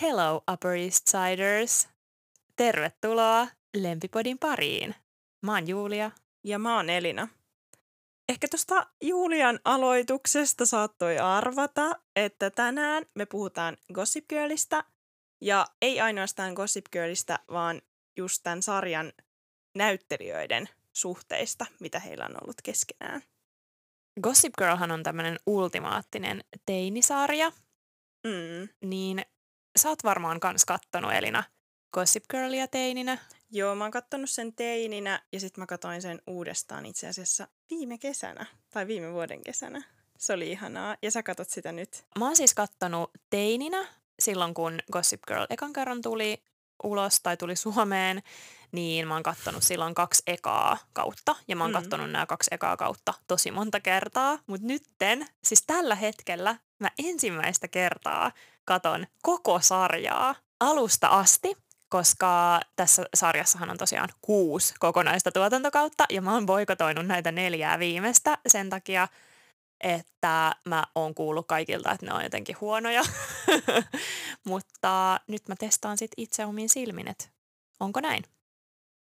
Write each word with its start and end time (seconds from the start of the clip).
Hello 0.00 0.42
Upper 0.52 0.72
East 0.72 1.06
Siders! 1.06 1.88
Tervetuloa 2.56 3.48
Lempipodin 3.76 4.38
pariin. 4.38 4.94
Mä 5.42 5.54
oon 5.54 5.68
Julia. 5.68 6.10
Ja 6.44 6.58
mä 6.58 6.76
oon 6.76 6.90
Elina. 6.90 7.28
Ehkä 8.28 8.48
tuosta 8.50 8.86
Julian 9.02 9.60
aloituksesta 9.64 10.66
saattoi 10.66 11.18
arvata, 11.18 11.90
että 12.16 12.50
tänään 12.50 13.06
me 13.14 13.26
puhutaan 13.26 13.76
Gossip 13.94 14.24
Girlista. 14.28 14.84
Ja 15.40 15.66
ei 15.82 16.00
ainoastaan 16.00 16.52
Gossip 16.52 16.84
Girlista, 16.92 17.38
vaan 17.52 17.82
just 18.16 18.40
tämän 18.42 18.62
sarjan 18.62 19.12
näyttelijöiden 19.76 20.68
suhteista, 20.92 21.66
mitä 21.80 22.00
heillä 22.00 22.24
on 22.24 22.36
ollut 22.42 22.62
keskenään. 22.62 23.22
Gossip 24.22 24.52
Girlhan 24.58 24.90
on 24.90 25.02
tämmöinen 25.02 25.36
ultimaattinen 25.46 26.44
teinisarja, 26.66 27.52
Mm. 28.26 28.68
niin 28.88 29.24
sä 29.78 29.88
oot 29.88 30.04
varmaan 30.04 30.40
kans 30.40 30.64
kattonut 30.64 31.12
Elina 31.12 31.42
Gossip 31.92 32.24
Girlia 32.30 32.68
teininä. 32.68 33.18
Joo, 33.50 33.74
mä 33.74 33.84
oon 33.84 33.90
kattonut 33.90 34.30
sen 34.30 34.52
teininä 34.52 35.22
ja 35.32 35.40
sitten 35.40 35.62
mä 35.62 35.66
katoin 35.66 36.02
sen 36.02 36.22
uudestaan 36.26 36.86
itse 36.86 37.08
asiassa 37.08 37.48
viime 37.70 37.98
kesänä 37.98 38.46
tai 38.70 38.86
viime 38.86 39.12
vuoden 39.12 39.42
kesänä. 39.42 39.82
Se 40.18 40.32
oli 40.32 40.50
ihanaa 40.50 40.96
ja 41.02 41.10
sä 41.10 41.22
katot 41.22 41.48
sitä 41.50 41.72
nyt. 41.72 42.04
Mä 42.18 42.24
oon 42.26 42.36
siis 42.36 42.54
kattonut 42.54 43.10
teininä 43.30 43.86
silloin, 44.20 44.54
kun 44.54 44.78
Gossip 44.92 45.20
Girl 45.26 45.46
ekan 45.50 45.72
kerran 45.72 46.02
tuli 46.02 46.42
ulos 46.84 47.20
tai 47.22 47.36
tuli 47.36 47.56
Suomeen, 47.56 48.22
niin 48.72 49.08
mä 49.08 49.14
oon 49.14 49.22
kattonut 49.22 49.62
silloin 49.62 49.94
kaksi 49.94 50.22
ekaa 50.26 50.78
kautta. 50.92 51.36
Ja 51.48 51.56
mä 51.56 51.64
oon 51.64 51.70
Mm. 51.70 51.74
kattonut 51.74 52.10
nämä 52.10 52.26
kaksi 52.26 52.50
ekaa 52.54 52.76
kautta 52.76 53.14
tosi 53.28 53.50
monta 53.50 53.80
kertaa. 53.80 54.38
Mutta 54.46 54.66
nytten, 54.66 55.26
siis 55.44 55.62
tällä 55.66 55.94
hetkellä, 55.94 56.56
mä 56.78 56.90
ensimmäistä 56.98 57.68
kertaa 57.68 58.32
katon 58.70 59.06
koko 59.22 59.60
sarjaa 59.60 60.34
alusta 60.60 61.08
asti, 61.08 61.56
koska 61.88 62.60
tässä 62.76 63.04
sarjassahan 63.14 63.70
on 63.70 63.78
tosiaan 63.78 64.08
kuusi 64.20 64.74
kokonaista 64.78 65.32
tuotantokautta, 65.32 66.04
ja 66.10 66.22
mä 66.22 66.34
oon 66.34 66.46
boikotoinut 66.46 67.06
näitä 67.06 67.32
neljää 67.32 67.78
viimeistä 67.78 68.38
sen 68.46 68.70
takia, 68.70 69.08
että 69.80 70.52
mä 70.64 70.84
oon 70.94 71.14
kuullut 71.14 71.46
kaikilta, 71.46 71.92
että 71.92 72.06
ne 72.06 72.12
on 72.12 72.22
jotenkin 72.22 72.56
huonoja. 72.60 73.02
Mutta 74.48 75.20
nyt 75.26 75.48
mä 75.48 75.56
testaan 75.56 75.98
sit 75.98 76.10
itse 76.16 76.44
omin 76.44 76.68
silmin, 76.68 77.08
että 77.08 77.24
onko 77.80 78.00
näin? 78.00 78.24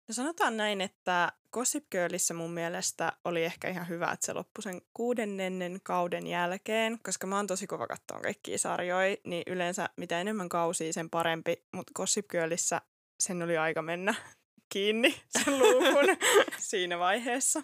No 0.08 0.14
sanotaan 0.14 0.56
näin, 0.56 0.80
että 0.80 1.32
Gossip 1.52 1.84
Girlissä 1.90 2.34
mun 2.34 2.50
mielestä 2.50 3.12
oli 3.24 3.44
ehkä 3.44 3.68
ihan 3.68 3.88
hyvä, 3.88 4.10
että 4.12 4.26
se 4.26 4.32
loppui 4.32 4.62
sen 4.62 4.82
kuudennennen 4.94 5.80
kauden 5.82 6.26
jälkeen, 6.26 6.98
koska 7.02 7.26
mä 7.26 7.36
oon 7.36 7.46
tosi 7.46 7.66
kova 7.66 7.86
kattoon 7.86 8.22
kaikkia 8.22 8.58
sarjoja, 8.58 9.16
niin 9.24 9.42
yleensä 9.46 9.88
mitä 9.96 10.20
enemmän 10.20 10.48
kausia, 10.48 10.92
sen 10.92 11.10
parempi, 11.10 11.64
mutta 11.72 11.92
Gossip 11.94 12.28
Girlissä 12.28 12.80
sen 13.20 13.42
oli 13.42 13.56
aika 13.56 13.82
mennä 13.82 14.14
kiinni 14.72 15.20
sen 15.28 15.58
luukun 15.58 16.16
siinä 16.58 16.98
vaiheessa. 16.98 17.62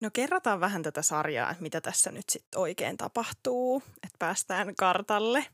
No 0.00 0.10
kerrataan 0.12 0.60
vähän 0.60 0.82
tätä 0.82 1.02
sarjaa, 1.02 1.50
että 1.50 1.62
mitä 1.62 1.80
tässä 1.80 2.10
nyt 2.10 2.28
sitten 2.28 2.60
oikein 2.60 2.96
tapahtuu, 2.96 3.82
että 3.96 4.16
päästään 4.18 4.76
kartalle. 4.76 5.46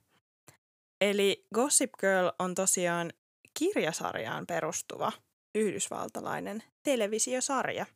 Eli 1.01 1.47
Gossip 1.55 1.91
Girl 2.01 2.31
on 2.39 2.55
tosiaan 2.55 3.13
kirjasarjaan 3.59 4.47
perustuva 4.47 5.13
yhdysvaltalainen 5.55 6.63
televisiosarja. 6.83 7.87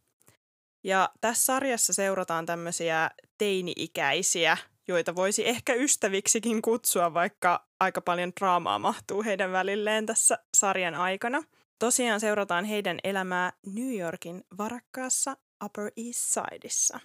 Ja 0.85 1.11
tässä 1.21 1.45
sarjassa 1.45 1.93
seurataan 1.93 2.47
tämmöisiä 2.47 3.11
teini-ikäisiä, 3.39 4.57
joita 4.89 5.17
voisi 5.17 5.49
ehkä 5.49 5.75
ystäviksikin 5.75 6.63
kutsua, 6.63 7.15
vaikka 7.15 7.69
aika 7.81 8.01
paljon 8.01 8.33
draamaa 8.41 8.79
mahtuu 8.79 9.23
heidän 9.25 9.53
välilleen 9.53 10.07
tässä 10.07 10.39
sarjan 10.57 10.95
aikana. 10.95 11.43
Tosiaan 11.79 12.21
seurataan 12.21 12.65
heidän 12.65 12.99
elämää 13.05 13.53
New 13.67 13.99
Yorkin 13.99 14.45
varakkaassa 14.59 15.37
Upper 15.65 15.91
East 15.97 16.21
Sideissa. 16.21 17.01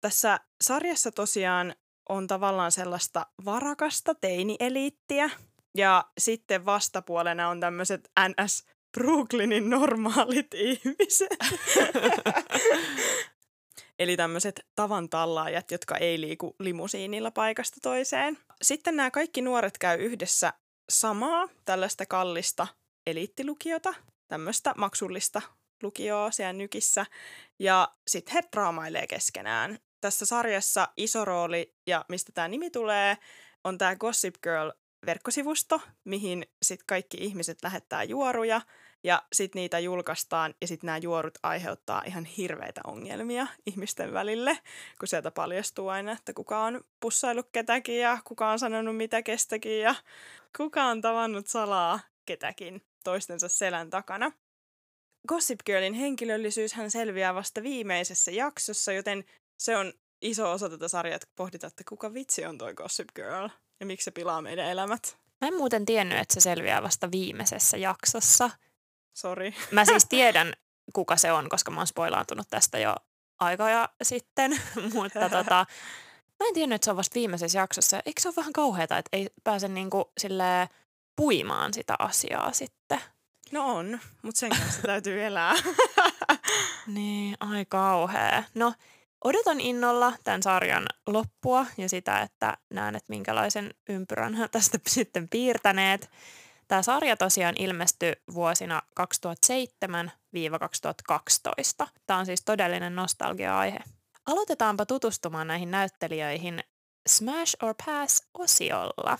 Tässä 0.00 0.40
sarjassa 0.64 1.12
tosiaan 1.12 1.74
on 2.08 2.26
tavallaan 2.26 2.72
sellaista 2.72 3.26
varakasta 3.44 4.14
teini-eliittiä, 4.14 5.30
ja 5.76 6.04
sitten 6.18 6.64
vastapuolena 6.64 7.48
on 7.48 7.60
tämmöiset 7.60 8.10
NS 8.28 8.66
Brooklynin 8.98 9.70
normaalit 9.70 10.54
ihmiset. 10.54 11.38
Eli 13.98 14.16
tämmöiset 14.16 14.66
tavan 14.76 15.08
tallaajat, 15.08 15.70
jotka 15.70 15.96
ei 15.96 16.20
liiku 16.20 16.56
limusiinilla 16.58 17.30
paikasta 17.30 17.76
toiseen. 17.82 18.38
Sitten 18.62 18.96
nämä 18.96 19.10
kaikki 19.10 19.40
nuoret 19.40 19.78
käy 19.78 19.98
yhdessä 19.98 20.52
samaa 20.90 21.48
tällaista 21.64 22.06
kallista 22.06 22.66
eliittilukiota, 23.06 23.94
tämmöistä 24.28 24.74
maksullista 24.76 25.42
lukioa 25.82 26.30
siellä 26.30 26.52
nykissä. 26.52 27.06
Ja 27.58 27.88
sitten 28.08 28.34
he 28.34 28.42
draamailee 28.52 29.06
keskenään. 29.06 29.78
Tässä 30.00 30.26
sarjassa 30.26 30.88
iso 30.96 31.24
rooli, 31.24 31.74
ja 31.86 32.04
mistä 32.08 32.32
tämä 32.32 32.48
nimi 32.48 32.70
tulee, 32.70 33.18
on 33.64 33.78
tämä 33.78 33.96
Gossip 33.96 34.34
Girl 34.42 34.70
verkkosivusto, 35.06 35.80
mihin 36.04 36.46
sitten 36.62 36.86
kaikki 36.86 37.16
ihmiset 37.20 37.58
lähettää 37.62 38.02
juoruja 38.02 38.60
ja 39.04 39.22
sitten 39.32 39.60
niitä 39.60 39.78
julkaistaan 39.78 40.54
ja 40.60 40.66
sitten 40.66 40.86
nämä 40.86 40.98
juorut 40.98 41.38
aiheuttaa 41.42 42.02
ihan 42.06 42.24
hirveitä 42.24 42.80
ongelmia 42.86 43.46
ihmisten 43.66 44.12
välille, 44.12 44.58
kun 44.98 45.08
sieltä 45.08 45.30
paljastuu 45.30 45.88
aina, 45.88 46.12
että 46.12 46.32
kuka 46.32 46.64
on 46.64 46.80
pussaillut 47.00 47.48
ketäkin 47.52 48.00
ja 48.00 48.18
kuka 48.24 48.50
on 48.50 48.58
sanonut 48.58 48.96
mitä 48.96 49.22
kestäkin 49.22 49.80
ja 49.80 49.94
kuka 50.56 50.84
on 50.84 51.00
tavannut 51.00 51.46
salaa 51.46 52.00
ketäkin 52.26 52.82
toistensa 53.04 53.48
selän 53.48 53.90
takana. 53.90 54.32
Gossip 55.28 55.60
Girlin 55.66 55.94
henkilöllisyys 55.94 56.74
hän 56.74 56.90
selviää 56.90 57.34
vasta 57.34 57.62
viimeisessä 57.62 58.30
jaksossa, 58.30 58.92
joten 58.92 59.24
se 59.58 59.76
on 59.76 59.92
iso 60.22 60.52
osa 60.52 60.68
tätä 60.68 60.88
sarjaa, 60.88 61.16
että 61.16 61.28
pohditaan, 61.36 61.68
että 61.68 61.84
kuka 61.88 62.14
vitsi 62.14 62.44
on 62.46 62.58
toi 62.58 62.74
Gossip 62.74 63.08
Girl 63.14 63.48
ja 63.82 63.86
miksi 63.86 64.04
se 64.04 64.10
pilaa 64.10 64.42
meidän 64.42 64.66
elämät. 64.66 65.18
Mä 65.40 65.48
en 65.48 65.56
muuten 65.56 65.86
tiennyt, 65.86 66.18
että 66.18 66.34
se 66.34 66.40
selviää 66.40 66.82
vasta 66.82 67.10
viimeisessä 67.10 67.76
jaksossa. 67.76 68.50
Sori. 69.12 69.54
Mä 69.70 69.84
siis 69.84 70.06
tiedän, 70.14 70.52
kuka 70.92 71.16
se 71.16 71.32
on, 71.32 71.48
koska 71.48 71.70
mä 71.70 71.80
oon 71.80 71.86
spoilaantunut 71.86 72.46
tästä 72.50 72.78
jo 72.78 72.94
aikoja 73.40 73.88
sitten, 74.02 74.62
mutta 74.94 75.20
tota, 75.20 75.66
mä 76.40 76.46
en 76.48 76.54
tiennyt, 76.54 76.74
että 76.74 76.84
se 76.84 76.90
on 76.90 76.96
vasta 76.96 77.14
viimeisessä 77.14 77.58
jaksossa. 77.58 78.00
Eikö 78.06 78.20
se 78.20 78.28
ole 78.28 78.36
vähän 78.36 78.52
kauheata, 78.52 78.98
että 78.98 79.08
ei 79.12 79.30
pääse 79.44 79.68
niinku 79.68 80.12
silleen 80.18 80.68
puimaan 81.16 81.74
sitä 81.74 81.94
asiaa 81.98 82.52
sitten? 82.52 83.00
No 83.52 83.74
on, 83.76 84.00
mutta 84.22 84.38
sen 84.38 84.50
kanssa 84.50 84.82
täytyy 84.82 85.24
elää. 85.24 85.54
Niin, 86.86 87.36
ai 87.40 87.64
kauhea. 87.64 88.42
No, 88.54 88.74
odotan 89.24 89.60
innolla 89.60 90.12
tämän 90.24 90.42
sarjan 90.42 90.86
loppua 91.06 91.66
ja 91.76 91.88
sitä, 91.88 92.20
että 92.20 92.56
näen, 92.70 92.96
että 92.96 93.10
minkälaisen 93.10 93.74
ympyrän 93.88 94.48
tästä 94.50 94.78
sitten 94.86 95.28
piirtäneet. 95.28 96.10
Tämä 96.68 96.82
sarja 96.82 97.16
tosiaan 97.16 97.54
ilmestyi 97.58 98.12
vuosina 98.34 98.82
2007-2012. 99.00 99.04
Tämä 102.06 102.18
on 102.18 102.26
siis 102.26 102.44
todellinen 102.44 102.96
nostalgia-aihe. 102.96 103.78
Aloitetaanpa 104.26 104.86
tutustumaan 104.86 105.46
näihin 105.46 105.70
näyttelijöihin 105.70 106.60
Smash 107.08 107.56
or 107.62 107.74
Pass-osiolla. 107.86 109.18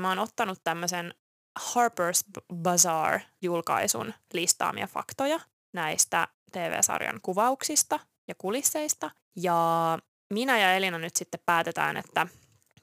Mä 0.00 0.08
oon 0.08 0.18
ottanut 0.18 0.58
tämmöisen 0.64 1.14
Harper's 1.60 2.42
Bazaar-julkaisun 2.54 4.14
listaamia 4.32 4.86
faktoja 4.86 5.40
näistä 5.72 6.28
TV-sarjan 6.52 7.20
kuvauksista 7.22 8.00
ja 8.28 8.34
kulisseista. 8.38 9.10
Ja 9.36 9.98
minä 10.32 10.58
ja 10.58 10.74
Elina 10.74 10.98
nyt 10.98 11.16
sitten 11.16 11.40
päätetään, 11.46 11.96
että 11.96 12.26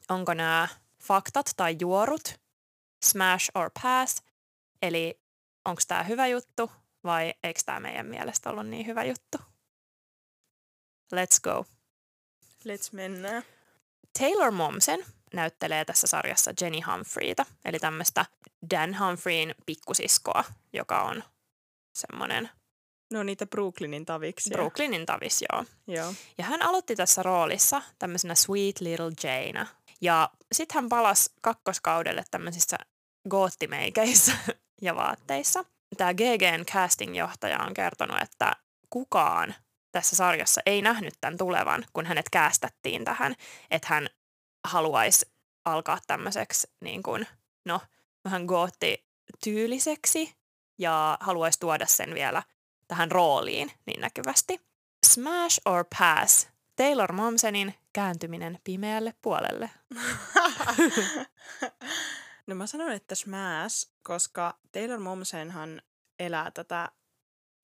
onko 0.10 0.34
nämä 0.34 0.68
faktat 1.04 1.52
tai 1.58 1.76
juorut 1.80 2.40
smash 3.06 3.52
or 3.56 3.70
pass, 3.82 4.24
eli 4.82 5.22
onko 5.66 5.82
tämä 5.88 6.04
hyvä 6.04 6.28
juttu 6.28 6.72
vai 7.04 7.34
eikö 7.44 7.60
tämä 7.66 7.80
meidän 7.80 8.06
mielestä 8.06 8.50
ollut 8.50 8.68
niin 8.68 8.86
hyvä 8.86 9.04
juttu. 9.04 9.38
Let's 11.16 11.40
go. 11.44 11.66
Let's 12.66 12.90
mennä. 12.92 13.44
Taylor 14.20 14.52
Momsen 14.52 15.06
näyttelee 15.34 15.86
tässä 15.86 16.08
sarjassa 16.08 16.52
Jenny 16.62 16.80
Humphreyta, 16.82 17.46
eli 17.66 17.80
tämmöistä 17.80 18.26
Dan 18.72 19.00
Humphreyin 19.00 19.56
pikkusiskoa, 19.66 20.44
joka 20.74 21.04
on 21.04 21.24
semmoinen 21.94 22.50
No 23.12 23.24
niitä 23.24 23.46
Brooklynin 23.46 24.06
taviksia. 24.06 24.54
Brooklynin 24.54 25.06
tavis, 25.06 25.44
joo. 25.52 25.66
Joo. 25.88 26.14
Ja 26.38 26.44
hän 26.44 26.62
aloitti 26.62 26.96
tässä 26.96 27.24
roolissa 27.24 27.82
tämmöisenä 28.00 28.36
Sweet 28.36 28.82
Little 28.82 29.12
Jane. 29.24 29.68
Ja 30.02 30.30
sitten 30.52 30.76
hän 30.76 30.90
palasi 30.90 31.32
kakkoskaudelle 31.42 32.24
tämmöisissä 32.32 32.78
goottimeikeissä 33.30 34.32
ja 34.82 34.96
vaatteissa. 34.96 35.66
Tämä 35.98 36.14
GGn 36.14 36.66
casting-johtaja 36.72 37.66
on 37.68 37.74
kertonut, 37.74 38.22
että 38.22 38.56
kukaan 38.90 39.56
tässä 39.92 40.16
sarjassa 40.16 40.62
ei 40.66 40.82
nähnyt 40.82 41.14
tämän 41.22 41.38
tulevan, 41.38 41.86
kun 41.94 42.06
hänet 42.06 42.30
käästettiin 42.32 43.06
tähän, 43.06 43.36
että 43.72 43.88
hän 43.88 44.10
haluaisi 44.68 45.26
alkaa 45.66 45.98
tämmöiseksi 46.08 46.68
niin 46.82 47.04
kuin, 47.04 47.28
no, 47.66 47.82
vähän 48.26 48.46
gootti-tyyliseksi 48.46 50.34
ja 50.78 51.18
haluaisi 51.20 51.60
tuoda 51.60 51.86
sen 51.86 52.14
vielä 52.14 52.44
tähän 52.90 53.12
rooliin 53.12 53.72
niin 53.86 54.02
näkyvästi. 54.02 54.62
Smash 55.06 55.62
or 55.66 55.86
Pass, 56.00 56.48
Taylor 56.76 57.14
Momsenin 57.14 57.74
kääntyminen 57.94 58.60
pimeälle 58.64 59.14
puolelle. 59.22 59.70
no 62.48 62.56
mä 62.56 62.68
sanon, 62.68 62.92
että 62.92 63.16
smash, 63.16 63.92
koska 64.04 64.60
Taylor 64.72 65.00
Momsenhan 65.00 65.82
elää 66.20 66.52
tätä 66.52 66.90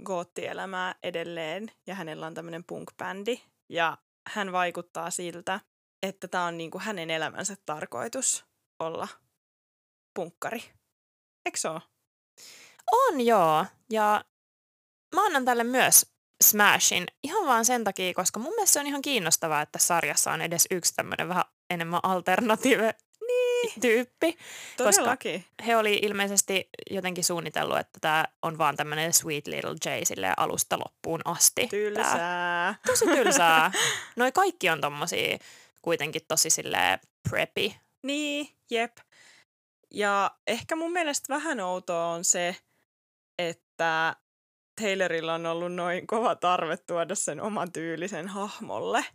goottielämää 0.03 0.95
edelleen 1.03 1.71
ja 1.87 1.95
hänellä 1.95 2.27
on 2.27 2.33
tämmöinen 2.33 2.63
punk-bändi 2.63 3.41
ja 3.69 3.97
hän 4.27 4.51
vaikuttaa 4.51 5.11
siltä, 5.11 5.59
että 6.03 6.27
tämä 6.27 6.45
on 6.45 6.57
niinku 6.57 6.79
hänen 6.79 7.09
elämänsä 7.09 7.55
tarkoitus 7.65 8.45
olla 8.79 9.07
punkkari. 10.13 10.63
Eikö 11.45 11.57
se 11.57 11.69
ole? 11.69 11.81
On 12.91 13.21
joo, 13.21 13.65
ja 13.89 14.25
mä 15.15 15.25
annan 15.25 15.45
tälle 15.45 15.63
myös 15.63 16.05
Smashin 16.43 17.05
ihan 17.23 17.47
vaan 17.47 17.65
sen 17.65 17.83
takia, 17.83 18.13
koska 18.13 18.39
mun 18.39 18.53
mielestä 18.53 18.73
se 18.73 18.79
on 18.79 18.87
ihan 18.87 19.01
kiinnostavaa, 19.01 19.61
että 19.61 19.79
sarjassa 19.79 20.31
on 20.31 20.41
edes 20.41 20.67
yksi 20.71 20.93
tämmöinen 20.95 21.29
vähän 21.29 21.43
enemmän 21.69 21.99
alternative 22.03 22.95
niin. 23.27 23.81
tyyppi. 23.81 24.37
Todellakin. 24.77 25.39
Koska 25.39 25.63
he 25.65 25.77
oli 25.77 25.99
ilmeisesti 26.01 26.69
jotenkin 26.89 27.23
suunnitellut, 27.23 27.77
että 27.77 27.99
tämä 28.01 28.25
on 28.41 28.57
vaan 28.57 28.75
tämmöinen 28.75 29.13
sweet 29.13 29.47
little 29.47 29.75
J 29.85 30.03
sille 30.03 30.33
alusta 30.37 30.79
loppuun 30.79 31.21
asti. 31.25 31.67
Tylsää. 31.67 32.17
Tää. 32.17 32.75
Tosi 32.87 33.05
tylsää. 33.05 33.71
Noi 34.15 34.31
kaikki 34.31 34.69
on 34.69 34.81
tommosia 34.81 35.37
kuitenkin 35.81 36.21
tosi 36.27 36.49
sille 36.49 36.99
preppy. 37.29 37.71
Niin, 38.03 38.49
jep. 38.69 38.97
Ja 39.91 40.31
ehkä 40.47 40.75
mun 40.75 40.91
mielestä 40.91 41.33
vähän 41.33 41.59
outoa 41.59 42.05
on 42.07 42.23
se, 42.23 42.55
että 43.39 44.15
Taylorilla 44.81 45.33
on 45.33 45.45
ollut 45.45 45.73
noin 45.73 46.07
kova 46.07 46.35
tarve 46.35 46.77
tuoda 46.77 47.15
sen 47.15 47.41
oman 47.41 47.71
tyylisen 47.71 48.27
hahmolle, 48.27 49.05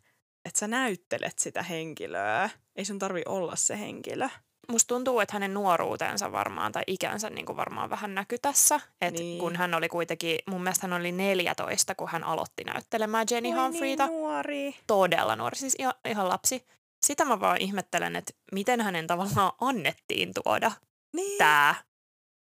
että 0.45 0.59
sä 0.59 0.69
näyttelet 0.69 1.39
sitä 1.39 1.63
henkilöä. 1.63 2.51
Ei 2.77 2.85
sun 2.85 2.99
tarvi 2.99 3.23
olla 3.27 3.57
se 3.57 3.79
henkilö. 3.79 4.29
Musta 4.69 4.89
tuntuu, 4.89 5.21
että 5.21 5.33
hänen 5.33 5.55
nuoruutensa 5.55 6.33
varmaan 6.33 6.73
tai 6.73 6.83
ikänsä 6.87 7.31
niin 7.31 7.47
kuin 7.47 7.57
varmaan 7.57 7.91
vähän 7.91 8.15
näky 8.15 8.39
tässä. 8.39 8.81
Et 9.01 9.15
niin. 9.15 9.39
Kun 9.41 9.57
hän 9.57 9.75
oli 9.75 9.89
kuitenkin, 9.89 10.39
mun 10.47 10.63
mielestä 10.63 10.87
hän 10.89 11.01
oli 11.01 11.13
14, 11.13 11.95
kun 11.95 12.09
hän 12.09 12.25
aloitti 12.25 12.65
näyttelemään 12.65 13.27
Jenny 13.31 13.49
Oi 13.49 13.55
Humphreyta. 13.55 14.07
Niin 14.07 14.17
nuori. 14.17 14.75
Todella 14.87 15.37
nuori, 15.37 15.57
siis 15.57 15.75
ihan, 15.79 15.95
ihan 16.05 16.29
lapsi. 16.29 16.67
Sitä 17.07 17.25
mä 17.25 17.41
vaan 17.41 17.61
ihmettelen, 17.61 18.17
että 18.17 18.33
miten 18.53 18.81
hänen 18.81 19.07
tavallaan 19.07 19.53
annettiin 19.61 20.33
tuoda 20.45 20.73
Niin. 21.13 21.39
tämä 21.39 21.75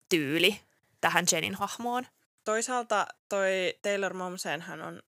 tyyli 0.10 0.60
tähän 1.02 1.26
Jenin 1.32 1.56
hahmoon. 1.56 2.06
Toisaalta 2.44 3.07
toi 3.30 3.74
Taylor 3.81 4.13
Momsen 4.13 4.62
hän 4.62 4.81
on 4.81 5.01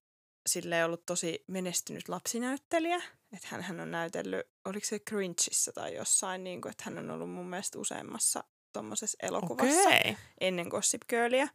sille 0.46 0.84
ollut 0.84 1.06
tosi 1.06 1.44
menestynyt 1.48 2.08
lapsinäyttelijä. 2.08 3.02
Että 3.32 3.48
hän, 3.50 3.62
hän 3.62 3.80
on 3.80 3.90
näytellyt, 3.90 4.46
oliko 4.64 4.86
se 4.86 4.98
Grinchissä 4.98 5.72
tai 5.72 5.94
jossain, 5.94 6.44
niin 6.44 6.60
kuin, 6.60 6.70
että 6.70 6.84
hän 6.86 6.98
on 6.98 7.10
ollut 7.10 7.30
mun 7.30 7.46
mielestä 7.46 7.78
useammassa 7.78 8.44
tuommoisessa 8.72 9.18
elokuvassa 9.22 9.88
Okei. 9.88 10.16
ennen 10.40 10.68
Gossip 10.68 11.02
Girlia. 11.08 11.48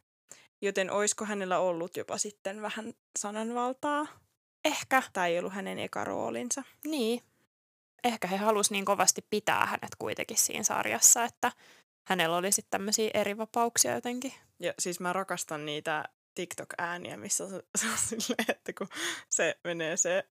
Joten 0.62 0.90
oisko 0.90 1.24
hänellä 1.24 1.58
ollut 1.58 1.96
jopa 1.96 2.18
sitten 2.18 2.62
vähän 2.62 2.94
sananvaltaa? 3.18 4.06
Ehkä, 4.64 5.02
Tämä 5.12 5.26
ei 5.26 5.38
ollut 5.38 5.52
hänen 5.52 5.78
eka 5.78 6.04
roolinsa. 6.04 6.62
niin. 6.84 7.22
Ehkä 8.04 8.28
he 8.28 8.36
halusivat 8.36 8.72
niin 8.72 8.84
kovasti 8.84 9.26
pitää 9.30 9.66
hänet 9.66 9.94
kuitenkin 9.98 10.36
siinä 10.36 10.62
sarjassa, 10.62 11.24
että 11.24 11.52
hänellä 12.08 12.36
oli 12.36 12.52
sitten 12.52 12.70
tämmöisiä 12.70 13.10
eri 13.14 13.38
vapauksia 13.38 13.94
jotenkin. 13.94 14.34
Ja 14.60 14.74
siis 14.78 15.00
mä 15.00 15.12
rakastan 15.12 15.66
niitä 15.66 16.04
TikTok-ääniä, 16.34 17.16
missä 17.16 17.48
se, 17.48 17.86
on 17.86 17.98
silleen, 18.20 18.44
että 18.48 18.72
kun 18.72 18.88
se 19.28 19.60
menee 19.64 19.96
se 19.96 20.24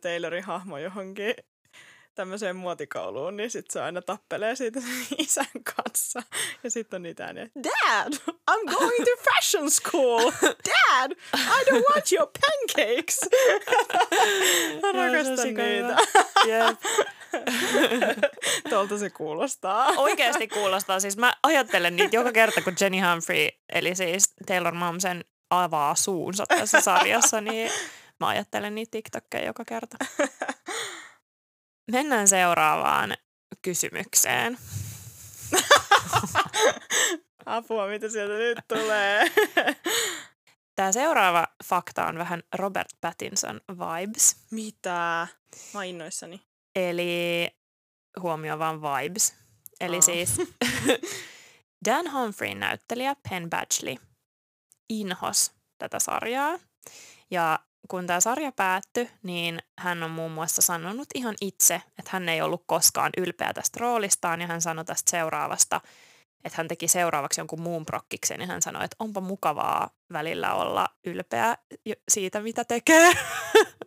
Taylorin 0.00 0.44
hahmo 0.44 0.78
johonkin 0.78 1.34
tämmöiseen 2.20 2.56
muotikouluun, 2.56 3.36
niin 3.36 3.50
sitten 3.50 3.72
se 3.72 3.80
aina 3.80 4.02
tappelee 4.02 4.56
siitä 4.56 4.80
isän 5.18 5.46
kanssa. 5.74 6.22
Ja 6.64 6.70
sitten 6.70 6.98
on 6.98 7.02
niitä 7.02 7.24
ääniä, 7.24 7.48
Dad, 7.62 8.12
I'm 8.28 8.74
going 8.78 9.04
to 9.04 9.22
fashion 9.30 9.70
school. 9.70 10.30
Dad, 10.42 11.12
I 11.34 11.64
don't 11.70 11.84
want 11.92 12.12
your 12.12 12.28
pancakes. 12.40 13.20
Mä 14.82 14.92
rakastan 14.92 15.54
niitä. 15.54 15.96
Tuolta 18.70 18.98
se 18.98 19.10
kuulostaa. 19.10 19.88
Oikeasti 19.96 20.48
kuulostaa. 20.48 21.00
Siis 21.00 21.16
mä 21.16 21.32
ajattelen 21.42 21.96
niitä 21.96 22.16
joka 22.16 22.32
kerta, 22.32 22.60
kun 22.60 22.74
Jenny 22.80 22.98
Humphrey, 23.10 23.48
eli 23.72 23.94
siis 23.94 24.34
Taylor 24.46 24.74
Momsen 24.74 25.24
avaa 25.50 25.94
suunsa 25.94 26.46
tässä 26.46 26.80
sarjassa, 26.80 27.40
niin 27.40 27.70
mä 28.20 28.28
ajattelen 28.28 28.74
niitä 28.74 28.90
TikTokkeja 28.90 29.46
joka 29.46 29.64
kerta. 29.64 29.96
Mennään 31.90 32.28
seuraavaan 32.28 33.16
kysymykseen. 33.62 34.58
Apua, 37.46 37.86
mitä 37.86 38.08
sieltä 38.08 38.34
nyt 38.34 38.58
tulee. 38.68 39.30
Tämä 40.76 40.92
seuraava 40.92 41.46
fakta 41.64 42.06
on 42.06 42.18
vähän 42.18 42.42
Robert 42.54 42.88
Pattinson 43.00 43.60
vibes. 43.70 44.36
Mitä? 44.50 45.26
Mä 45.74 45.84
innoissani. 45.84 46.40
Eli 46.76 47.50
huomio 48.20 48.58
vaan 48.58 48.80
vibes. 48.82 49.34
Eli 49.80 49.96
Aa. 49.96 50.00
siis 50.00 50.36
Dan 51.88 52.12
Humphreyn 52.12 52.60
näyttelijä 52.60 53.16
Penn 53.28 53.50
Badgley 53.50 53.96
inhos 54.88 55.52
tätä 55.78 55.98
sarjaa. 55.98 56.58
Ja 57.30 57.58
kun 57.88 58.06
tämä 58.06 58.20
sarja 58.20 58.52
päättyi, 58.52 59.10
niin 59.22 59.58
hän 59.78 60.02
on 60.02 60.10
muun 60.10 60.32
muassa 60.32 60.62
sanonut 60.62 61.08
ihan 61.14 61.34
itse, 61.40 61.74
että 61.98 62.10
hän 62.10 62.28
ei 62.28 62.42
ollut 62.42 62.64
koskaan 62.66 63.10
ylpeä 63.16 63.52
tästä 63.52 63.80
roolistaan 63.80 64.40
ja 64.40 64.46
hän 64.46 64.60
sanoi 64.60 64.84
tästä 64.84 65.10
seuraavasta, 65.10 65.80
että 66.44 66.56
hän 66.56 66.68
teki 66.68 66.88
seuraavaksi 66.88 67.40
jonkun 67.40 67.60
muun 67.60 67.86
prokkiksen 67.86 68.40
ja 68.40 68.46
hän 68.46 68.62
sanoi, 68.62 68.84
että 68.84 68.96
onpa 68.98 69.20
mukavaa 69.20 69.90
välillä 70.12 70.54
olla 70.54 70.88
ylpeä 71.06 71.56
siitä, 72.08 72.40
mitä 72.40 72.64
tekee. 72.64 73.12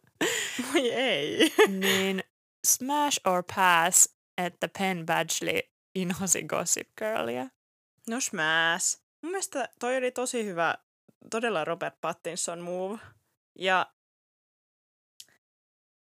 Voi 0.73 0.91
ei. 0.91 1.53
niin 1.79 2.23
smash 2.67 3.19
or 3.27 3.43
pass, 3.55 4.09
että 4.37 4.69
Penn 4.79 5.05
Badgley 5.05 5.59
inhosi 5.95 6.43
Gossip 6.43 6.89
Girlia. 6.97 7.47
No 8.09 8.19
smash. 8.19 8.99
Mun 9.21 9.31
mielestä 9.31 9.69
toi 9.79 9.97
oli 9.97 10.11
tosi 10.11 10.45
hyvä, 10.45 10.75
todella 11.29 11.65
Robert 11.65 11.95
Pattinson 12.01 12.59
move. 12.59 12.99
Ja 13.55 13.93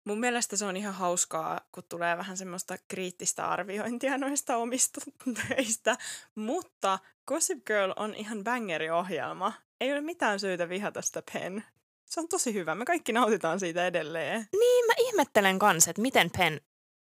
mun 0.05 0.21
mielestä 0.21 0.57
se 0.57 0.65
on 0.65 0.77
ihan 0.77 0.95
hauskaa, 0.95 1.61
kun 1.73 1.85
tulee 1.89 2.17
vähän 2.17 2.37
semmoista 2.37 2.77
kriittistä 2.89 3.49
arviointia 3.49 4.19
noista 4.19 4.57
omista 4.57 5.01
töistä. 5.49 5.97
Mutta 6.35 6.99
Gossip 7.27 7.65
Girl 7.65 7.93
on 7.97 8.15
ihan 8.15 8.45
bangeri-ohjelma. 8.45 9.53
Ei 9.81 9.93
ole 9.93 10.01
mitään 10.01 10.41
syytä 10.41 10.69
vihata 10.69 11.03
sitä 11.03 11.23
Pen. 11.33 11.65
Se 12.05 12.21
on 12.21 12.29
tosi 12.29 12.55
hyvä. 12.55 12.75
Me 12.75 12.85
kaikki 12.85 13.13
nautitaan 13.13 13.61
siitä 13.61 13.87
edelleen. 13.87 14.47
Niin, 14.53 14.87
mä 14.87 14.93
ihmettelen 14.99 15.59
kanssa, 15.59 15.91
että 15.91 16.03
miten 16.03 16.31
Penn 16.39 16.61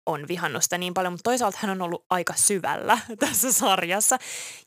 on 0.06 0.28
vihannut 0.28 0.62
sitä 0.62 0.78
niin 0.78 0.94
paljon, 0.94 1.12
mutta 1.12 1.30
toisaalta 1.30 1.58
hän 1.60 1.70
on 1.70 1.82
ollut 1.82 2.06
aika 2.10 2.34
syvällä 2.36 2.98
tässä 3.20 3.52
sarjassa. 3.52 4.18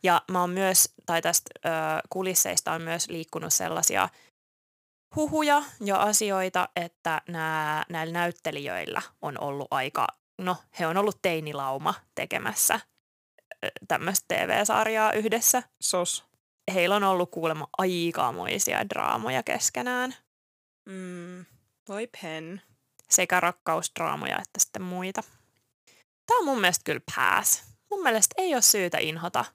Ja 0.04 0.22
mä 0.32 0.42
oon 0.42 0.50
myös, 0.50 0.94
tai 1.06 1.22
tästä 1.22 1.50
ö, 1.66 1.70
kulisseista 2.10 2.72
on 2.72 2.82
myös 2.82 3.10
liikkunut 3.10 3.54
sellaisia 3.54 4.10
huhuja 5.16 5.64
ja 5.82 5.98
asioita, 6.02 6.70
että 6.76 7.22
nää, 7.30 7.84
näillä 7.90 8.14
näyttelijöillä 8.14 9.02
on 9.22 9.42
ollut 9.42 9.68
aika, 9.72 10.08
no 10.38 10.58
he 10.80 10.88
on 10.88 10.98
ollut 10.98 11.20
teinilauma 11.22 11.94
tekemässä 12.16 12.80
tämmöistä 13.88 14.26
TV-sarjaa 14.28 15.12
yhdessä. 15.14 15.64
Sos. 15.82 16.26
Heillä 16.74 16.96
on 16.96 17.04
ollut 17.04 17.32
kuulemma 17.32 17.68
aikamoisia 17.78 18.90
draamoja 18.90 19.44
keskenään, 19.44 20.16
Mm. 20.90 21.46
Voi 21.90 22.08
Pen. 22.22 22.62
sekä 23.10 23.40
rakkausdraamoja 23.40 24.36
että 24.38 24.60
sitten 24.60 24.82
muita. 24.82 25.24
Tämä 26.26 26.40
on 26.40 26.46
mun 26.46 26.62
mielestä 26.62 26.84
kyllä 26.84 27.02
pass. 27.16 27.64
Mun 27.92 28.04
mielestä 28.04 28.36
ei 28.38 28.54
ole 28.54 28.62
syytä 28.62 28.98
inhota 28.98 29.46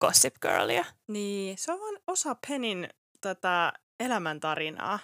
Gossip 0.00 0.34
Girlia. 0.42 0.84
Niin, 1.08 1.58
se 1.58 1.72
on 1.72 1.80
vaan 1.80 1.98
osa 2.06 2.36
Penin 2.48 2.88
tätä 3.20 3.72
elämäntarinaa. 4.00 4.98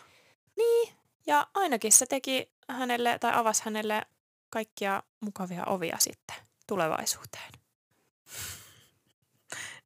Niin, 0.57 0.95
ja 1.27 1.47
ainakin 1.55 1.93
se 1.93 2.07
teki 2.07 2.51
hänelle 2.69 3.19
tai 3.19 3.33
avasi 3.35 3.63
hänelle 3.65 4.03
kaikkia 4.51 5.03
mukavia 5.21 5.65
ovia 5.65 5.97
sitten 5.99 6.37
tulevaisuuteen. 6.67 7.51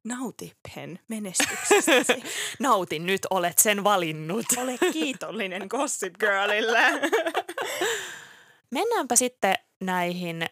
Nauti 0.03 0.53
Pen 0.63 0.99
menestyksestäsi. 1.07 2.23
Nautin 2.59 3.05
nyt, 3.05 3.21
olet 3.29 3.57
sen 3.57 3.83
valinnut. 3.83 4.45
Ole 4.57 4.77
kiitollinen 4.93 5.67
Gossip 5.69 6.13
Girlille. 6.17 6.81
Mennäänpä 8.71 9.15
sitten 9.15 9.55
näihin 9.81 10.45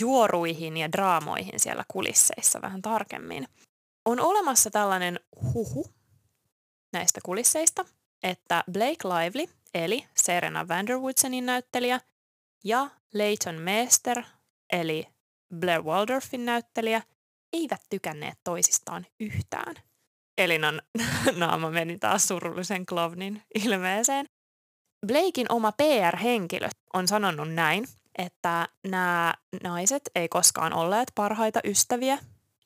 juoruihin 0.00 0.76
ja 0.76 0.92
draamoihin 0.92 1.60
siellä 1.60 1.84
kulisseissa 1.88 2.62
vähän 2.62 2.82
tarkemmin. 2.82 3.48
On 4.04 4.20
olemassa 4.20 4.70
tällainen 4.70 5.20
huhu 5.42 5.97
näistä 6.92 7.20
kulisseista, 7.24 7.84
että 8.22 8.64
Blake 8.72 9.08
Lively, 9.08 9.54
eli 9.74 10.06
Serena 10.16 10.68
Vanderwoodsenin 10.68 11.46
näyttelijä, 11.46 12.00
ja 12.64 12.90
Leighton 13.14 13.54
Meester, 13.54 14.22
eli 14.72 15.06
Blair 15.54 15.82
Waldorfin 15.82 16.44
näyttelijä, 16.44 17.02
eivät 17.52 17.82
tykänneet 17.90 18.38
toisistaan 18.44 19.06
yhtään. 19.20 19.74
Elinan 20.38 20.82
naama 21.36 21.70
meni 21.70 21.98
taas 21.98 22.28
surullisen 22.28 22.86
klovnin 22.86 23.42
ilmeeseen. 23.64 24.26
Blakein 25.06 25.52
oma 25.52 25.72
PR-henkilö 25.72 26.68
on 26.94 27.08
sanonut 27.08 27.52
näin, 27.52 27.88
että 28.18 28.68
nämä 28.86 29.34
naiset 29.62 30.02
ei 30.14 30.28
koskaan 30.28 30.72
olleet 30.72 31.12
parhaita 31.14 31.60
ystäviä 31.64 32.18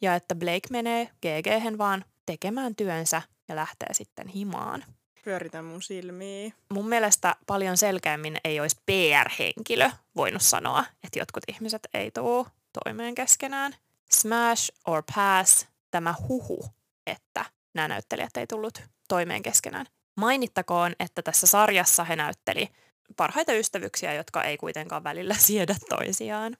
ja 0.02 0.14
että 0.14 0.34
Blake 0.34 0.68
menee 0.70 1.04
gg 1.04 1.78
vaan 1.78 2.04
tekemään 2.26 2.76
työnsä 2.76 3.22
ja 3.48 3.56
lähtee 3.56 3.94
sitten 3.94 4.28
himaan. 4.28 4.84
Pyöritän 5.24 5.64
mun 5.64 5.82
silmiä. 5.82 6.52
Mun 6.72 6.88
mielestä 6.88 7.36
paljon 7.46 7.76
selkeämmin 7.76 8.36
ei 8.44 8.60
olisi 8.60 8.76
PR-henkilö 8.86 9.90
voinut 10.16 10.42
sanoa, 10.42 10.84
että 11.04 11.18
jotkut 11.18 11.44
ihmiset 11.48 11.88
ei 11.94 12.10
tuu 12.10 12.46
toimeen 12.84 13.14
keskenään. 13.14 13.74
Smash 14.10 14.72
or 14.86 15.02
pass, 15.14 15.66
tämä 15.90 16.14
huhu, 16.28 16.64
että 17.06 17.44
nämä 17.74 17.88
näyttelijät 17.88 18.36
ei 18.36 18.46
tullut 18.46 18.82
toimeen 19.08 19.42
keskenään. 19.42 19.86
Mainittakoon, 20.16 20.92
että 21.00 21.22
tässä 21.22 21.46
sarjassa 21.46 22.04
he 22.04 22.16
näytteli 22.16 22.68
parhaita 23.16 23.52
ystävyksiä, 23.52 24.14
jotka 24.14 24.44
ei 24.44 24.56
kuitenkaan 24.56 25.04
välillä 25.04 25.34
siedä 25.34 25.74
toisiaan. 25.88 26.56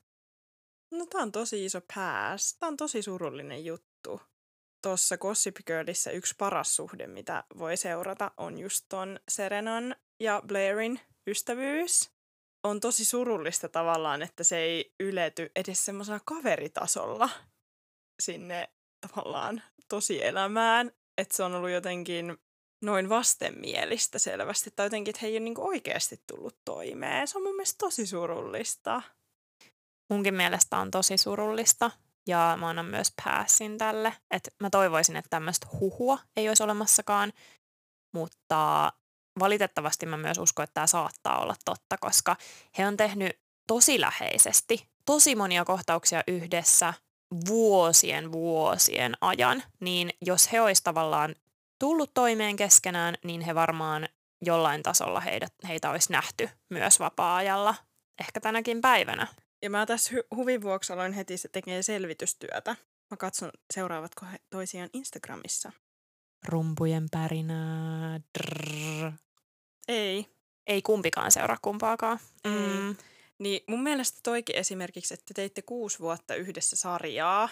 No 0.90 1.06
tää 1.06 1.22
on 1.22 1.32
tosi 1.32 1.64
iso 1.64 1.80
pass. 1.94 2.54
Tää 2.54 2.68
on 2.68 2.76
tosi 2.76 3.02
surullinen 3.02 3.64
juttu. 3.64 4.20
Tuossa 4.82 5.16
Gossip 5.16 5.56
Girlissä 5.66 6.10
yksi 6.10 6.34
paras 6.38 6.76
suhde, 6.76 7.06
mitä 7.06 7.44
voi 7.58 7.76
seurata, 7.76 8.30
on 8.36 8.58
just 8.58 8.86
ton 8.88 9.20
Serenan 9.28 9.96
ja 10.20 10.42
Blairin 10.46 11.00
ystävyys. 11.26 12.10
On 12.62 12.80
tosi 12.80 13.04
surullista 13.04 13.68
tavallaan, 13.68 14.22
että 14.22 14.44
se 14.44 14.58
ei 14.58 14.94
ylety 15.00 15.50
edes 15.56 15.84
semmoisella 15.84 16.20
kaveritasolla 16.24 17.28
sinne 18.22 18.70
tavallaan 19.00 19.62
tosielämään. 19.88 20.92
Että 21.18 21.36
se 21.36 21.42
on 21.42 21.54
ollut 21.54 21.70
jotenkin 21.70 22.36
noin 22.82 23.08
vastenmielistä 23.08 24.18
selvästi. 24.18 24.70
Tai 24.70 24.86
jotenkin, 24.86 25.10
että 25.10 25.20
he 25.22 25.26
ei 25.26 25.34
ole 25.34 25.40
niin 25.40 25.60
oikeasti 25.60 26.22
tullut 26.26 26.56
toimeen. 26.64 27.28
Se 27.28 27.38
on 27.38 27.44
mun 27.44 27.56
mielestä 27.56 27.78
tosi 27.78 28.06
surullista. 28.06 29.02
Munkin 30.10 30.34
mielestä 30.34 30.76
on 30.76 30.90
tosi 30.90 31.16
surullista. 31.16 31.90
Ja 32.26 32.56
mä 32.60 32.68
annan 32.68 32.86
myös 32.86 33.12
pääsin 33.24 33.78
tälle. 33.78 34.12
Että 34.30 34.50
mä 34.60 34.70
toivoisin, 34.70 35.16
että 35.16 35.28
tämmöistä 35.30 35.66
huhua 35.80 36.18
ei 36.36 36.48
olisi 36.48 36.62
olemassakaan. 36.62 37.32
Mutta 38.14 38.92
valitettavasti 39.38 40.06
mä 40.06 40.16
myös 40.16 40.38
uskon, 40.38 40.62
että 40.64 40.74
tämä 40.74 40.86
saattaa 40.86 41.38
olla 41.40 41.54
totta, 41.64 41.98
koska 42.00 42.36
he 42.78 42.86
on 42.86 42.96
tehnyt 42.96 43.40
tosi 43.66 44.00
läheisesti, 44.00 44.88
tosi 45.04 45.34
monia 45.34 45.64
kohtauksia 45.64 46.22
yhdessä 46.26 46.94
vuosien 47.48 48.32
vuosien 48.32 49.14
ajan, 49.20 49.62
niin 49.80 50.10
jos 50.20 50.52
he 50.52 50.60
olisi 50.60 50.82
tavallaan 50.84 51.34
tullut 51.78 52.14
toimeen 52.14 52.56
keskenään, 52.56 53.14
niin 53.24 53.40
he 53.40 53.54
varmaan 53.54 54.08
jollain 54.46 54.82
tasolla 54.82 55.20
heidät, 55.20 55.54
heitä 55.68 55.90
olisi 55.90 56.12
nähty 56.12 56.48
myös 56.70 57.00
vapaa-ajalla, 57.00 57.74
ehkä 58.20 58.40
tänäkin 58.40 58.80
päivänä. 58.80 59.26
Ja 59.62 59.70
mä 59.70 59.86
tässä 59.86 60.14
hu- 60.14 60.36
huvin 60.36 60.62
vuoksi 60.62 60.92
aloin 60.92 61.12
heti 61.12 61.36
se 61.36 61.48
tekee 61.48 61.82
selvitystyötä. 61.82 62.76
Mä 63.10 63.16
katson, 63.16 63.50
seuraavatko 63.74 64.26
he 64.26 64.38
toisiaan 64.50 64.90
Instagramissa. 64.92 65.72
Rumpujen 66.48 67.06
pärinää. 67.10 68.20
Drrr. 68.38 69.12
Ei. 69.88 70.26
Ei 70.66 70.82
kumpikaan 70.82 71.30
seuraa 71.30 71.58
kumpaakaan. 71.62 72.18
Mm. 72.46 72.96
Niin 73.38 73.60
mun 73.68 73.82
mielestä 73.82 74.20
toikin 74.22 74.56
esimerkiksi, 74.56 75.14
että 75.14 75.34
teitte 75.34 75.62
kuusi 75.62 75.98
vuotta 75.98 76.34
yhdessä 76.34 76.76
sarjaa, 76.76 77.48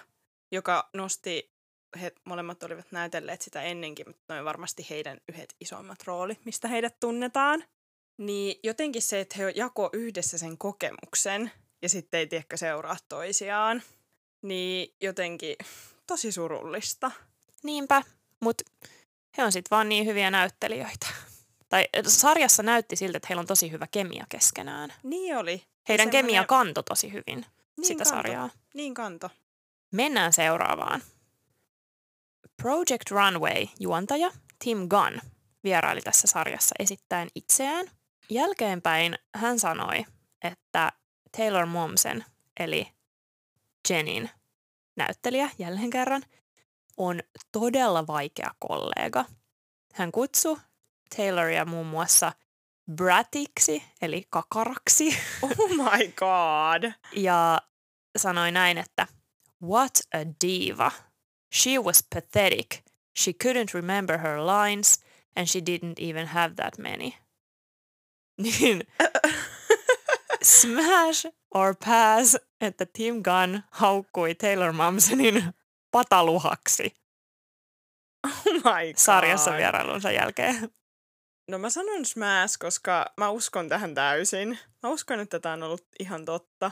joka 0.53 0.91
nosti, 0.95 1.53
he 2.01 2.13
molemmat 2.25 2.63
olivat 2.63 2.93
näytelleet 2.93 3.43
sitä 3.43 3.63
ennenkin, 3.63 4.09
mutta 4.09 4.35
noin 4.35 4.45
varmasti 4.45 4.87
heidän 4.91 5.21
yhdet 5.29 5.55
isoimmat 5.61 5.99
roolit, 6.05 6.45
mistä 6.45 6.69
heidät 6.69 7.01
tunnetaan. 7.01 7.65
Niin 8.19 8.61
jotenkin 8.63 9.03
se, 9.03 9.21
että 9.21 9.35
he 9.39 9.53
jako 9.57 9.91
yhdessä 9.93 10.39
sen 10.39 10.59
kokemuksen 10.59 11.51
ja 11.83 11.89
sitten 11.89 12.21
ei 12.21 12.27
tiedäkö 12.27 12.57
seuraa 12.57 12.97
toisiaan, 13.09 13.83
niin 14.43 14.95
jotenkin 15.01 15.57
tosi 16.07 16.33
surullista. 16.33 17.11
Niinpä, 17.63 18.03
mutta 18.41 18.65
he 19.39 19.45
on 19.45 19.53
sitten 19.53 19.71
vaan 19.77 19.89
niin 19.89 20.07
hyviä 20.07 20.31
näyttelijöitä. 20.31 21.07
Tai 21.69 21.89
sarjassa 22.07 22.63
näytti 22.63 22.97
siltä, 22.97 23.17
että 23.17 23.27
heillä 23.29 23.41
on 23.41 23.47
tosi 23.47 23.71
hyvä 23.71 23.87
kemia 23.87 24.25
keskenään. 24.29 24.93
Niin 25.03 25.37
oli. 25.37 25.63
Heidän 25.89 26.05
semmoinen- 26.05 26.11
kemia 26.27 26.45
kanto 26.45 26.83
tosi 26.83 27.13
hyvin 27.13 27.47
Niin 27.77 27.87
sitä 27.87 28.05
kanto. 28.05 28.17
sarjaa. 28.17 28.51
Niin 28.75 28.95
kanto. 28.95 29.31
Mennään 29.93 30.33
seuraavaan. 30.33 31.03
Project 32.63 33.11
Runway 33.11 33.67
juontaja 33.81 34.31
Tim 34.65 34.89
Gunn 34.89 35.21
vieraili 35.65 36.01
tässä 36.01 36.27
sarjassa 36.27 36.75
esittäen 36.79 37.29
itseään. 37.35 37.87
Jälkeenpäin 38.31 39.19
hän 39.35 39.59
sanoi, 39.59 40.07
että 40.43 40.93
Taylor 41.37 41.67
Momsen, 41.67 42.25
eli 42.61 42.89
Jenin 43.91 44.31
näyttelijä 44.97 45.51
jälleen 45.59 45.91
kerran, 45.91 46.23
on 46.97 47.21
todella 47.53 48.07
vaikea 48.07 48.51
kollega. 48.59 49.25
Hän 49.93 50.13
kutsui 50.13 50.57
Tayloria 51.17 51.65
muun 51.65 51.87
muassa 51.87 52.33
bratiksi, 52.95 53.83
eli 54.03 54.27
kakaraksi, 54.31 55.17
Oh 55.43 55.69
my 55.69 56.13
god. 56.17 56.93
ja 57.17 57.63
sanoi 58.19 58.53
näin, 58.53 58.79
että 58.79 59.07
What 59.63 59.93
a 60.15 60.19
diva. 60.45 60.93
She 61.55 61.79
was 61.79 62.05
pathetic. 62.15 62.79
She 63.19 63.33
couldn't 63.45 63.75
remember 63.75 64.19
her 64.19 64.39
lines 64.39 65.01
and 65.37 65.47
she 65.47 65.61
didn't 65.61 66.09
even 66.11 66.27
have 66.27 66.55
that 66.55 66.79
many. 66.79 67.13
Niin 68.39 68.83
smash 70.43 71.27
or 71.55 71.75
pass, 71.85 72.37
että 72.61 72.87
Tim 72.93 73.23
Gunn 73.23 73.63
haukkui 73.71 74.35
Taylor 74.35 74.73
Momsenin 74.73 75.45
pataluhaksi 75.91 76.95
Oh 78.27 78.53
my 78.55 78.61
god. 78.61 78.97
sarjassa 78.97 79.57
vierailunsa 79.57 80.11
jälkeen. 80.11 80.71
No 81.51 81.59
mä 81.59 81.71
sanon 81.71 82.05
smash, 82.05 82.59
koska 82.59 83.07
mä 83.17 83.31
uskon 83.31 83.69
tähän 83.69 83.95
täysin. 83.95 84.59
Mä 84.83 84.91
uskon, 84.91 85.21
että 85.21 85.41
tämä 85.41 85.53
on 85.53 85.63
ollut 85.63 85.87
ihan 86.01 86.25
totta. 86.25 86.71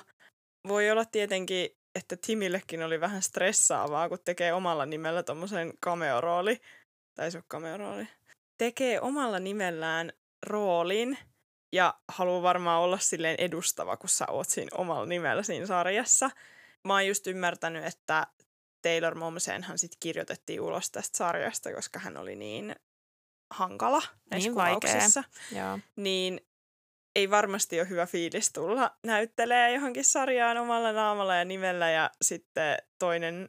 Voi 0.69 0.91
olla 0.91 1.05
tietenkin, 1.05 1.71
että 1.95 2.17
Timillekin 2.27 2.83
oli 2.83 3.01
vähän 3.01 3.23
stressaavaa, 3.23 4.09
kun 4.09 4.19
tekee 4.25 4.53
omalla 4.53 4.87
nimellä 4.87 5.23
tommosen 5.23 5.73
cameo-rooli. 5.87 6.61
Tai 7.15 7.31
se 7.31 7.39
on 7.39 7.45
cameo-rooli. 7.53 8.09
Tekee 8.59 9.01
omalla 9.01 9.39
nimellään 9.39 10.13
roolin 10.47 11.19
ja 11.73 11.95
haluaa 12.09 12.43
varmaan 12.43 12.81
olla 12.81 12.99
silleen 12.99 13.37
edustava, 13.39 13.97
kun 13.97 14.09
sä 14.09 14.27
oot 14.29 14.49
siinä 14.49 14.71
omalla 14.75 15.07
nimellä 15.07 15.43
siinä 15.43 15.67
sarjassa. 15.67 16.31
Mä 16.85 16.93
oon 16.93 17.07
just 17.07 17.27
ymmärtänyt, 17.27 17.85
että 17.85 18.27
Taylor 18.83 19.15
Momsenhan 19.15 19.79
sit 19.79 19.97
kirjoitettiin 20.01 20.61
ulos 20.61 20.91
tästä 20.91 21.19
sarjasta, 21.19 21.73
koska 21.73 21.99
hän 21.99 22.17
oli 22.17 22.37
niin 22.37 22.77
hankala 23.51 24.03
näissä 24.31 24.49
Niin 24.49 24.55
kuvauksissa. 24.55 25.25
Joo. 25.53 25.79
Niin 25.97 26.41
ei 27.17 27.31
varmasti 27.31 27.81
ole 27.81 27.89
hyvä 27.89 28.07
fiilis 28.07 28.53
tulla 28.53 28.97
näyttelee 29.05 29.73
johonkin 29.75 30.05
sarjaan 30.05 30.59
omalla 30.59 30.93
naamalla 30.93 31.35
ja 31.35 31.45
nimellä 31.45 31.91
ja 31.91 32.11
sitten 32.23 32.79
toinen 32.99 33.49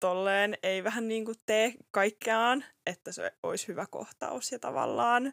tolleen 0.00 0.58
ei 0.62 0.84
vähän 0.84 1.08
niin 1.08 1.24
kuin 1.24 1.36
tee 1.46 1.74
kaikkeaan, 1.90 2.64
että 2.86 3.12
se 3.12 3.32
olisi 3.42 3.68
hyvä 3.68 3.86
kohtaus 3.90 4.52
ja 4.52 4.58
tavallaan 4.58 5.32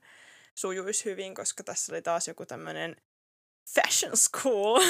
sujuisi 0.56 1.06
hyvin, 1.06 1.36
koska 1.36 1.64
tässä 1.64 1.94
oli 1.94 2.02
taas 2.02 2.28
joku 2.28 2.46
tämmöinen 2.46 2.96
fashion 3.76 4.18
school 4.18 4.82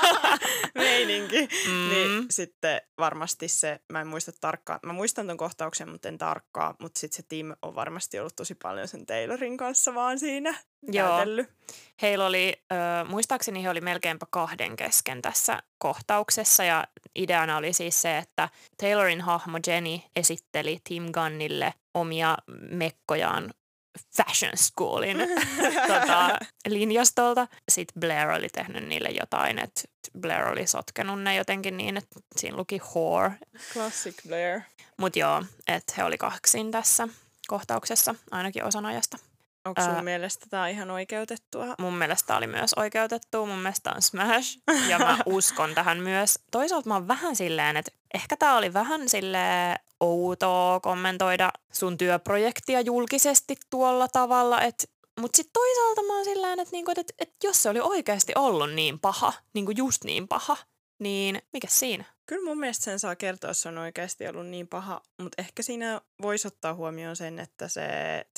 meininki. 0.74 1.48
Mm. 1.66 1.88
Niin 1.88 2.26
sitten 2.30 2.80
varmasti 2.98 3.48
se, 3.48 3.80
mä 3.92 4.00
en 4.00 4.06
muista 4.06 4.32
tarkkaan, 4.40 4.80
mä 4.86 4.92
muistan 4.92 5.26
ton 5.26 5.36
kohtauksen, 5.36 5.88
mutta 5.88 6.08
en 6.08 6.18
tarkkaan, 6.18 6.74
mutta 6.80 7.00
sitten 7.00 7.16
se 7.16 7.22
Tim 7.28 7.52
on 7.62 7.74
varmasti 7.74 8.18
ollut 8.18 8.36
tosi 8.36 8.54
paljon 8.54 8.88
sen 8.88 9.06
Taylorin 9.06 9.56
kanssa 9.56 9.94
vaan 9.94 10.18
siinä 10.18 10.54
Joo. 10.82 11.08
näytellyt. 11.08 11.48
Heillä 12.02 12.26
oli, 12.26 12.62
ö, 12.72 13.04
muistaakseni 13.04 13.62
he 13.62 13.70
oli 13.70 13.80
melkeinpä 13.80 14.26
kahden 14.30 14.76
kesken 14.76 15.22
tässä 15.22 15.62
kohtauksessa 15.78 16.64
ja 16.64 16.88
ideana 17.16 17.56
oli 17.56 17.72
siis 17.72 18.02
se, 18.02 18.18
että 18.18 18.48
Taylorin 18.76 19.20
hahmo 19.20 19.58
Jenny 19.66 19.98
esitteli 20.16 20.80
Tim 20.84 21.12
Gunnille 21.12 21.74
omia 21.94 22.36
mekkojaan 22.70 23.54
fashion 24.16 24.52
schoolin 24.56 25.18
tota, 25.88 26.38
linjastolta. 26.68 27.48
Sitten 27.68 28.00
Blair 28.00 28.28
oli 28.30 28.48
tehnyt 28.48 28.88
niille 28.88 29.08
jotain, 29.20 29.58
että 29.58 29.82
Blair 30.20 30.48
oli 30.48 30.66
sotkenut 30.66 31.22
ne 31.22 31.36
jotenkin 31.36 31.76
niin, 31.76 31.96
että 31.96 32.20
siinä 32.36 32.56
luki 32.56 32.80
whore. 32.94 33.32
Classic 33.72 34.28
Blair. 34.28 34.60
Mutta 34.98 35.18
joo, 35.18 35.42
että 35.68 35.92
he 35.96 36.04
oli 36.04 36.18
kaksin 36.18 36.70
tässä 36.70 37.08
kohtauksessa 37.46 38.14
ainakin 38.30 38.64
osan 38.64 38.86
ajasta. 38.86 39.18
Onko 39.64 39.82
sun 39.82 39.94
Ää, 39.94 40.02
mielestä 40.02 40.46
tämä 40.50 40.68
ihan 40.68 40.90
oikeutettua? 40.90 41.74
Mun 41.78 41.94
mielestä 41.94 42.36
oli 42.36 42.46
myös 42.46 42.74
oikeutettu, 42.74 43.46
mun 43.46 43.58
mielestä 43.58 43.92
on 43.94 44.02
smash 44.02 44.58
ja 44.90 44.98
mä 44.98 45.18
uskon 45.26 45.74
tähän 45.74 45.98
myös. 45.98 46.38
Toisaalta 46.50 46.88
mä 46.88 46.94
oon 46.94 47.08
vähän 47.08 47.36
silleen, 47.36 47.76
että 47.76 47.92
ehkä 48.14 48.36
tää 48.36 48.56
oli 48.56 48.72
vähän 48.72 49.08
sille 49.08 49.38
outoa 50.02 50.80
kommentoida 50.80 51.52
sun 51.72 51.98
työprojektia 51.98 52.80
julkisesti 52.80 53.56
tuolla 53.70 54.08
tavalla, 54.08 54.60
että 54.60 54.84
mutta 55.20 55.36
sitten 55.36 55.52
toisaalta 55.52 56.02
mä 56.02 56.16
oon 56.16 56.24
silleen, 56.24 56.60
että 56.60 56.72
niinku, 56.72 56.92
et, 56.96 57.12
et 57.18 57.34
jos 57.44 57.62
se 57.62 57.68
oli 57.68 57.80
oikeasti 57.80 58.32
ollut 58.36 58.72
niin 58.72 58.98
paha, 58.98 59.32
niinku 59.54 59.72
just 59.76 60.04
niin 60.04 60.28
paha, 60.28 60.56
niin 60.98 61.42
mikä 61.52 61.68
siinä? 61.70 62.04
Kyllä 62.26 62.44
mun 62.44 62.58
mielestä 62.58 62.84
sen 62.84 62.98
saa 62.98 63.16
kertoa, 63.16 63.50
jos 63.50 63.62
se 63.62 63.68
on 63.68 63.78
oikeasti 63.78 64.28
ollut 64.28 64.46
niin 64.46 64.68
paha, 64.68 65.00
mutta 65.22 65.42
ehkä 65.42 65.62
siinä 65.62 66.00
voisi 66.22 66.48
ottaa 66.48 66.74
huomioon 66.74 67.16
sen, 67.16 67.38
että 67.38 67.68
se 67.68 67.82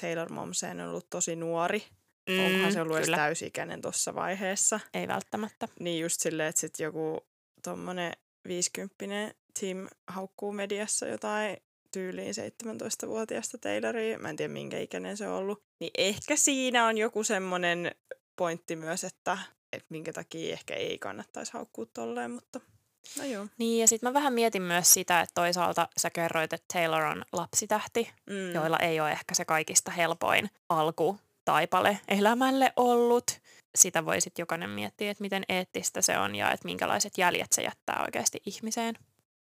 Taylor 0.00 0.32
Momsen 0.32 0.80
on 0.80 0.88
ollut 0.88 1.10
tosi 1.10 1.36
nuori. 1.36 1.84
Mm, 2.30 2.46
Onkohan 2.46 2.72
se 2.72 2.80
ollut 2.80 2.96
edes 2.96 3.06
kyllä. 3.06 3.16
täysikäinen 3.16 3.82
tuossa 3.82 4.14
vaiheessa. 4.14 4.80
Ei 4.94 5.08
välttämättä. 5.08 5.68
Niin 5.80 6.02
just 6.02 6.20
silleen, 6.20 6.48
että 6.48 6.60
sit 6.60 6.78
joku 6.78 7.26
tommonen 7.62 8.12
50 8.48 9.34
Tim 9.60 9.88
haukkuu 10.06 10.52
mediassa 10.52 11.06
jotain 11.06 11.56
tyyliin 11.92 12.34
17-vuotiaasta 12.34 13.58
Tayloria. 13.58 14.18
Mä 14.18 14.30
en 14.30 14.36
tiedä 14.36 14.52
minkä 14.52 14.78
ikäinen 14.78 15.16
se 15.16 15.28
on 15.28 15.34
ollut. 15.34 15.62
Niin 15.80 15.90
ehkä 15.98 16.36
siinä 16.36 16.86
on 16.86 16.98
joku 16.98 17.24
semmonen 17.24 17.94
pointti 18.36 18.76
myös, 18.76 19.04
että, 19.04 19.38
että 19.72 19.86
minkä 19.88 20.12
takia 20.12 20.52
ehkä 20.52 20.74
ei 20.74 20.98
kannattaisi 20.98 21.52
haukkua 21.52 21.86
tolleen, 21.86 22.30
mutta 22.30 22.60
no 23.18 23.24
joo. 23.24 23.46
Niin 23.58 23.80
ja 23.80 23.88
sitten 23.88 24.08
mä 24.08 24.14
vähän 24.14 24.32
mietin 24.32 24.62
myös 24.62 24.94
sitä, 24.94 25.20
että 25.20 25.32
toisaalta 25.34 25.88
sä 25.96 26.10
kerroit, 26.10 26.52
että 26.52 26.66
Taylor 26.72 27.02
on 27.04 27.24
lapsitähti, 27.32 28.10
Mm. 28.26 28.52
joilla 28.54 28.78
ei 28.78 29.00
ole 29.00 29.12
ehkä 29.12 29.34
se 29.34 29.44
kaikista 29.44 29.90
helpoin 29.90 30.50
alku 30.68 31.18
taipale 31.44 31.98
elämälle 32.08 32.72
ollut. 32.76 33.40
Sitä 33.74 34.04
voi 34.04 34.20
sitten 34.20 34.42
jokainen 34.42 34.70
miettiä, 34.70 35.10
että 35.10 35.22
miten 35.22 35.44
eettistä 35.48 36.02
se 36.02 36.18
on 36.18 36.34
ja 36.34 36.50
että 36.52 36.64
minkälaiset 36.64 37.18
jäljet 37.18 37.52
se 37.52 37.62
jättää 37.62 38.02
oikeasti 38.02 38.42
ihmiseen. 38.46 38.94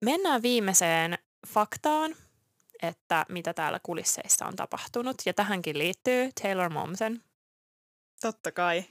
Mennään 0.02 0.42
viimeiseen 0.42 1.18
faktaan, 1.48 2.16
että 2.82 3.26
mitä 3.30 3.54
täällä 3.54 3.80
kulisseissa 3.84 4.46
on 4.46 4.56
tapahtunut. 4.56 5.16
Ja 5.26 5.34
tähänkin 5.34 5.78
liittyy 5.78 6.30
Taylor 6.42 6.70
Momsen. 6.70 7.24
Totta 8.22 8.52
kai. 8.52 8.84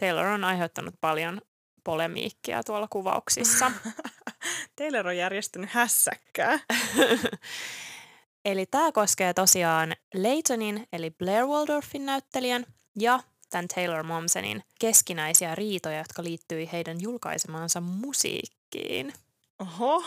Taylor 0.00 0.26
on 0.26 0.44
aiheuttanut 0.44 0.94
paljon 1.00 1.40
polemiikkia 1.84 2.62
tuolla 2.64 2.88
kuvauksissa. 2.90 3.72
Taylor 4.76 5.06
on 5.06 5.16
järjestänyt 5.16 5.70
hässäkkää. 5.70 6.58
Eli 8.44 8.66
tämä 8.66 8.92
koskee 8.92 9.34
tosiaan 9.34 9.96
Laytonin 10.14 10.88
eli 10.92 11.10
Blair 11.10 11.46
Waldorfin 11.46 12.06
näyttelijän 12.06 12.66
ja 13.00 13.20
tämän 13.50 13.68
Taylor 13.68 14.02
Momsenin 14.02 14.64
keskinäisiä 14.80 15.54
riitoja, 15.54 15.98
jotka 15.98 16.24
liittyi 16.24 16.68
heidän 16.72 17.00
julkaisemaansa 17.00 17.80
musiikkiin. 17.80 19.12
Oho. 19.58 20.04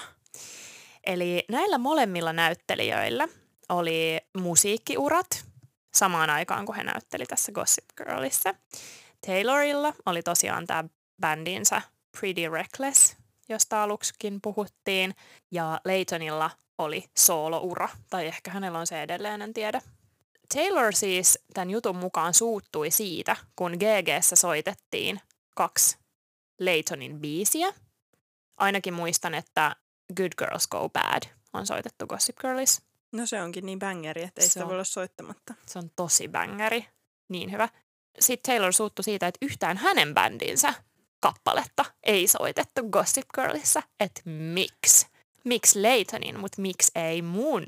Eli 1.03 1.45
näillä 1.49 1.77
molemmilla 1.77 2.33
näyttelijöillä 2.33 3.27
oli 3.69 4.17
musiikkiurat 4.37 5.45
samaan 5.93 6.29
aikaan, 6.29 6.65
kun 6.65 6.75
he 6.75 6.83
näytteli 6.83 7.25
tässä 7.25 7.51
Gossip 7.51 7.85
Girlissa. 7.97 8.55
Taylorilla 9.27 9.93
oli 10.05 10.23
tosiaan 10.23 10.67
tämä 10.67 10.83
bändinsä 11.21 11.81
Pretty 12.19 12.49
Reckless, 12.49 13.17
josta 13.49 13.83
aluksikin 13.83 14.39
puhuttiin, 14.41 15.15
ja 15.51 15.81
Laytonilla 15.85 16.51
oli 16.77 17.03
sooloura, 17.17 17.89
tai 18.09 18.27
ehkä 18.27 18.51
hänellä 18.51 18.79
on 18.79 18.87
se 18.87 19.01
edelleen, 19.01 19.41
en 19.41 19.53
tiedä. 19.53 19.81
Taylor 20.53 20.93
siis 20.93 21.39
tämän 21.53 21.69
jutun 21.69 21.95
mukaan 21.95 22.33
suuttui 22.33 22.91
siitä, 22.91 23.35
kun 23.55 23.71
GGssä 23.71 24.35
soitettiin 24.35 25.21
kaksi 25.55 25.97
Laytonin 26.59 27.19
biisiä. 27.19 27.73
Ainakin 28.57 28.93
muistan, 28.93 29.33
että 29.33 29.75
Good 30.15 30.31
Girls 30.37 30.67
Go 30.67 30.89
Bad 30.89 31.21
on 31.53 31.67
soitettu 31.67 32.07
Gossip 32.07 32.37
Girlissa. 32.37 32.81
No 33.11 33.25
se 33.25 33.41
onkin 33.41 33.65
niin 33.65 33.79
bängeri, 33.79 34.23
että 34.23 34.41
ei 34.41 34.47
Se 34.47 34.51
sitä 34.51 34.63
on. 34.63 34.67
voi 34.67 34.75
olla 34.75 34.83
soittamatta. 34.83 35.53
Se 35.65 35.79
on 35.79 35.91
tosi 35.95 36.27
bängäri. 36.27 36.85
Niin 37.29 37.51
hyvä. 37.51 37.69
Sitten 38.19 38.53
Taylor 38.53 38.73
suuttui 38.73 39.03
siitä, 39.03 39.27
että 39.27 39.37
yhtään 39.41 39.77
hänen 39.77 40.13
bändinsä 40.13 40.73
kappaletta 41.19 41.85
ei 42.03 42.27
soitettu 42.27 42.89
Gossip 42.89 43.27
Girlissa. 43.35 43.83
Että 43.99 44.21
miksi? 44.25 45.07
Miksi 45.43 45.81
Laytonin, 45.81 46.39
mutta 46.39 46.61
miksi 46.61 46.91
ei 46.95 47.21
mun? 47.21 47.65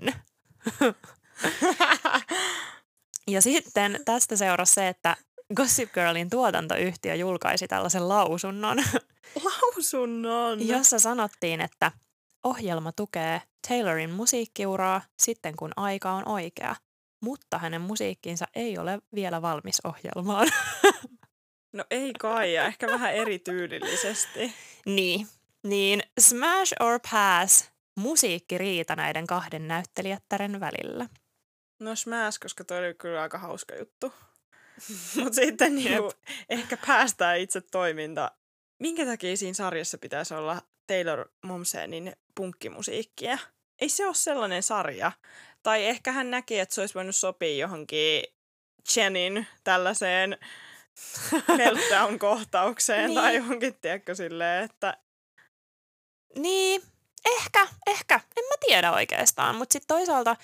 Ja 3.28 3.42
sitten 3.42 4.00
tästä 4.06 4.36
seurasi 4.36 4.74
se, 4.74 4.88
että 4.88 5.18
Gossip 5.56 5.94
Girlin 5.94 6.30
tuotantoyhtiö 6.30 7.16
julkaisi 7.16 7.68
tällaisen 7.68 8.10
lausunnon, 8.10 8.78
Lausunnon. 9.44 10.68
jossa 10.68 11.00
sanottiin, 11.00 11.62
että 11.62 11.92
ohjelma 12.44 12.92
tukee 12.92 13.42
Taylorin 13.68 14.10
musiikkiuraa 14.10 15.02
sitten 15.18 15.56
kun 15.56 15.72
aika 15.76 16.12
on 16.12 16.28
oikea, 16.28 16.76
mutta 17.22 17.58
hänen 17.58 17.82
musiikkinsa 17.82 18.46
ei 18.56 18.78
ole 18.78 19.00
vielä 19.16 19.42
valmis 19.42 19.82
ohjelmaan. 19.84 20.48
No 21.74 21.86
ei 21.92 22.14
kai, 22.20 22.54
ja 22.54 22.66
ehkä 22.66 22.88
vähän 22.88 23.14
erityylillisesti. 23.14 24.54
niin, 24.86 25.28
niin 25.64 26.04
smash 26.20 26.74
or 26.80 27.00
pass 27.12 27.72
musiikkiriita 27.96 28.96
näiden 28.96 29.28
kahden 29.28 29.68
näyttelijättären 29.68 30.60
välillä. 30.60 31.10
No 31.80 31.96
smash, 31.96 32.40
koska 32.40 32.64
toi 32.64 32.80
oli 32.80 32.94
kyllä 32.94 33.22
aika 33.22 33.38
hauska 33.38 33.76
juttu. 33.76 34.14
Mutta 35.24 35.34
sitten 35.34 35.76
niinku, 35.76 36.12
ehkä 36.50 36.78
päästään 36.88 37.40
itse 37.40 37.62
toiminta. 37.62 38.32
Minkä 38.80 39.06
takia 39.06 39.38
siinä 39.38 39.54
sarjassa 39.54 39.98
pitäisi 39.98 40.34
olla 40.34 40.62
Taylor 40.88 41.30
Momsenin 41.44 42.14
punkkimusiikkia? 42.36 43.38
Ei 43.82 43.90
se 43.90 44.06
ole 44.06 44.16
sellainen 44.16 44.64
sarja. 44.64 45.12
Tai 45.64 45.86
ehkä 45.86 46.12
hän 46.12 46.32
näki, 46.32 46.60
että 46.60 46.76
se 46.76 46.82
olisi 46.82 46.94
voinut 46.94 47.16
sopia 47.16 47.58
johonkin 47.58 48.24
Jenin 48.96 49.48
tällaiseen 49.64 50.38
meltdown-kohtaukseen 51.58 53.06
Niin. 53.08 53.16
tai 53.16 53.36
johonkin, 53.36 53.76
tiedätkö, 53.82 54.16
silleen, 54.16 54.64
että 54.64 54.98
Niin, 56.38 56.82
ehkä, 57.38 57.68
ehkä. 57.88 58.16
En 58.16 58.44
mä 58.46 58.56
tiedä 58.68 58.92
oikeastaan, 58.92 59.56
mutta 59.56 59.74
sitten 59.74 59.96
toisaalta 59.98 60.36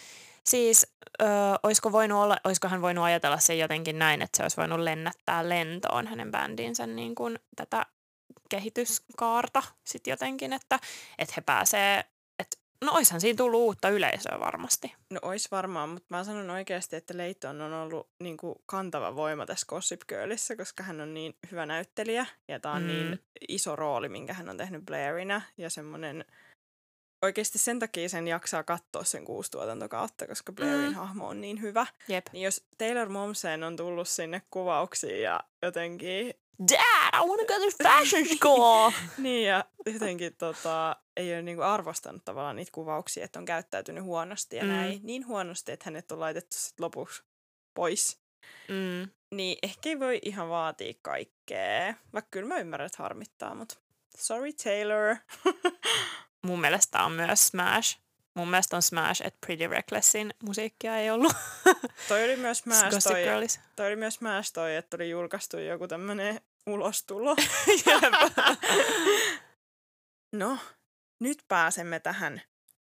siis 0.43 0.88
ö, 1.21 1.25
olisiko, 1.63 1.91
voinut 1.91 2.23
olla, 2.23 2.38
olisiko 2.43 2.67
hän 2.67 2.82
voinut 2.82 3.06
ajatella 3.06 3.38
sen 3.39 3.60
jotenkin 3.60 3.99
näin, 3.99 4.21
että 4.21 4.38
se 4.38 4.43
olisi 4.43 4.58
voinut 4.58 4.80
lennättää 4.80 5.49
lentoon 5.49 6.08
hänen 6.08 6.32
bändinsä 6.32 6.88
niin 6.88 7.15
kuin 7.15 7.39
tätä 7.56 7.86
kehityskaarta 8.50 9.63
sitten 9.84 10.12
jotenkin, 10.12 10.54
että, 10.54 10.80
että 11.18 11.34
he 11.38 11.42
pääsee, 11.42 12.04
että 12.39 12.58
no 12.86 12.92
oishan 12.94 13.22
siinä 13.22 13.38
tullut 13.38 13.60
uutta 13.62 13.89
yleisöä 13.89 14.39
varmasti. 14.39 14.96
No 15.10 15.20
ois 15.22 15.52
varmaan, 15.52 15.89
mutta 15.89 16.08
mä 16.10 16.24
sanon 16.24 16.50
oikeasti, 16.50 16.96
että 16.96 17.18
Leighton 17.18 17.62
on 17.62 17.74
ollut 17.74 18.10
niin 18.20 18.38
kuin 18.38 18.56
kantava 18.65 19.15
voima 19.15 19.46
tässä 19.46 19.65
Gossip 19.70 20.02
Girlissä, 20.08 20.56
koska 20.56 20.84
hän 20.84 21.02
on 21.02 21.13
niin 21.13 21.36
hyvä 21.52 21.65
näyttelijä 21.65 22.26
ja 22.48 22.60
tämä 22.60 22.76
on 22.76 22.82
Mm. 22.82 22.88
niin 22.88 23.20
iso 23.50 23.76
rooli, 23.76 24.10
minkä 24.10 24.34
hän 24.34 24.50
on 24.50 24.58
tehnyt 24.58 24.86
Blairinä 24.86 25.42
ja 25.58 25.70
semmoinen 25.70 26.26
oikeasti 27.22 27.58
sen 27.58 27.80
takia 27.80 28.10
sen 28.10 28.28
jaksaa 28.28 28.64
katsoa 28.64 29.04
sen 29.04 29.26
kuusi 29.26 29.52
tuotantokautta, 29.52 30.28
koska 30.28 30.52
Blairin 30.52 30.90
Mm. 30.90 30.94
hahmo 30.94 31.28
on 31.28 31.42
niin 31.42 31.62
hyvä. 31.62 31.86
Jep. 32.08 32.26
Niin 32.34 32.44
jos 32.44 32.64
Taylor 32.78 33.10
Momsen 33.10 33.64
on 33.64 33.76
tullut 33.76 34.08
sinne 34.08 34.42
kuvauksiin 34.50 35.22
ja 35.22 35.40
jotenkin, 35.62 36.34
Dad, 36.72 37.24
I 37.24 37.28
wanna 37.28 37.46
go 37.46 37.54
to 37.54 37.84
fashion 37.84 38.26
school! 38.38 38.92
niin 39.18 39.48
ja 39.48 39.66
jotenkin 39.86 40.36
tota, 40.36 40.96
ei 41.18 41.34
ole 41.34 41.42
niinku 41.42 41.62
arvostanut 41.62 42.26
tavallaan 42.26 42.56
niitä 42.56 42.72
kuvauksia, 42.72 43.26
että 43.26 43.40
on 43.40 43.46
käyttäytynyt 43.46 44.04
huonosti 44.04 44.56
ja 44.56 44.64
mm. 44.64 44.70
näin. 44.70 45.00
Niin 45.04 45.28
huonosti, 45.28 45.72
että 45.72 45.86
hänet 45.86 46.12
on 46.12 46.20
laitettu 46.20 46.56
sit 46.58 46.80
lopuksi 46.80 47.24
pois 47.74 48.20
mm. 48.70 49.10
Niin 49.36 49.58
ehkä 49.64 49.90
ei 49.90 50.00
voi 50.00 50.20
ihan 50.24 50.50
vaatia 50.50 50.94
kaikkea. 51.02 51.94
Vaikka 52.14 52.30
kyllä 52.32 52.48
mä 52.48 52.58
ymmärrän, 52.58 52.86
että 52.86 53.04
harmittaa, 53.04 53.56
mutta 53.56 53.76
sorry 54.18 54.54
Taylor. 54.54 55.16
Mun 56.45 56.62
mielestä 56.62 57.04
on 57.04 57.12
myös 57.12 57.47
Smash. 57.47 57.99
Mun 58.34 58.49
mielestä 58.49 58.75
on 58.75 58.82
Smash, 58.82 59.21
että 59.25 59.38
Pretty 59.45 59.67
Recklessin 59.67 60.34
musiikkia 60.43 60.97
ei 60.97 61.10
ollut 61.10 61.34
toi 62.08 62.23
oli 62.23 62.36
myös 62.36 62.58
Smash 62.58 62.89
Gossip 62.89 63.12
toi, 63.12 63.23
Girlissa. 63.23 63.62
toi, 63.75 63.88
oli 63.88 63.95
myös 63.95 64.13
Smash 64.13 64.54
toi, 64.54 64.75
että 64.75 64.97
oli 64.97 65.10
julkaistu 65.10 65.58
joku 65.58 65.88
tämmönen 65.88 66.41
ulostulo. 66.67 67.36
no, 70.41 70.58
nyt 71.19 71.43
pääsemme 71.47 71.99
tähän 71.99 72.41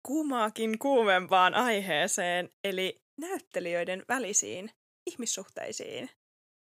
kuumaakin 0.04 0.80
kuumempaan 0.80 1.54
aiheeseen, 1.54 2.50
eli 2.64 3.02
näyttelijöiden 3.18 4.06
välisiin 4.10 4.72
ihmissuhteisiin. 5.08 6.10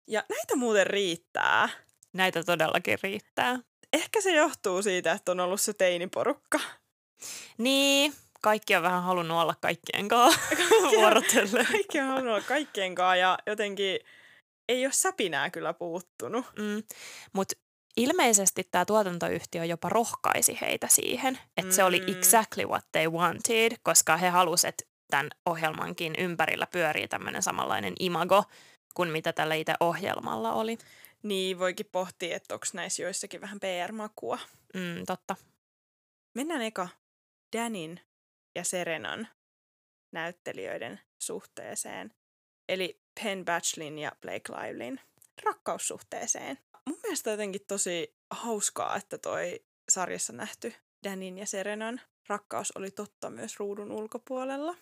Ja 0.08 0.24
näitä 0.28 0.56
muuten 0.56 0.86
riittää. 0.86 1.68
Näitä 2.12 2.44
todellakin 2.44 2.98
riittää. 3.02 3.58
Ehkä 3.94 4.20
se 4.20 4.30
johtuu 4.34 4.82
siitä, 4.82 5.12
että 5.12 5.32
on 5.32 5.40
ollut 5.40 5.60
se 5.60 5.72
teiniporukka. 5.72 6.60
Niin, 7.58 8.14
kaikki 8.42 8.76
on 8.76 8.82
vähän 8.82 9.02
halunnut 9.02 9.40
olla 9.40 9.54
kaikkien 9.60 10.08
kanssa 10.08 10.40
vuorotellen. 10.96 11.66
Kaikki 11.66 12.00
on 12.00 12.06
halunnut 12.06 12.34
olla 12.34 12.44
kaikkien 12.48 12.94
kanssa 12.94 13.16
ja 13.16 13.38
jotenkin 13.46 14.00
ei 14.68 14.86
ole 14.86 14.92
säpinää 14.92 15.50
kyllä 15.50 15.72
puuttunut. 15.72 16.46
Mm. 16.58 16.82
Mutta 17.32 17.54
ilmeisesti 17.96 18.68
tämä 18.70 18.84
tuotantoyhtiö 18.84 19.64
jopa 19.64 19.88
rohkaisi 19.88 20.58
heitä 20.60 20.88
siihen, 20.88 21.38
että 21.56 21.70
mm. 21.72 21.76
se 21.76 21.84
oli 21.84 22.00
Mm. 22.00 22.08
exactly 22.08 22.64
what 22.64 22.84
they 22.92 23.08
wanted, 23.08 23.72
koska 23.82 24.16
he 24.16 24.28
halusivat, 24.28 24.74
että 24.74 24.84
tämän 25.10 25.30
ohjelmankin 25.46 26.14
ympärillä 26.18 26.66
pyörii 26.66 27.08
tämmöinen 27.08 27.42
samanlainen 27.42 27.92
imago 28.00 28.44
kuin 28.94 29.10
mitä 29.10 29.32
tällä 29.32 29.54
itse 29.54 29.74
ohjelmalla 29.80 30.52
oli. 30.52 30.78
Niin 31.24 31.58
voikin 31.58 31.86
pohtia, 31.92 32.36
että 32.36 32.54
onko 32.54 32.66
näissä 32.72 33.02
joissakin 33.02 33.40
vähän 33.40 33.60
PR-makua. 33.60 34.38
Mm, 34.74 35.04
totta. 35.06 35.36
Mennään 36.34 36.62
eka 36.62 36.88
Danin 37.56 38.00
ja 38.54 38.64
Serenan 38.64 39.28
näyttelijöiden 40.12 41.00
suhteeseen. 41.18 42.14
Eli 42.68 43.00
Penn 43.22 43.44
Batchlin 43.44 43.98
ja 43.98 44.12
Blake 44.20 44.52
Livelin 44.52 45.00
rakkaussuhteeseen. 45.42 46.58
Mun 46.86 46.98
mielestä 47.02 47.30
jotenkin 47.30 47.66
tosi 47.68 48.16
hauskaa, 48.30 48.96
että 48.96 49.18
toi 49.18 49.64
sarjassa 49.88 50.32
nähty 50.32 50.74
Danin 51.04 51.38
ja 51.38 51.46
Serenan 51.46 52.00
rakkaus 52.28 52.72
oli 52.76 52.90
totta 52.90 53.30
myös 53.30 53.58
ruudun 53.58 53.92
ulkopuolella. 53.92 54.76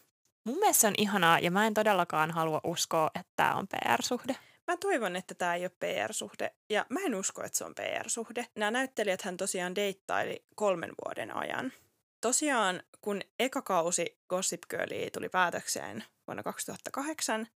Mun 0.44 0.58
mielestä 0.58 0.80
se 0.80 0.86
on 0.86 0.94
ihanaa 0.98 1.38
ja 1.38 1.50
mä 1.50 1.66
en 1.66 1.74
todellakaan 1.74 2.30
halua 2.30 2.60
uskoa, 2.64 3.10
että 3.14 3.32
tämä 3.36 3.54
on 3.54 3.68
PR-suhde. 3.68 4.36
Mä 4.66 4.76
toivon, 4.76 5.16
että 5.16 5.34
tämä 5.34 5.54
ei 5.54 5.64
ole 5.64 5.70
PR-suhde, 5.70 6.54
ja 6.70 6.86
mä 6.88 7.00
en 7.00 7.14
usko, 7.14 7.44
että 7.44 7.58
se 7.58 7.64
on 7.64 7.74
PR-suhde. 7.74 8.46
Nämä 8.56 8.70
näyttelijät 8.70 9.22
hän 9.22 9.36
tosiaan 9.36 9.74
deittaili 9.74 10.44
kolmen 10.54 10.92
vuoden 11.04 11.36
ajan. 11.36 11.72
Tosiaan, 12.20 12.82
kun 13.00 13.20
eka 13.38 13.62
kausi 13.62 14.18
Gossip 14.28 14.62
Girlia 14.70 15.10
tuli 15.10 15.28
päätökseen 15.28 16.04
vuonna 16.26 16.42
2008, 16.42 17.46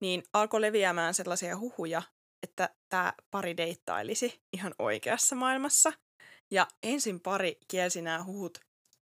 niin 0.00 0.22
alkoi 0.32 0.60
leviämään 0.60 1.14
sellaisia 1.14 1.58
huhuja, 1.58 2.02
että 2.42 2.68
tämä 2.88 3.12
pari 3.30 3.56
deittailisi 3.56 4.40
ihan 4.52 4.74
oikeassa 4.78 5.36
maailmassa. 5.36 5.92
Ja 6.50 6.66
ensin 6.82 7.20
pari 7.20 7.58
kielsi 7.68 8.02
nämä 8.02 8.24
huhut 8.24 8.58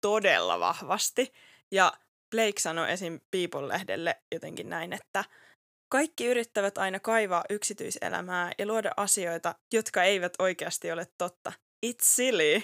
todella 0.01 0.61
vahvasti. 0.61 1.33
Ja 1.71 1.93
Blake 2.31 2.61
sanoi 2.61 2.93
esim. 2.93 3.21
People-lehdelle 3.31 4.23
jotenkin 4.33 4.69
näin, 4.69 4.93
että 4.93 5.25
kaikki 5.91 6.27
yrittävät 6.27 6.79
aina 6.79 7.01
kaivaa 7.01 7.45
yksityiselämää 7.51 8.53
ja 8.59 8.67
luoda 8.67 8.91
asioita, 8.97 9.55
jotka 9.73 10.03
eivät 10.03 10.33
oikeasti 10.39 10.93
ole 10.93 11.07
totta. 11.19 11.53
It's 11.87 12.03
silly. 12.03 12.63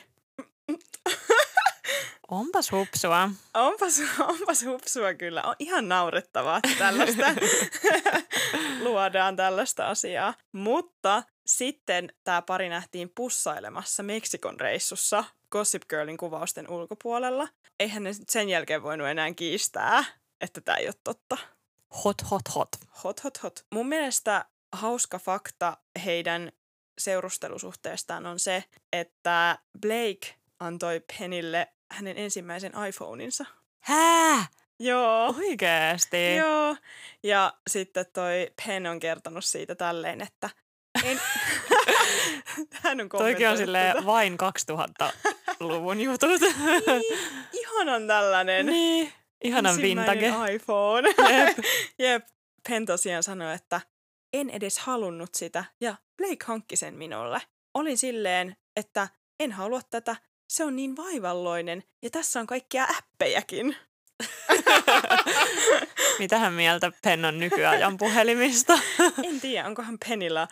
Onpas 2.28 2.72
hupsua. 2.72 3.30
Onpas, 3.54 4.00
onpas 4.20 4.64
hupsua 4.64 5.14
kyllä. 5.14 5.42
On 5.42 5.54
ihan 5.58 5.88
naurettavaa, 5.88 6.56
että 6.56 6.78
tällaista 6.78 7.26
luodaan 8.86 9.36
tällaista 9.36 9.88
asiaa. 9.88 10.34
Mutta 10.52 11.22
sitten 11.46 12.12
tämä 12.24 12.42
pari 12.42 12.68
nähtiin 12.68 13.12
pussailemassa 13.14 14.02
Meksikon 14.02 14.60
reissussa 14.60 15.24
Gossip 15.50 15.82
Girlin 15.88 16.16
kuvausten 16.16 16.70
ulkopuolella. 16.70 17.48
Eihän 17.80 18.02
ne 18.02 18.10
sen 18.28 18.48
jälkeen 18.48 18.82
voinut 18.82 19.08
enää 19.08 19.34
kiistää, 19.34 20.04
että 20.40 20.60
tämä 20.60 20.76
ei 20.76 20.86
ole 20.86 20.94
totta. 21.04 21.38
Hot, 22.04 22.30
hot, 22.30 22.54
hot. 22.54 22.68
Hot, 23.04 23.24
hot, 23.24 23.42
hot. 23.42 23.64
Mun 23.74 23.88
mielestä 23.88 24.44
hauska 24.72 25.18
fakta 25.18 25.76
heidän 26.04 26.52
seurustelusuhteestaan 26.98 28.26
on 28.26 28.38
se, 28.38 28.64
että 28.92 29.58
Blake 29.80 30.34
antoi 30.60 31.00
Penille 31.00 31.68
hänen 31.90 32.18
ensimmäisen 32.18 32.72
iPhoneinsa. 32.88 33.44
Hää? 33.80 34.46
Joo. 34.78 35.34
Oikeesti? 35.38 36.36
Joo. 36.36 36.76
Ja 37.22 37.52
sitten 37.70 38.06
toi 38.12 38.50
Pen 38.66 38.86
on 38.86 39.00
kertonut 39.00 39.44
siitä 39.44 39.74
tälleen, 39.74 40.20
että 40.20 40.50
en... 41.04 41.20
hän 42.82 43.00
on 43.00 43.08
Toikin 43.08 43.48
on 43.48 43.56
silleen 43.56 44.06
vain 44.06 44.36
2000-luvun 44.72 46.00
jutut. 46.00 46.40
Niin, 46.40 47.02
ihanan 47.52 48.06
tällainen. 48.06 48.66
niin. 48.66 49.12
Ihanan 49.44 49.82
vintage. 49.82 50.32
iPhone. 50.52 51.08
Jep. 51.30 51.58
Jep. 51.98 52.26
Pen 52.68 52.86
tosiaan 52.86 53.22
sanoi, 53.22 53.54
että 53.54 53.80
en 54.32 54.50
edes 54.50 54.78
halunnut 54.78 55.34
sitä 55.34 55.64
ja 55.80 55.94
Blake 56.16 56.44
hankki 56.44 56.76
sen 56.76 56.94
minulle. 56.94 57.42
Olin 57.74 57.98
silleen, 57.98 58.56
että 58.76 59.08
en 59.40 59.52
halua 59.52 59.80
tätä, 59.90 60.16
se 60.48 60.64
on 60.64 60.76
niin 60.76 60.96
vaivalloinen 60.96 61.82
ja 62.02 62.10
tässä 62.10 62.40
on 62.40 62.46
kaikkia 62.46 62.86
äppejäkin. 62.98 63.76
Mitähän 66.18 66.52
mieltä 66.52 66.92
Pen 67.02 67.24
on 67.24 67.38
nykyajan 67.38 67.96
puhelimista? 67.96 68.78
En 69.24 69.40
tiedä, 69.40 69.66
onkohan 69.66 69.98
Penillä 70.08 70.48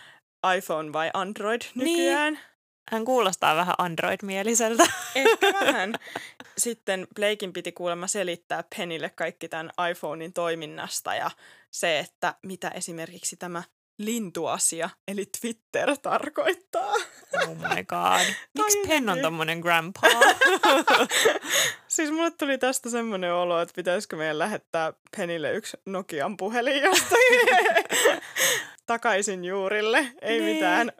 iPhone 0.57 0.93
vai 0.93 1.11
Android 1.15 1.63
Niin. 1.75 2.39
Hän 2.91 3.05
kuulostaa 3.05 3.57
vähän 3.57 3.75
Android-mieliseltä. 3.79 4.87
Ehkä 5.15 5.53
vähän. 5.61 5.95
Sitten 6.59 7.07
Blakein 7.15 7.53
piti 7.53 7.73
kuulemma 7.73 8.07
selittää 8.07 8.65
Penille 8.77 9.11
kaikki 9.11 9.49
tämän 9.49 9.71
iPhonein 9.91 10.33
toiminnasta 10.33 11.15
ja 11.15 11.31
se, 11.71 11.99
että 11.99 12.35
mitä 12.43 12.69
esimerkiksi 12.69 13.37
tämä 13.37 13.63
lintuasia, 13.99 14.91
eli 15.09 15.27
Twitter, 15.41 15.97
tarkoittaa. 16.03 16.93
Oh 17.43 17.49
my 17.49 17.85
god. 17.89 18.35
Miksi 18.59 18.79
Pen 18.89 19.09
on 19.09 19.19
tommonen 19.19 19.59
grandpa? 19.59 20.01
Siis 21.89 22.11
mulle 22.11 22.31
tuli 22.31 22.59
tästä 22.59 22.91
semmoinen 22.91 23.35
olo, 23.35 23.61
että 23.61 23.75
pitäisikö 23.77 24.17
meidän 24.17 24.39
lähettää 24.39 24.93
Penille 25.17 25.53
yksi 25.53 25.77
Nokian 25.87 26.37
puhelin 26.37 26.83
jostain 26.83 27.21
takaisin 28.87 29.45
juurille. 29.45 30.07
Ei 30.23 30.41
Niin. 30.41 30.55
mitään 30.55 30.93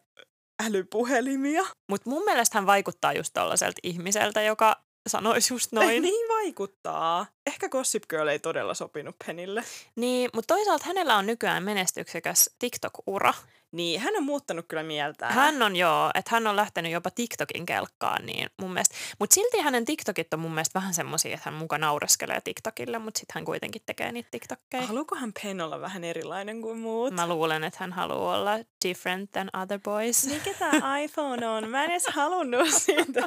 älypuhelimia. 0.63 1.65
Mutta 1.89 2.11
mun 2.11 2.25
mielestä 2.25 2.59
hän 2.59 2.67
vaikuttaa 2.67 3.13
just 3.13 3.31
tollaiselta 3.33 3.81
ihmiseltä, 3.83 4.43
joka 4.43 4.85
sanoisi 5.07 5.55
just 5.55 5.73
Noin. 5.73 5.87
noin. 5.89 6.03
Niin 6.03 6.29
vaikuttaa. 6.29 7.27
Ehkä 7.47 7.69
Gossip 7.69 8.03
Girl 8.09 8.27
ei 8.29 8.39
todella 8.39 8.75
sopinut 8.75 9.17
Penille. 9.27 9.65
Niin, 9.97 10.31
mutta 10.35 10.55
toisaalta 10.55 10.85
hänellä 10.87 11.17
on 11.17 11.27
nykyään 11.27 11.63
menestyksekäs 11.63 12.51
TikTok-ura. 12.59 13.35
Niin, 13.73 14.01
hän 14.01 14.17
on 14.17 14.23
muuttanut 14.23 14.65
kyllä 14.69 14.83
mieltään. 14.83 15.35
Hän 15.35 15.63
on 15.63 15.77
joo, 15.77 16.11
että 16.15 16.31
hän 16.31 16.47
on 16.47 16.57
lähtenyt 16.57 16.93
jopa 16.93 17.11
TikTokin 17.11 17.67
kelkkaan, 17.67 18.27
niin 18.27 18.51
mun 18.61 18.73
mielestä. 18.73 18.95
Mutta 19.19 19.35
silti 19.35 19.61
hänen 19.61 19.85
TikTokit 19.85 20.35
on 20.35 20.41
mun 20.41 20.55
mielestä 20.55 20.79
vähän 20.79 20.95
semmosia, 20.95 21.35
että 21.35 21.51
hän 21.51 21.55
muka 21.55 21.79
naureskelee 21.79 22.41
TikTokille, 22.41 22.99
mutta 22.99 23.19
sitten 23.19 23.35
hän 23.35 23.45
kuitenkin 23.45 23.83
tekee 23.87 24.13
niitä 24.13 24.29
TikTokkeja. 24.31 24.87
Haluukohan 24.87 25.33
Pen 25.43 25.61
olla 25.61 25.81
vähän 25.81 26.05
erilainen 26.05 26.63
kuin 26.63 26.79
muut? 26.79 27.15
Mä 27.15 27.29
luulen, 27.29 27.65
että 27.65 27.77
hän 27.81 27.93
haluaa 27.93 28.39
olla 28.39 28.59
different 28.89 29.31
than 29.31 29.51
other 29.63 29.81
boys. 29.85 30.27
Mikä 30.35 30.55
tämä 30.59 30.99
iPhone 30.99 31.49
on? 31.49 31.69
Mä 31.71 31.85
en 31.85 31.91
edes 31.91 32.07
halunnut 32.07 32.69
sitä. 32.87 33.27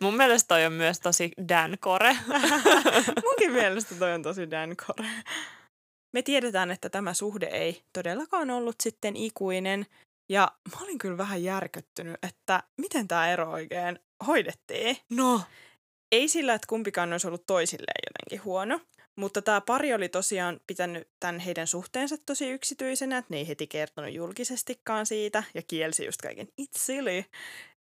Mun 0.00 0.16
mielestä 0.16 0.48
toi 0.48 0.66
on 0.66 0.72
myös 0.72 1.00
tosi 1.00 1.30
Dan 1.48 1.76
Kore. 1.80 2.16
Munkin 3.24 3.52
mielestä 3.52 3.94
toi 3.94 4.12
on 4.12 4.22
tosi 4.22 4.50
Dan 4.50 4.76
Kore. 4.86 5.08
Me 6.12 6.22
tiedetään, 6.22 6.70
että 6.70 6.90
tämä 6.90 7.14
suhde 7.14 7.46
ei 7.46 7.82
todellakaan 7.92 8.50
ollut 8.50 8.76
sitten 8.82 9.16
ikuinen. 9.16 9.86
Ja 10.28 10.52
mä 10.72 10.84
olin 10.84 10.98
kyllä 10.98 11.18
vähän 11.18 11.42
järkyttynyt, 11.42 12.16
että 12.22 12.62
miten 12.80 13.08
tämä 13.08 13.32
ero 13.32 13.50
oikein 13.50 13.98
hoidettiin. 14.26 14.96
No. 15.10 15.40
Ei 16.12 16.28
sillä, 16.28 16.54
että 16.54 16.66
kumpikaan 16.66 17.12
olisi 17.12 17.26
ollut 17.26 17.46
toisilleen 17.46 18.02
jotenkin 18.06 18.44
huono. 18.44 18.80
Mutta 19.16 19.42
tämä 19.42 19.60
pari 19.60 19.94
oli 19.94 20.08
tosiaan 20.08 20.60
pitänyt 20.66 21.08
tämän 21.20 21.38
heidän 21.38 21.66
suhteensa 21.66 22.16
tosi 22.26 22.50
yksityisenä, 22.50 23.18
että 23.18 23.34
ne 23.34 23.36
ei 23.36 23.48
heti 23.48 23.66
kertonut 23.66 24.12
julkisestikaan 24.12 25.06
siitä 25.06 25.42
ja 25.54 25.62
kielsi 25.62 26.04
just 26.04 26.22
kaiken 26.22 26.48
it's 26.60 26.78
silly. 26.78 27.24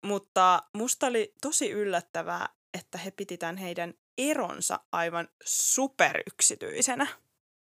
Mutta 0.05 0.63
musta 0.73 1.07
oli 1.07 1.33
tosi 1.41 1.71
yllättävää, 1.71 2.49
että 2.79 2.97
he 2.97 3.11
piti 3.11 3.37
tämän 3.37 3.57
heidän 3.57 3.93
eronsa 4.17 4.79
aivan 4.91 5.27
superyksityisenä. 5.45 7.07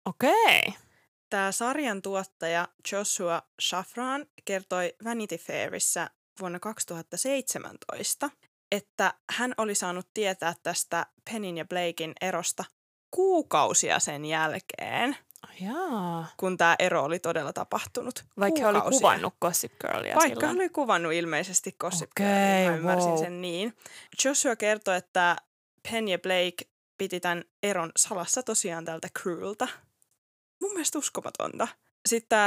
Okei. 0.07 0.59
Okay. 0.68 0.72
Tämä 1.31 1.53
sarjan 1.53 2.03
tuottaja 2.03 2.68
Joshua 2.92 3.42
Shafran 3.62 4.26
kertoi 4.44 4.94
Vanity 5.05 5.37
Fairissä 5.37 6.11
vuonna 6.40 6.61
2017, 6.61 8.31
että 8.72 9.14
hän 9.31 9.55
oli 9.57 9.74
saanut 9.74 10.09
tietää 10.14 10.55
tästä 10.62 11.07
Penin 11.31 11.59
ja 11.59 11.64
Blakein 11.64 12.12
erosta 12.20 12.64
kuukausia 13.11 13.98
sen 13.98 14.24
jälkeen, 14.24 15.16
Jaa. 15.61 16.26
kun 16.37 16.57
tämä 16.57 16.76
ero 16.79 17.03
oli 17.03 17.18
todella 17.18 17.53
tapahtunut. 17.53 18.24
Vaikka 18.40 18.61
he 18.61 18.66
oli 18.66 18.72
Kuukausia. 18.74 18.98
kuvannut 18.98 19.35
Gossip 19.40 19.72
Girlia 19.81 20.16
Vaikka 20.16 20.40
silloin. 20.40 20.57
oli 20.57 20.68
kuvannut 20.68 21.12
ilmeisesti 21.12 21.76
Gossip 21.81 22.11
Okei, 22.11 22.26
Girlia, 22.26 22.70
mä 22.70 22.76
ymmärsin 22.76 23.11
wow. 23.11 23.18
sen 23.18 23.40
niin. 23.40 23.76
Joshua 24.24 24.57
kertoi, 24.57 24.96
että 24.96 25.37
Penn 25.83 26.09
ja 26.09 26.19
Blake 26.19 26.71
piti 26.99 27.21
tämän 27.21 27.45
eron 27.62 27.93
salassa 27.97 28.43
tosiaan 28.43 28.85
tältä 28.85 29.09
crewlta. 29.19 29.69
Mun 30.61 30.73
mielestä 30.73 30.99
uskomatonta. 30.99 31.69
sitten 32.09 32.38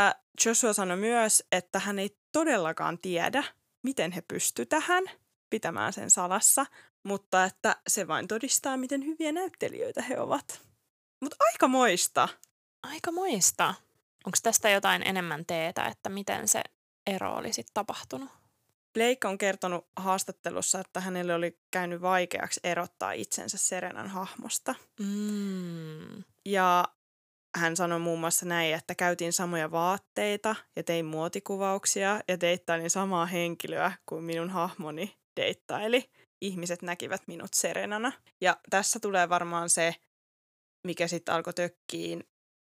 Joshua 0.45 0.73
sanoi 0.73 0.97
myös, 0.97 1.43
että 1.51 1.79
hän 1.79 1.99
ei 1.99 2.17
todellakaan 2.31 2.99
tiedä, 2.99 3.43
miten 3.83 4.11
he 4.11 4.21
pysty 4.21 4.65
tähän 4.65 5.03
pitämään 5.49 5.93
sen 5.93 6.11
salassa, 6.11 6.65
mutta 7.03 7.45
että 7.45 7.75
se 7.87 8.07
vain 8.07 8.27
todistaa, 8.27 8.77
miten 8.77 9.05
hyviä 9.05 9.31
näyttelijöitä 9.31 10.01
he 10.01 10.19
ovat. 10.19 10.61
Mutta 11.21 11.35
aika 11.39 11.67
moista. 11.67 12.29
Aika 12.83 13.11
moista. 13.11 13.73
Onko 14.25 14.37
tästä 14.43 14.69
jotain 14.69 15.07
enemmän 15.07 15.45
teetä, 15.45 15.85
että 15.85 16.09
miten 16.09 16.47
se 16.47 16.61
ero 17.07 17.35
olisi 17.35 17.65
tapahtunut? 17.73 18.42
Blake 18.93 19.27
on 19.27 19.37
kertonut 19.37 19.87
haastattelussa, 19.95 20.79
että 20.79 20.99
hänelle 20.99 21.33
oli 21.33 21.59
käynyt 21.71 22.01
vaikeaksi 22.01 22.59
erottaa 22.63 23.11
itsensä 23.11 23.57
Serenan 23.57 24.07
hahmosta. 24.07 24.75
Mm. 24.99 26.23
Ja 26.45 26.85
hän 27.57 27.75
sanoi 27.75 27.99
muun 27.99 28.19
muassa 28.19 28.45
näin, 28.45 28.75
että 28.75 28.95
käytin 28.95 29.33
samoja 29.33 29.71
vaatteita 29.71 30.55
ja 30.75 30.83
tein 30.83 31.05
muotikuvauksia 31.05 32.19
ja 32.27 32.39
deittailin 32.39 32.89
samaa 32.89 33.25
henkilöä 33.25 33.91
kuin 34.05 34.23
minun 34.23 34.49
hahmoni 34.49 35.17
deittaili. 35.35 36.09
Ihmiset 36.41 36.81
näkivät 36.81 37.21
minut 37.27 37.53
Serenana. 37.53 38.11
Ja 38.41 38.57
tässä 38.69 38.99
tulee 38.99 39.29
varmaan 39.29 39.69
se, 39.69 39.95
mikä 40.87 41.07
sitten 41.07 41.35
alkoi 41.35 41.53
tökkiin 41.53 42.23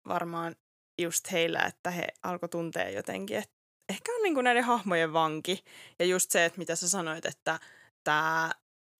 varmaan 0.08 0.56
just 0.98 1.32
heillä, 1.32 1.62
että 1.62 1.90
he 1.90 2.06
alkoi 2.22 2.48
tuntea 2.48 2.90
jotenkin, 2.90 3.36
että 3.36 3.57
ehkä 3.88 4.12
on 4.12 4.22
niinku 4.22 4.40
näiden 4.40 4.64
hahmojen 4.64 5.12
vanki. 5.12 5.64
Ja 5.98 6.04
just 6.04 6.30
se, 6.30 6.44
että 6.44 6.58
mitä 6.58 6.76
sä 6.76 6.88
sanoit, 6.88 7.26
että 7.26 7.58
tämä 8.04 8.50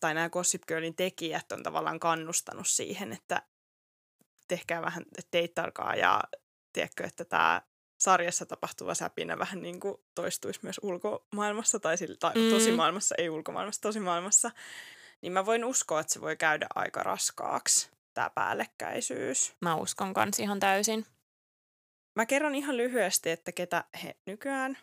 tai 0.00 0.14
nämä 0.14 0.30
Gossip 0.30 0.62
Girlin 0.68 0.94
tekijät 0.94 1.52
on 1.52 1.62
tavallaan 1.62 2.00
kannustanut 2.00 2.68
siihen, 2.68 3.12
että 3.12 3.42
tehkää 4.48 4.82
vähän 4.82 5.04
deittailkaa 5.32 5.94
ja 5.94 6.20
tiedätkö, 6.72 7.04
että 7.04 7.24
tämä 7.24 7.62
sarjassa 8.00 8.46
tapahtuva 8.46 8.94
säpinä 8.94 9.38
vähän 9.38 9.62
niin 9.62 9.80
kuin 9.80 9.96
toistuisi 10.14 10.60
myös 10.62 10.80
ulkomaailmassa 10.82 11.80
tai, 11.80 11.98
sillä, 11.98 12.16
tai 12.20 12.34
mm. 12.34 12.50
tosimaailmassa, 12.50 13.14
ei 13.18 13.30
ulkomaailmassa, 13.30 13.80
tosimaailmassa. 13.80 14.50
Niin 15.22 15.32
mä 15.32 15.46
voin 15.46 15.64
uskoa, 15.64 16.00
että 16.00 16.12
se 16.12 16.20
voi 16.20 16.36
käydä 16.36 16.66
aika 16.74 17.02
raskaaksi, 17.02 17.90
tämä 18.14 18.30
päällekkäisyys. 18.30 19.52
Mä 19.60 19.76
uskon 19.76 20.14
kans 20.14 20.38
ihan 20.38 20.60
täysin. 20.60 21.06
Mä 22.18 22.26
kerron 22.26 22.54
ihan 22.54 22.76
lyhyesti, 22.76 23.30
että 23.30 23.52
ketä 23.52 23.84
he 24.04 24.16
nykyään 24.26 24.78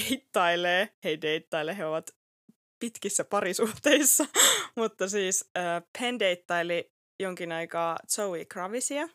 deittailee. 0.00 0.88
He 1.04 1.18
deittailee, 1.22 1.76
he 1.76 1.86
ovat 1.86 2.10
pitkissä 2.78 3.24
parisuhteissa. 3.24 4.26
Mutta 4.76 5.08
siis 5.08 5.50
äh, 5.58 5.82
Penn 5.98 6.18
deittaili 6.18 6.92
jonkin 7.20 7.52
aikaa 7.52 7.98
Zoe 8.08 8.44
Kravisia. 8.44 9.08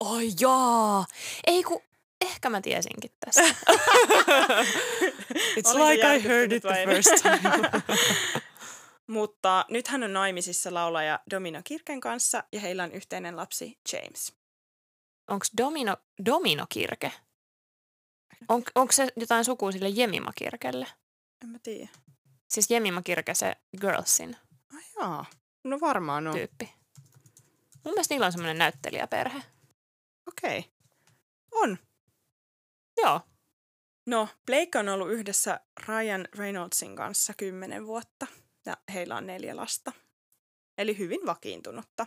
Oi 0.00 0.28
jaa! 0.40 1.06
Ei 1.46 1.62
ku, 1.62 1.82
ehkä 2.20 2.50
mä 2.50 2.60
tiesinkin 2.60 3.10
tästä. 3.24 3.42
It's 5.58 5.74
like 5.74 6.16
I 6.16 6.24
heard 6.24 6.52
it 6.52 6.62
the 6.62 6.68
järkyttynyt 6.68 6.86
vai? 6.86 6.86
first 6.86 7.22
time. 7.22 7.82
Mutta 9.16 9.64
nyt 9.68 9.88
hän 9.88 10.02
on 10.02 10.12
naimisissa 10.12 10.74
laulaja 10.74 11.20
Domino 11.30 11.60
Kirken 11.64 12.00
kanssa 12.00 12.44
ja 12.52 12.60
heillä 12.60 12.82
on 12.82 12.92
yhteinen 12.92 13.36
lapsi 13.36 13.78
James. 13.92 14.39
Onko 15.30 15.46
Domino, 15.56 15.96
Domino-kirke? 16.26 17.12
On, 18.48 18.62
onko 18.74 18.92
se 18.92 19.08
jotain 19.16 19.44
sukua 19.44 19.72
sille 19.72 19.88
Jemima-kirkelle? 19.88 20.86
En 21.42 21.48
mä 21.48 21.58
tiedä. 21.58 21.88
Siis 22.48 22.70
Jemima-kirke 22.70 23.34
se 23.34 23.56
Girlsin 23.80 24.36
Ai 24.74 24.82
jaa. 24.96 25.26
No 25.64 25.80
varmaan 25.80 26.26
on. 26.26 26.34
tyyppi. 26.34 26.72
Mun 27.84 27.94
mielestä 27.94 28.14
niillä 28.14 28.26
on 28.26 28.32
semmoinen 28.32 28.58
näyttelijäperhe. 28.58 29.42
Okei. 30.28 30.58
Okay. 30.58 30.70
On. 31.52 31.78
Joo. 33.02 33.20
No, 34.06 34.28
Blake 34.46 34.78
on 34.78 34.88
ollut 34.88 35.10
yhdessä 35.10 35.60
Ryan 35.88 36.28
Reynoldsin 36.34 36.96
kanssa 36.96 37.32
kymmenen 37.36 37.86
vuotta 37.86 38.26
ja 38.66 38.76
heillä 38.92 39.16
on 39.16 39.26
neljä 39.26 39.56
lasta. 39.56 39.92
Eli 40.78 40.98
hyvin 40.98 41.20
vakiintunutta. 41.26 42.06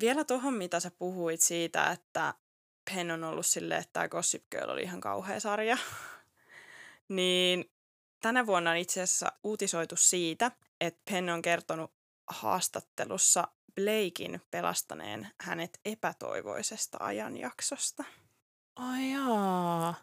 Vielä 0.00 0.24
tuohon, 0.24 0.54
mitä 0.54 0.80
sä 0.80 0.90
puhuit 0.98 1.40
siitä, 1.40 1.90
että 1.90 2.34
Penn 2.90 3.10
on 3.10 3.24
ollut 3.24 3.46
silleen, 3.46 3.80
että 3.80 3.92
tämä 3.92 4.08
Gossip 4.08 4.44
Girl 4.50 4.70
oli 4.70 4.82
ihan 4.82 5.00
kauhea 5.00 5.40
sarja. 5.40 5.78
niin 7.08 7.72
tänä 8.20 8.46
vuonna 8.46 8.70
on 8.70 8.76
itse 8.76 9.02
asiassa 9.02 9.32
uutisoitu 9.44 9.96
siitä, 9.96 10.50
että 10.80 11.02
Penn 11.10 11.28
on 11.28 11.42
kertonut 11.42 11.92
haastattelussa 12.26 13.48
Blakein 13.74 14.40
pelastaneen 14.50 15.28
hänet 15.40 15.80
epätoivoisesta 15.84 16.98
ajanjaksosta. 17.00 18.04
Ai 18.76 19.12
jaa. 19.12 19.94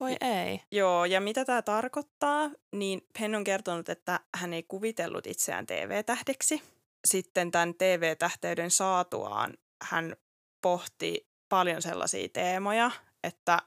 Voi 0.00 0.16
ei. 0.20 0.60
Joo, 0.70 1.04
ja 1.04 1.20
mitä 1.20 1.44
tämä 1.44 1.62
tarkoittaa, 1.62 2.50
niin 2.72 3.06
Penn 3.18 3.34
on 3.34 3.44
kertonut, 3.44 3.88
että 3.88 4.20
hän 4.34 4.52
ei 4.52 4.62
kuvitellut 4.62 5.26
itseään 5.26 5.66
TV-tähdeksi. 5.66 6.62
Sitten 7.04 7.50
tämän 7.50 7.74
TV-tähteyden 7.74 8.70
saatuaan 8.70 9.54
hän 9.82 10.16
pohti 10.62 11.31
paljon 11.52 11.82
sellaisia 11.82 12.28
teemoja, 12.28 12.90
että 13.24 13.58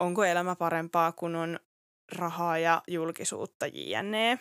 onko 0.00 0.24
elämä 0.24 0.56
parempaa, 0.56 1.12
kun 1.12 1.36
on 1.36 1.60
rahaa 2.12 2.58
ja 2.58 2.82
julkisuutta 2.88 3.66
jne. 3.66 4.38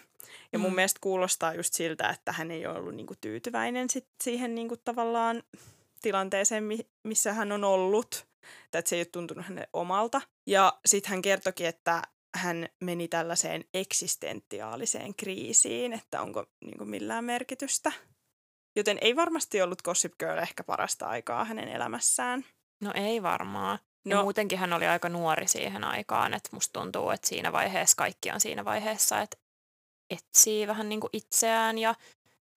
Ja 0.53 0.60
mun 0.60 0.71
Mm. 0.71 0.75
mielestä 0.75 0.99
kuulostaa 1.01 1.53
just 1.53 1.73
siltä, 1.73 2.10
että 2.10 2.32
hän 2.32 2.51
ei 2.51 2.67
ole 2.67 2.77
ollut 2.77 2.95
niinku 2.95 3.13
tyytyväinen 3.21 3.89
sit 3.89 4.08
siihen 4.23 4.55
niinku 4.55 4.77
tavallaan 4.77 5.43
tilanteeseen, 6.01 6.63
mi- 6.63 6.89
missä 7.03 7.34
hän 7.34 7.51
on 7.51 7.63
ollut. 7.63 8.27
Tai 8.71 8.79
että 8.79 8.89
se 8.89 8.95
ei 8.95 8.99
ole 8.99 9.05
tuntunut 9.05 9.45
hänelle 9.45 9.69
omalta. 9.73 10.21
Ja 10.47 10.79
sitten 10.86 11.10
hän 11.10 11.21
kertokin, 11.21 11.65
että 11.67 12.01
hän 12.36 12.69
meni 12.79 13.08
tällaiseen 13.08 13.65
eksistentiaaliseen 13.73 15.15
kriisiin, 15.15 15.93
että 15.93 16.21
onko 16.21 16.45
niinku 16.65 16.86
millään 16.86 17.25
merkitystä. 17.25 17.91
Joten 18.75 18.97
ei 19.01 19.15
varmasti 19.15 19.62
ollut 19.62 19.82
Gossip 19.82 20.13
Girl 20.19 20.38
ehkä 20.38 20.63
parasta 20.63 21.05
aikaa 21.08 21.45
hänen 21.45 21.67
elämässään. 21.67 22.45
No 22.82 22.92
ei 22.96 23.24
varmaan. 23.24 23.80
Ja 24.06 24.15
No. 24.15 24.24
muutenkin 24.24 24.60
hän 24.60 24.74
oli 24.74 24.88
aika 24.88 25.10
nuori 25.10 25.48
siihen 25.48 25.84
aikaan, 25.84 26.34
että 26.34 26.50
musta 26.54 26.80
tuntuu, 26.80 27.10
että 27.10 27.28
siinä 27.28 27.52
vaiheessa 27.52 27.96
kaikki 27.98 28.32
on 28.32 28.42
siinä 28.42 28.65
vaiheessa, 28.65 29.22
että 29.22 29.38
etsii 30.10 30.68
vähän 30.68 30.89
niin 30.89 31.00
kuin 31.00 31.10
itseään 31.13 31.78
ja 31.78 31.96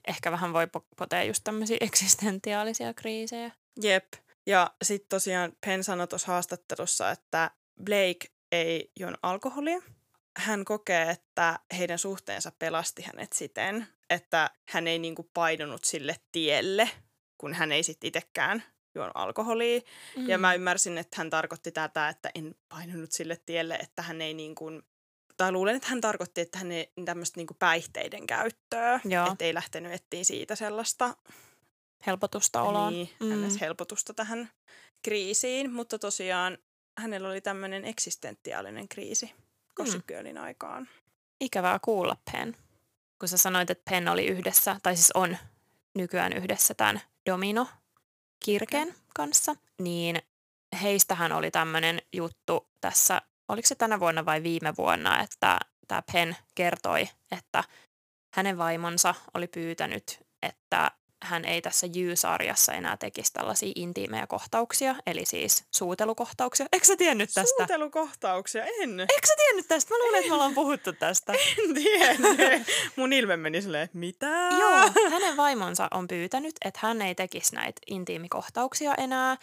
ehkä 0.08 0.30
vähän 0.32 0.52
voi 0.52 0.64
po- 0.64 0.84
potea 0.96 1.22
just 1.24 1.44
tämmöisiä 1.44 1.76
eksistentiaalisia 1.86 2.94
kriisejä. 2.94 3.50
Jep. 3.82 4.12
Ja 4.46 4.70
sitten 4.82 5.08
tosiaan 5.08 5.52
Penn 5.66 5.84
sanoi 5.84 6.08
tuossa 6.08 6.32
haastattelussa, 6.32 7.10
että 7.10 7.50
Blake 7.84 8.28
ei 8.52 8.90
juon 9.00 9.18
alkoholia. 9.22 9.78
Hän 10.36 10.64
kokee, 10.64 11.10
että 11.10 11.58
heidän 11.78 11.98
suhteensa 11.98 12.52
pelasti 12.58 13.02
hänet 13.02 13.32
siten, 13.32 13.86
että 14.10 14.50
hän 14.68 14.88
ei 14.88 14.98
niinku 14.98 15.30
painunut 15.34 15.84
sille 15.84 16.16
tielle, 16.32 16.90
kun 17.38 17.54
hän 17.54 17.72
ei 17.72 17.82
sitten 17.82 18.08
itsekään 18.08 18.62
juon 18.94 19.10
alkoholia. 19.14 19.80
Mm. 20.16 20.28
Ja 20.28 20.38
mä 20.38 20.54
ymmärsin, 20.54 20.98
että 20.98 21.16
hän 21.18 21.30
tarkoitti 21.30 21.72
tätä, 21.72 22.08
että 22.08 22.30
en 22.34 22.54
painunut 22.68 23.12
sille 23.12 23.36
tielle, 23.46 23.74
että 23.74 24.02
hän 24.02 24.20
ei 24.20 24.34
niin 24.34 24.54
kuin, 24.54 24.82
tai 25.36 25.52
luulen, 25.52 25.76
että 25.76 25.88
hän 25.88 26.00
tarkoitti, 26.00 26.40
että 26.40 26.58
hän 26.58 26.72
ei 26.72 26.92
tämmöistä 27.04 27.40
niin 27.40 27.46
päihteiden 27.58 28.26
käyttöä, 28.26 29.00
että 29.32 29.44
ei 29.44 29.54
lähtenyt 29.54 29.92
etsiä 29.92 30.24
siitä 30.24 30.54
sellaista 30.56 31.16
Helpotusta 32.06 32.62
oloon. 32.62 32.92
niin, 32.92 33.10
Mm. 33.20 33.26
mm. 33.26 33.48
helpotusta 33.60 34.14
tähän 34.14 34.50
kriisiin, 35.02 35.72
mutta 35.72 35.98
tosiaan 35.98 36.58
hänellä 36.98 37.28
oli 37.28 37.40
tämmöinen 37.40 37.84
eksistentiaalinen 37.84 38.88
kriisi 38.88 39.32
Gossip 39.76 40.06
Girlin 40.06 40.38
aikaan. 40.38 40.88
Ikävää 41.40 41.78
kuulla, 41.82 42.16
Pen. 42.32 42.56
Kun 43.18 43.28
sä 43.28 43.36
sanoit, 43.38 43.70
että 43.70 43.90
Pen 43.90 44.08
oli 44.08 44.26
yhdessä, 44.26 44.76
tai 44.82 44.96
siis 44.96 45.10
on 45.14 45.36
nykyään 45.94 46.32
yhdessä 46.32 46.74
tämän 46.74 47.00
Domino-kirken 48.46 48.94
kanssa, 49.14 49.54
niin 49.78 50.22
heistähän 50.82 51.32
oli 51.32 51.50
tämmöinen 51.50 52.02
juttu 52.12 52.68
tässä, 52.80 53.22
oliko 53.48 53.68
se 53.68 53.74
tänä 53.74 54.00
vuonna 54.00 54.24
vai 54.24 54.42
viime 54.42 54.74
vuonna, 54.78 55.20
että 55.20 55.58
tämä 55.88 56.02
Pen 56.12 56.36
kertoi, 56.54 57.08
että 57.30 57.64
hänen 58.34 58.58
vaimonsa 58.58 59.14
oli 59.34 59.46
pyytänyt, 59.46 60.26
että 60.42 60.90
hän 61.22 61.44
ei 61.44 61.62
tässä 61.62 61.86
You-sarjassa 61.96 62.72
enää 62.72 62.96
tekisi 62.96 63.32
tällaisia 63.32 63.72
intiimejä 63.74 64.26
kohtauksia, 64.26 64.94
eli 65.06 65.24
siis 65.24 65.64
suutelukohtauksia. 65.70 66.66
Eikö 66.72 66.86
sä 66.86 66.96
tiennyt 66.96 67.30
tästä? 67.34 67.56
Suutelukohtauksia, 67.58 68.64
en, 68.64 69.00
Eikö 69.00 69.26
sä 69.26 69.34
tiennyt 69.36 69.68
tästä? 69.68 69.94
Mä 69.94 69.98
luulen, 69.98 70.18
että 70.18 70.28
me 70.28 70.34
ollaan 70.34 70.54
puhuttu 70.54 70.92
tästä. 70.92 71.32
en 71.58 71.74
tiennyt. 71.74 72.66
Mun 72.96 73.12
ilme 73.12 73.36
meni 73.36 73.62
silleen, 73.62 73.88
mitä? 73.92 74.48
Joo, 74.60 75.10
hänen 75.10 75.36
vaimonsa 75.36 75.88
on 75.90 76.08
pyytänyt, 76.08 76.54
että 76.64 76.80
hän 76.82 77.02
ei 77.02 77.14
tekisi 77.14 77.54
näitä 77.54 77.80
intiimikohtauksia 77.86 78.94
enää, 78.94 79.36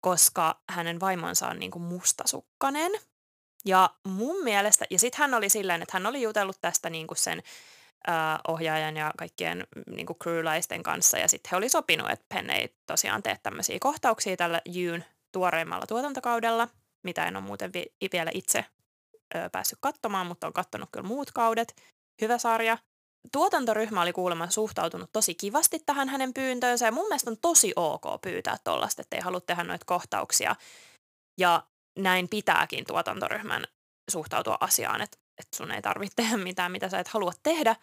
koska 0.00 0.60
hänen 0.68 1.00
vaimonsa 1.00 1.48
on 1.48 1.58
niinku 1.58 1.78
mustasukkanen. 1.78 2.92
Ja 3.64 3.90
mun 4.04 4.44
mielestä, 4.44 4.84
ja 4.90 4.98
sitten 4.98 5.18
hän 5.18 5.34
oli 5.34 5.48
silleen, 5.48 5.82
että 5.82 5.92
hän 5.92 6.06
oli 6.06 6.22
jutellut 6.22 6.60
tästä 6.60 6.90
niinku 6.90 7.14
sen 7.14 7.42
äh, 8.08 8.38
ohjaajan 8.48 8.96
ja 8.96 9.12
kaikkien 9.18 9.66
niinku 9.86 10.14
crewlaisten 10.22 10.82
kanssa, 10.82 11.18
ja 11.18 11.28
sitten 11.28 11.50
he 11.50 11.56
oli 11.56 11.68
sopinut, 11.68 12.10
että 12.10 12.26
Penn 12.28 12.50
ei 12.50 12.76
tosiaan 12.86 13.22
tee 13.22 13.38
tämmöisiä 13.42 13.78
kohtauksia 13.80 14.36
tällä 14.36 14.60
Jyn 14.68 15.04
tuoreimmalla 15.32 15.86
tuotantokaudella. 15.86 16.68
mitä 17.04 17.26
en 17.26 17.36
ole 17.36 17.44
muuten 17.44 17.72
vi- 17.72 17.94
vielä 18.12 18.30
itse 18.34 18.64
ö, 19.34 19.50
päässyt 19.52 19.78
katsomaan, 19.80 20.26
mutta 20.26 20.46
on 20.46 20.52
katsonut 20.52 20.88
kyllä 20.92 21.08
muut 21.08 21.30
kaudet. 21.30 21.76
Hyvä 22.22 22.38
sarja. 22.38 22.78
Tuotantoryhmä 23.32 24.02
oli 24.02 24.12
kuulemma 24.12 24.50
suhtautunut 24.50 25.12
tosi 25.12 25.34
kivasti 25.34 25.78
tähän 25.86 26.08
hänen 26.08 26.34
pyyntöönsä 26.34 26.86
ja 26.86 26.92
mun 26.92 27.08
mielestä 27.08 27.30
on 27.30 27.36
tosi 27.40 27.72
ok 27.76 28.04
pyytää 28.22 28.56
tollasta, 28.64 29.02
että 29.02 29.16
ei 29.16 29.22
halua 29.22 29.40
tehdä 29.40 29.64
noita 29.64 29.84
kohtauksia. 29.86 30.56
Ja 31.40 31.62
näin 31.98 32.28
pitääkin 32.28 32.84
tuotantoryhmän 32.86 33.64
suhtautua 34.10 34.56
asiaan, 34.60 35.00
että, 35.00 35.18
että 35.38 35.56
sun 35.56 35.70
ei 35.72 35.82
tarvitse 35.82 36.16
tehdä 36.16 36.36
mitään, 36.36 36.72
mitä 36.72 36.88
sä 36.88 36.98
et 36.98 37.08
halua 37.08 37.32
tehdä. 37.42 37.76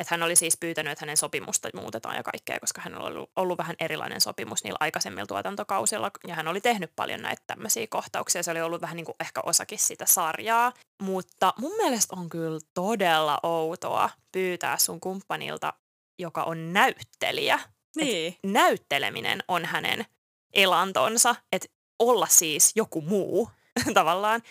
Että 0.00 0.14
hän 0.14 0.22
oli 0.22 0.36
siis 0.36 0.56
pyytänyt, 0.56 0.92
että 0.92 1.02
hänen 1.02 1.16
sopimusta 1.16 1.68
muutetaan 1.74 2.16
ja 2.16 2.22
kaikkea, 2.22 2.60
koska 2.60 2.80
hän 2.80 2.94
oli 2.94 3.06
ollut, 3.06 3.30
ollut 3.36 3.58
vähän 3.58 3.76
erilainen 3.80 4.20
sopimus 4.20 4.64
niillä 4.64 4.76
aikaisemmilla 4.80 5.26
tuotantokausilla. 5.26 6.10
Ja 6.26 6.34
hän 6.34 6.48
oli 6.48 6.60
tehnyt 6.60 6.92
paljon 6.96 7.22
näitä 7.22 7.42
tämmöisiä 7.46 7.86
kohtauksia. 7.90 8.42
Se 8.42 8.50
oli 8.50 8.60
ollut 8.60 8.80
vähän 8.80 8.96
niin 8.96 9.04
kuin 9.04 9.16
ehkä 9.20 9.40
osakin 9.44 9.78
sitä 9.78 10.06
sarjaa. 10.06 10.72
Mutta 11.02 11.54
mun 11.58 11.76
mielestä 11.76 12.16
on 12.16 12.28
kyllä 12.28 12.60
todella 12.74 13.38
outoa 13.42 14.10
pyytää 14.32 14.78
sun 14.78 15.00
kumppanilta, 15.00 15.72
joka 16.18 16.42
on 16.42 16.72
näyttelijä. 16.72 17.60
Niin. 17.96 18.32
Et 18.32 18.50
näytteleminen 18.52 19.42
on 19.48 19.64
hänen 19.64 20.06
elantonsa. 20.52 21.34
Että 21.52 21.68
olla 21.98 22.26
siis 22.26 22.72
joku 22.74 23.00
muu 23.00 23.50
tavallaan 23.94 24.42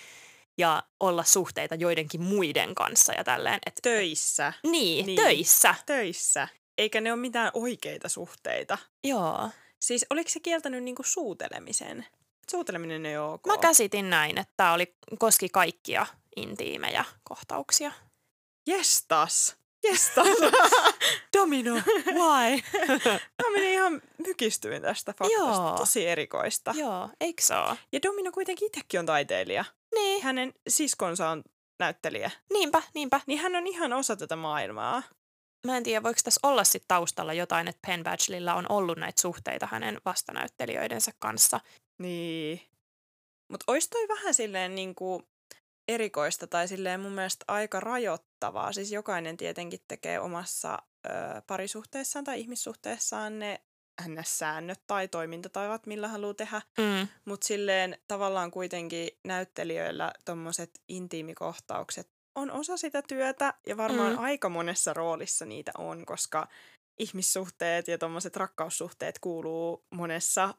ja 0.59 0.83
olla 0.99 1.23
suhteita 1.23 1.75
joidenkin 1.75 2.21
muiden 2.21 2.75
kanssa 2.75 3.13
ja 3.13 3.23
tälleen. 3.23 3.59
Et, 3.65 3.79
Töissä. 3.83 4.53
niin, 4.63 5.05
Niin. 5.05 5.15
töissä. 5.15 5.75
Töissä. 5.85 6.47
Eikä 6.77 7.01
ne 7.01 7.13
ole 7.13 7.21
mitään 7.21 7.51
oikeita 7.53 8.09
suhteita. 8.09 8.77
Joo. 9.03 9.49
Siis 9.79 10.05
oliko 10.09 10.29
se 10.29 10.39
kieltänyt 10.39 10.83
niinku 10.83 11.03
suutelemisen? 11.03 12.05
Suuteleminen 12.51 13.05
ei 13.05 13.17
ole 13.17 13.33
ok. 13.33 13.45
Mä 13.47 13.57
käsitin 13.57 14.09
näin, 14.09 14.37
että 14.37 14.53
tämä 14.57 14.73
oli, 14.73 14.95
koski 15.19 15.49
kaikkia 15.49 16.05
intiimejä 16.35 17.05
kohtauksia. 17.23 17.91
Jestas. 18.67 19.55
Jestas. 19.83 20.27
Domino, 21.37 21.73
why? 22.05 22.61
Mä 23.43 23.49
menin 23.53 23.73
ihan 23.73 24.01
mykistyin 24.27 24.81
tästä 24.81 25.13
faktasta. 25.19 25.43
Joo. 25.61 25.77
Tosi 25.77 26.07
erikoista. 26.07 26.73
Joo, 26.77 27.09
eikö 27.21 27.41
se 27.41 27.55
ole? 27.55 27.77
Ja 27.91 27.99
Domino 28.03 28.31
kuitenkin 28.31 28.65
itsekin 28.65 28.99
on 28.99 29.05
taiteilija. 29.05 29.65
Niin, 29.99 30.23
Hänen 30.23 30.53
siskonsa 30.69 31.29
on 31.29 31.43
näyttelijä. 31.79 32.31
niinpä, 32.53 32.81
niinpä. 32.93 33.21
Niin 33.27 33.39
hän 33.39 33.55
on 33.55 33.67
ihan 33.67 33.93
osa 33.93 34.15
tätä 34.15 34.35
maailmaa. 34.35 35.03
Mä 35.67 35.77
en 35.77 35.83
tiedä, 35.83 36.03
voiko 36.03 36.19
tässä 36.23 36.39
olla 36.43 36.63
sit 36.63 36.83
taustalla 36.87 37.33
jotain, 37.33 37.67
että 37.67 37.87
Penn 37.87 38.03
Badglella 38.03 38.53
on 38.53 38.65
ollut 38.71 38.97
näitä 38.97 39.21
suhteita 39.21 39.67
hänen 39.71 40.01
vastanäyttelijöidensä 40.05 41.11
kanssa. 41.19 41.59
Niin. 42.01 42.61
Mutta 43.51 43.63
ois 43.67 43.89
toi 43.89 44.07
vähän 44.07 44.33
silleen 44.33 44.75
niinku 44.75 45.23
erikoista 45.87 46.47
tai 46.47 46.67
silleen 46.67 46.99
mun 46.99 47.11
mielestä 47.11 47.45
aika 47.47 47.79
rajoittavaa. 47.79 48.73
Siis 48.73 48.91
jokainen 48.91 49.37
tietenkin 49.37 49.79
tekee 49.87 50.19
omassa 50.19 50.79
ö, 51.05 51.09
parisuhteessaan 51.47 52.25
tai 52.25 52.39
ihmissuhteessaan 52.39 53.39
ne 53.39 53.61
NS-säännöt 54.07 54.81
tai 54.87 55.07
toimintatavat, 55.07 55.85
millä 55.85 56.07
haluaa 56.07 56.33
tehdä. 56.33 56.61
Mm. 56.77 57.07
Mutta 57.25 57.47
silleen 57.47 57.97
tavallaan 58.07 58.51
kuitenkin 58.51 59.09
näyttelijöillä 59.23 60.11
tommoset 60.25 60.71
intiimikohtaukset 60.87 62.09
on 62.35 62.51
osa 62.51 62.77
sitä 62.77 63.01
työtä 63.01 63.53
ja 63.67 63.77
varmaan 63.77 64.13
Mm. 64.13 64.19
aika 64.19 64.49
monessa 64.49 64.93
roolissa 64.93 65.45
niitä 65.45 65.71
on, 65.77 66.05
koska 66.05 66.47
ihmissuhteet 66.99 67.87
ja 67.87 67.97
tommoset 67.97 68.35
rakkaussuhteet 68.35 69.19
kuuluu 69.19 69.85
monessa 69.89 70.53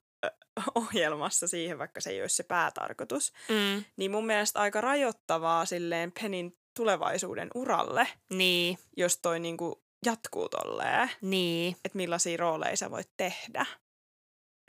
ohjelmassa 0.74 1.48
siihen, 1.48 1.78
vaikka 1.78 2.00
se 2.00 2.10
ei 2.10 2.20
olisi 2.22 2.36
se 2.36 2.42
päätarkoitus. 2.42 3.32
Mm. 3.48 3.84
Niin 3.96 4.10
mun 4.10 4.26
mielestä 4.26 4.60
aika 4.60 4.80
rajoittavaa 4.80 5.64
silleen 5.66 6.12
Penin 6.22 6.56
tulevaisuuden 6.76 7.48
uralle, 7.54 8.08
Niin, 8.32 8.78
jos 8.96 9.18
toi 9.22 9.40
niinku 9.40 9.82
jatkuu 10.06 10.48
tolleen, 10.48 11.10
niin. 11.20 11.76
että 11.84 11.96
millaisia 11.96 12.36
rooleja 12.36 12.76
sä 12.76 12.90
voit 12.90 13.10
tehdä. 13.16 13.66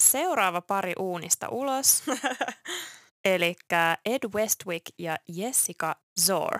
Seuraava 0.01 0.61
pari 0.61 0.93
uunista 0.99 1.49
ulos. 1.49 2.03
Eli 3.25 3.55
Ed 4.05 4.23
Westwick 4.35 4.85
ja 4.97 5.17
Jessica 5.27 5.95
Zor. 6.21 6.59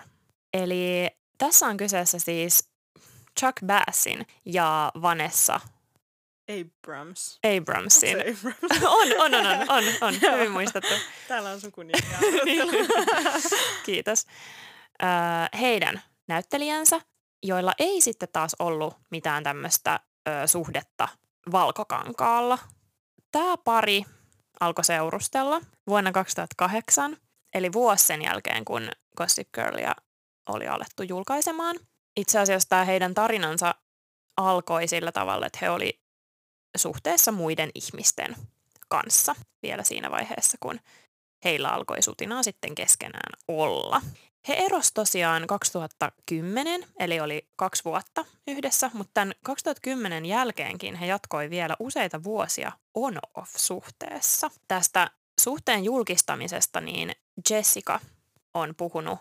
Eli 0.54 1.10
tässä 1.38 1.66
on 1.66 1.76
kyseessä 1.76 2.18
siis 2.18 2.68
Chuck 3.40 3.56
Bassin 3.66 4.26
ja 4.44 4.92
Vanessa 5.02 5.60
Abrams. 6.60 7.38
Abramsin. 7.56 8.16
Abrams. 8.18 8.44
on, 8.82 9.08
on, 9.18 9.34
on, 9.34 9.46
on, 9.46 9.68
on, 9.68 9.84
on. 10.00 10.14
Hyvin 10.34 10.50
muistettu. 10.50 10.94
Täällä 11.28 11.50
on 11.50 11.60
sukunimiä. 11.60 12.18
Kiitos. 13.86 14.26
Ö, 15.02 15.06
heidän 15.58 16.02
näyttelijänsä, 16.28 17.00
joilla 17.42 17.72
ei 17.78 18.00
sitten 18.00 18.28
taas 18.32 18.56
ollut 18.58 18.94
mitään 19.10 19.44
tämmöistä 19.44 20.00
suhdetta 20.46 21.08
valkokankaalla. 21.52 22.58
Tämä 23.32 23.56
pari 23.56 24.04
alkoi 24.60 24.84
seurustella 24.84 25.60
vuonna 25.86 26.12
2008, 26.12 27.16
eli 27.54 27.72
vuosi 27.72 28.06
sen 28.06 28.22
jälkeen, 28.22 28.64
kun 28.64 28.88
Gossip 29.16 29.48
Girlia 29.54 29.94
oli 30.48 30.68
alettu 30.68 31.02
julkaisemaan. 31.02 31.76
Itse 32.16 32.38
asiassa 32.38 32.68
tämä 32.68 32.84
heidän 32.84 33.14
tarinansa 33.14 33.74
alkoi 34.36 34.88
sillä 34.88 35.12
tavalla, 35.12 35.46
että 35.46 35.58
he 35.62 35.70
oli 35.70 36.00
suhteessa 36.76 37.32
muiden 37.32 37.70
ihmisten 37.74 38.36
kanssa 38.88 39.34
vielä 39.62 39.82
siinä 39.82 40.10
vaiheessa, 40.10 40.58
kun 40.60 40.80
heillä 41.44 41.68
alkoi 41.68 42.02
sutinaa 42.02 42.42
sitten 42.42 42.74
keskenään 42.74 43.32
olla. 43.48 44.02
He 44.48 44.54
eros 44.54 44.92
tosiaan 44.92 45.46
2010, 45.46 46.86
eli 46.98 47.20
oli 47.20 47.48
kaksi 47.56 47.84
vuotta 47.84 48.24
yhdessä, 48.46 48.90
mutta 48.94 49.10
tämän 49.14 49.34
2010 49.42 50.26
jälkeenkin 50.26 50.94
he 50.94 51.06
jatkoi 51.06 51.50
vielä 51.50 51.76
useita 51.78 52.24
vuosia 52.24 52.72
on-off-suhteessa. 52.94 54.50
Tästä 54.68 55.10
suhteen 55.40 55.84
julkistamisesta 55.84 56.80
niin 56.80 57.12
Jessica 57.50 58.00
on 58.54 58.74
puhunut 58.76 59.18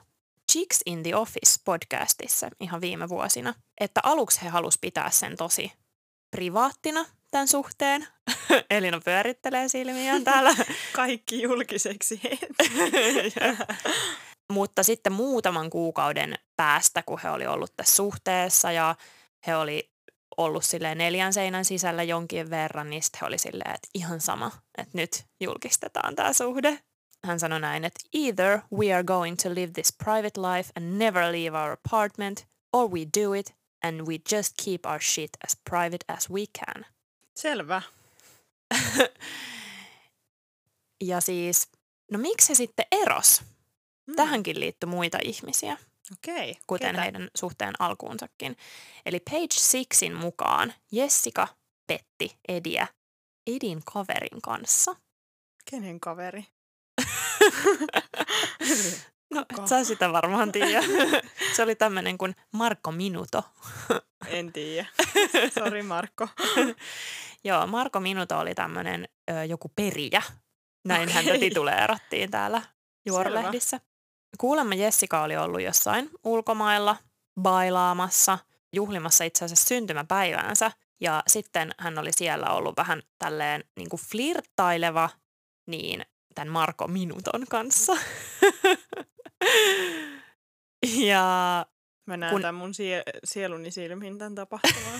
Chicks 0.52 0.80
in 0.86 1.04
the 1.04 1.16
Office 1.16 1.62
podcastissa 1.66 2.50
ihan 2.60 2.82
viime 2.82 3.10
vuosina, 3.10 3.54
että 3.80 4.00
aluksi 4.04 4.42
he 4.42 4.50
halusi 4.50 4.78
pitää 4.82 5.10
sen 5.10 5.38
tosi 5.38 5.72
privaattina 6.32 7.06
tämän 7.32 7.48
suhteen. 7.48 8.08
Elina 8.70 9.02
pyörittelee 9.06 9.68
silmiään 9.68 10.24
täällä. 10.24 10.56
Kaikki 10.94 11.42
julkiseksi. 11.42 12.22
Mutta 14.52 14.84
sitten 14.84 15.14
muutaman 15.14 15.70
kuukauden 15.70 16.36
päästä, 16.56 17.04
kun 17.04 17.20
he 17.24 17.30
oli 17.30 17.48
ollut 17.48 17.74
tässä 17.78 17.96
suhteessa 17.96 18.72
ja 18.72 18.96
he 19.48 19.56
oli 19.56 19.92
ollut 20.38 20.66
silleen 20.66 20.98
neljän 20.98 21.34
seinän 21.34 21.66
sisällä 21.66 22.04
jonkin 22.04 22.50
verran, 22.50 22.90
niin 22.90 23.04
sitten 23.04 23.20
he 23.22 23.28
oli 23.28 23.38
silleen, 23.38 23.76
että 23.76 23.88
ihan 23.94 24.22
sama, 24.22 24.52
että 24.78 24.98
nyt 24.98 25.26
julkistetaan 25.40 26.16
tämä 26.16 26.34
suhde. 26.34 26.80
Hän 27.26 27.40
sanoi 27.40 27.60
näin, 27.60 27.86
että 27.86 28.00
either 28.14 28.60
we 28.74 28.94
are 28.94 29.04
going 29.04 29.38
to 29.44 29.50
live 29.50 29.72
this 29.74 29.94
private 30.04 30.42
life 30.42 30.72
and 30.76 30.86
never 30.98 31.32
leave 31.32 31.58
our 31.58 31.78
apartment, 31.86 32.46
or 32.74 32.92
we 32.92 33.00
do 33.22 33.34
it 33.34 33.56
and 33.84 34.02
we 34.02 34.14
just 34.32 34.54
keep 34.66 34.86
our 34.86 35.02
shit 35.02 35.30
as 35.48 35.58
private 35.70 36.06
as 36.08 36.30
we 36.30 36.42
can. 36.60 36.86
Selvä. 37.36 37.82
Ja 41.04 41.22
siis, 41.22 41.70
no 42.12 42.20
miksi 42.20 42.50
he 42.50 42.56
sitten 42.56 42.86
eros? 42.92 43.42
Mm. 44.12 44.16
Tähänkin 44.16 44.60
liittyi 44.60 44.88
muita 44.90 45.18
ihmisiä. 45.24 45.78
Okei. 46.12 46.56
kuten 46.68 46.92
Ketä? 46.92 47.02
heidän 47.02 47.30
suhteen 47.36 47.74
alkuunsakin. 47.80 48.58
Eli 49.06 49.20
Page 49.20 49.54
Sixin 49.56 50.16
mukaan 50.16 50.74
Jessica 50.92 51.48
petti 51.88 52.38
Ediä 52.48 52.88
Edin 53.48 53.82
kaverin 53.94 54.42
kanssa. 54.44 54.96
Kenen 55.72 56.00
kaveri? 56.00 56.46
No, 59.34 59.46
et 59.60 59.68
sä 59.68 59.84
sitä 59.84 60.12
varmaan 60.12 60.52
tiedä. 60.52 60.82
Se 61.56 61.64
oli 61.64 61.76
tämmöinen 61.76 62.18
kuin 62.18 62.36
Marko 62.52 62.92
Minuto. 62.92 63.44
En 64.28 64.54
tiedä. 64.54 64.86
Sori 65.60 65.84
Markko. 65.84 66.28
Joo, 67.44 67.68
Marko 67.68 68.00
Minuto 68.00 68.40
oli 68.40 68.56
tämmöinen 68.56 69.08
joku 69.48 69.72
perijä. 69.76 70.22
Näin 70.86 71.10
Okei. 71.10 71.14
häntä 71.14 71.40
tituleerattiin 71.40 72.32
täällä 72.32 72.62
juorlehdissä. 73.06 73.80
Kuulemma 74.38 74.74
Jessica 74.76 75.22
oli 75.22 75.38
ollut 75.38 75.62
jossain 75.62 76.10
ulkomailla 76.24 76.98
bailaamassa, 77.42 78.38
juhlimassa 78.74 79.24
itse 79.24 79.46
asiassa 79.46 79.68
syntymäpäiväänsä. 79.68 80.72
Ja 81.00 81.24
sitten 81.28 81.72
hän 81.78 81.98
oli 82.00 82.14
siellä 82.14 82.48
ollut 82.50 82.78
vähän 82.78 83.02
tälleen 83.20 83.64
niin 83.76 83.90
kuin 83.90 84.02
flirttaileva 84.12 85.10
niin 85.68 86.06
tämän 86.36 86.54
Marko 86.54 86.88
Minuton 86.88 87.46
kanssa. 87.50 87.94
ja 91.12 91.66
Mä 92.06 92.18
näen 92.18 92.32
Kun- 92.32 92.42
tämän 92.42 92.56
mun 92.56 92.74
sie- 92.74 93.04
sieluni 93.24 93.72
silmiin 93.72 94.18
tämän 94.18 94.36
tapahtumaan. 94.36 95.00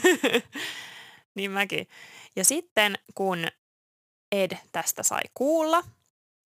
niin 1.36 1.52
mäkin. 1.52 1.88
Ja 2.36 2.46
sitten 2.46 2.96
kun 3.16 3.48
Ed 4.32 4.58
tästä 4.72 5.04
sai 5.04 5.22
kuulla 5.34 5.84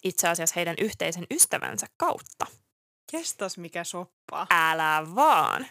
itse 0.04 0.28
asiassa 0.28 0.54
heidän 0.56 0.76
yhteisen 0.80 1.28
ystävänsä 1.32 1.88
kautta. 1.98 2.46
Kestas 3.12 3.58
mikä 3.58 3.84
soppa. 3.84 4.48
Älä 4.50 5.04
vaan. 5.16 5.68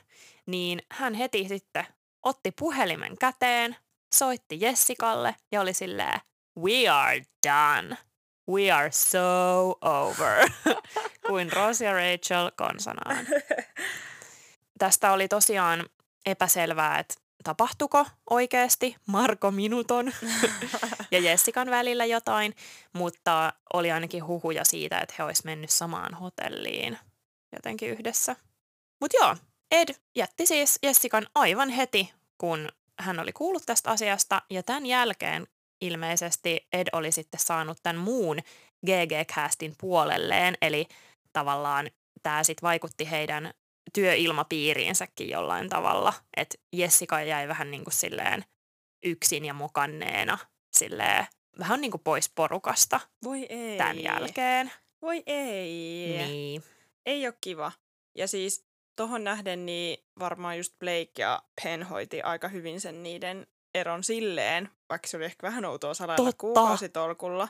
Niin 0.47 0.83
hän 0.93 1.15
heti 1.15 1.49
sitten 1.49 1.87
otti 2.23 2.51
puhelimen 2.51 3.19
käteen, 3.19 3.77
soitti 4.15 4.61
Jessikalle 4.61 5.37
ja 5.53 5.61
oli 5.61 5.75
silleen, 5.75 6.21
we 6.59 6.89
are 6.89 7.23
done. 7.47 7.97
We 8.51 8.71
are 8.71 8.91
so 8.91 9.69
over. 9.81 10.51
Kuin 11.27 11.53
Ross 11.53 11.81
ja 11.81 11.93
Rachel 11.93 12.51
konsanaan. 12.57 13.27
Tästä 14.79 15.13
oli 15.13 15.29
tosiaan 15.29 15.87
epäselvää, 16.27 16.99
että 16.99 17.15
tapahtuko 17.45 18.07
oikeasti 18.31 18.97
Marko 19.07 19.51
Minuton 19.51 20.13
ja 21.11 21.19
Jessikan 21.19 21.71
välillä 21.71 22.05
jotain, 22.05 22.55
mutta 22.93 23.53
oli 23.73 23.93
ainakin 23.93 24.27
huhuja 24.27 24.65
siitä, 24.65 24.99
että 24.99 25.15
he 25.19 25.25
olisi 25.25 25.43
mennyt 25.45 25.71
samaan 25.71 26.15
hotelliin 26.15 26.99
jotenkin 27.55 27.91
yhdessä. 27.91 28.37
Mutta 29.01 29.17
joo, 29.21 29.37
Ed 29.71 29.95
jätti 30.17 30.47
siis 30.47 30.79
Jessikan 30.83 31.27
aivan 31.35 31.69
heti, 31.69 32.13
kun 32.39 32.69
hän 32.99 33.21
oli 33.21 33.33
kuullut 33.33 33.63
tästä 33.67 33.91
asiasta 33.91 34.43
ja 34.51 34.63
tämän 34.63 34.87
jälkeen 34.87 35.47
ilmeisesti 35.81 36.67
Ed 36.73 36.87
oli 36.93 37.13
sitten 37.13 37.41
saanut 37.41 37.79
tämän 37.83 38.03
muun 38.03 38.39
GG-castin 38.87 39.75
puolelleen, 39.81 40.55
eli 40.63 40.87
tavallaan 41.33 41.91
tämä 42.23 42.45
sitten 42.45 42.67
vaikutti 42.67 43.11
heidän 43.11 43.55
työilmapiiriinsäkin 43.93 45.31
jollain 45.31 45.69
tavalla, 45.69 46.13
että 46.37 46.59
Jessica 46.73 47.23
jäi 47.23 47.49
vähän 47.49 47.71
niin 47.71 47.85
kuin 47.85 47.95
silleen 47.95 48.45
yksin 49.05 49.45
ja 49.45 49.55
mokanneena 49.55 50.39
silleen 50.73 51.27
vähän 51.59 51.81
niin 51.81 51.91
kuin 51.91 52.03
pois 52.05 52.31
porukasta 52.35 53.01
Voi 53.25 53.47
ei. 53.49 53.79
tämän 53.79 54.03
jälkeen. 54.03 54.73
Voi 55.03 55.23
ei. 55.27 56.27
Niin. 56.27 56.63
Ei 57.07 57.27
ole 57.27 57.35
kiva. 57.41 57.73
Ja 58.15 58.29
siis 58.29 58.65
tohon 58.97 59.25
nähden 59.25 59.67
niin 59.67 60.05
varmaan 60.19 60.57
just 60.57 60.79
Blake 60.79 61.13
ja 61.19 61.43
Penn 61.63 61.83
hoiti 61.83 62.23
aika 62.23 62.49
hyvin 62.49 62.81
sen 62.81 63.03
niiden 63.03 63.47
eron 63.75 64.05
silleen, 64.05 64.69
vaikka 64.89 65.09
se 65.09 65.17
oli 65.17 65.25
ehkä 65.25 65.47
vähän 65.47 65.65
outoa 65.65 65.95
salailla 65.95 66.25
Totta. 66.25 66.41
kuukausitolkulla. 66.41 67.49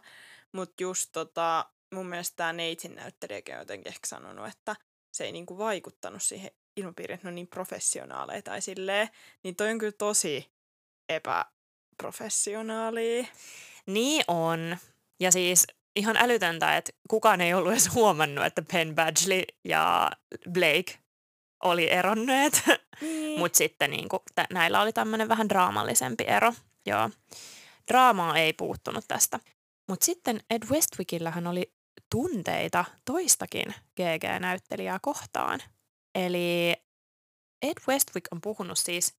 Mutta 0.52 0.82
just 0.82 1.08
tota, 1.12 1.66
mun 1.94 2.06
mielestä 2.06 2.36
tämä 2.36 2.52
Neitsin 2.52 2.94
näyttelijäkin 2.94 3.54
on 3.54 3.60
jotenkin 3.60 3.88
ehkä 3.88 4.06
sanonut, 4.06 4.48
että 4.48 4.76
se 5.12 5.24
ei 5.24 5.32
niinku 5.32 5.58
vaikuttanut 5.58 6.22
siihen 6.22 6.50
ilmapiiriin, 6.76 7.14
että 7.14 7.26
ne 7.26 7.28
on 7.28 7.34
niin 7.34 7.48
professionaaleja 7.48 8.42
tai 8.42 8.60
silleen. 8.60 9.08
Niin 9.42 9.56
toi 9.56 9.70
on 9.70 9.78
kyllä 9.78 9.92
tosi 9.92 10.50
epäprofessionaalia. 11.08 13.26
Niin 13.86 14.24
on. 14.28 14.76
Ja 15.20 15.32
siis 15.32 15.66
ihan 15.96 16.16
älytöntä, 16.16 16.76
että 16.76 16.92
kukaan 17.08 17.40
ei 17.40 17.54
ollut 17.54 17.72
edes 17.72 17.94
huomannut, 17.94 18.44
että 18.44 18.62
Penn 18.72 18.94
Badgley 18.94 19.42
ja 19.64 20.10
Blake 20.52 20.98
oli 21.64 21.90
eronneet. 21.90 22.62
Niin. 23.00 23.38
Mutta 23.38 23.56
sitten 23.56 23.90
niinku, 23.90 24.22
tä- 24.34 24.46
näillä 24.52 24.80
oli 24.80 24.92
tämmöinen 24.92 25.28
vähän 25.28 25.48
draamallisempi 25.48 26.24
ero. 26.26 26.52
Joo. 26.86 27.10
Draamaa 27.88 28.38
ei 28.38 28.52
puuttunut 28.52 29.04
tästä. 29.08 29.40
Mutta 29.88 30.04
sitten 30.04 30.40
Ed 30.50 30.62
Westwickillähän 30.70 31.46
oli 31.46 31.72
tunteita 32.10 32.84
toistakin 33.04 33.74
GG-näyttelijää 33.96 34.98
kohtaan. 35.02 35.60
Eli 36.14 36.72
Ed 37.62 37.78
Westwick 37.88 38.26
on 38.32 38.40
puhunut 38.40 38.78
siis 38.78 39.14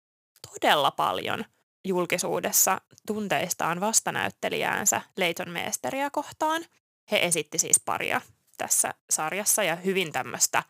todella 0.53 0.91
paljon 0.91 1.45
julkisuudessa 1.85 2.81
tunteistaan 3.07 3.81
vastanäyttelijäänsä 3.81 5.03
Leighton 5.17 5.51
Meesteria 5.51 6.11
kohtaan. 6.11 6.65
He 7.11 7.19
esitti 7.23 7.59
siis 7.59 7.81
paria 7.85 8.21
tässä 8.57 8.95
sarjassa 9.11 9.63
ja 9.63 9.77
hyvin 9.77 10.13
tämmöistä 10.13 10.63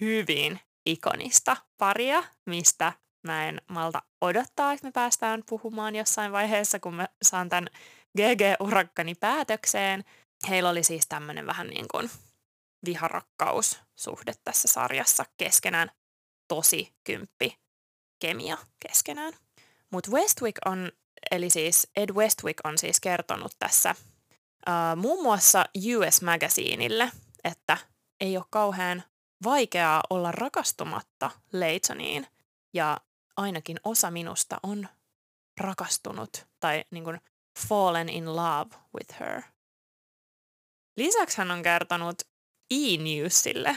hyvin 0.00 0.60
ikonista 0.86 1.56
paria, 1.78 2.24
mistä 2.46 2.92
mä 3.22 3.48
en 3.48 3.60
malta 3.68 4.02
odottaa, 4.20 4.72
että 4.72 4.86
me 4.86 4.92
päästään 4.92 5.42
puhumaan 5.48 5.96
jossain 5.96 6.32
vaiheessa, 6.32 6.80
kun 6.80 6.94
mä 6.94 7.08
saan 7.22 7.48
tämän 7.48 7.68
GG-urakkani 8.18 9.14
päätökseen. 9.14 10.04
Heillä 10.48 10.70
oli 10.70 10.82
siis 10.82 11.06
tämmöinen 11.08 11.46
vähän 11.46 11.66
niin 11.66 11.86
kuin 11.90 12.10
viharakkaussuhde 12.84 14.32
tässä 14.44 14.68
sarjassa 14.68 15.24
keskenään. 15.36 15.90
Tosi 16.48 16.94
kymppi 17.04 17.58
kemia 18.18 18.58
keskenään. 18.88 19.32
Mutta 19.92 20.10
Westwick 20.10 20.58
on, 20.64 20.92
eli 21.30 21.50
siis 21.50 21.90
Ed 21.96 22.10
Westwick 22.10 22.60
on 22.64 22.78
siis 22.78 23.00
kertonut 23.00 23.52
tässä 23.58 23.94
uh, 24.68 24.96
muun 24.96 25.22
muassa 25.22 25.64
US 25.96 26.22
Magazineille, 26.22 27.10
että 27.44 27.78
ei 28.20 28.36
ole 28.36 28.44
kauhean 28.50 29.02
vaikeaa 29.44 30.02
olla 30.10 30.32
rakastumatta 30.32 31.30
Leitoniin 31.52 32.26
ja 32.74 33.00
ainakin 33.36 33.76
osa 33.84 34.10
minusta 34.10 34.58
on 34.62 34.88
rakastunut 35.60 36.46
tai 36.60 36.84
niin 36.90 37.04
kuin 37.04 37.20
fallen 37.68 38.08
in 38.08 38.36
love 38.36 38.76
with 38.96 39.20
her. 39.20 39.42
Lisäksi 40.96 41.38
hän 41.38 41.50
on 41.50 41.62
kertonut 41.62 42.22
E-Newsille, 42.70 43.76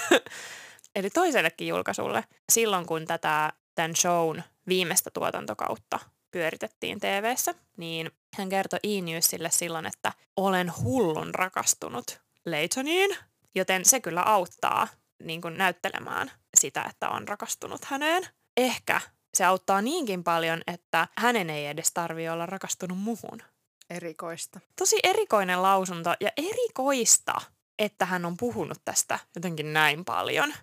eli 0.96 1.10
toisellekin 1.10 1.68
julkaisulle, 1.68 2.24
silloin 2.52 2.86
kun 2.86 3.06
tätä 3.06 3.52
tämän 3.74 3.96
shown 3.96 4.42
viimeistä 4.68 5.10
tuotantokautta 5.10 5.98
pyöritettiin 6.30 7.00
TV:ssä, 7.00 7.54
niin 7.76 8.10
hän 8.34 8.48
kertoi 8.48 8.78
E-Newsille 8.82 9.50
silloin, 9.50 9.86
että 9.86 10.12
olen 10.36 10.72
hullun 10.82 11.34
rakastunut 11.34 12.20
Leitoniin, 12.44 13.16
joten 13.54 13.84
se 13.84 14.00
kyllä 14.00 14.22
auttaa 14.22 14.88
niin 15.22 15.40
kuin 15.40 15.58
näyttelemään 15.58 16.30
sitä, 16.56 16.86
että 16.90 17.08
on 17.08 17.28
rakastunut 17.28 17.84
häneen. 17.84 18.26
Ehkä 18.56 19.00
se 19.34 19.44
auttaa 19.44 19.82
niinkin 19.82 20.24
paljon, 20.24 20.62
että 20.66 21.08
hänen 21.18 21.50
ei 21.50 21.66
edes 21.66 21.92
tarvi 21.92 22.28
olla 22.28 22.46
rakastunut 22.46 22.98
muhun. 22.98 23.42
Erikoista. 23.90 24.60
Tosi 24.78 24.98
erikoinen 25.02 25.62
lausunto 25.62 26.14
ja 26.20 26.30
erikoista, 26.36 27.34
että 27.78 28.06
hän 28.06 28.24
on 28.24 28.36
puhunut 28.36 28.78
tästä 28.84 29.18
jotenkin 29.34 29.72
näin 29.72 30.04
paljon. 30.04 30.54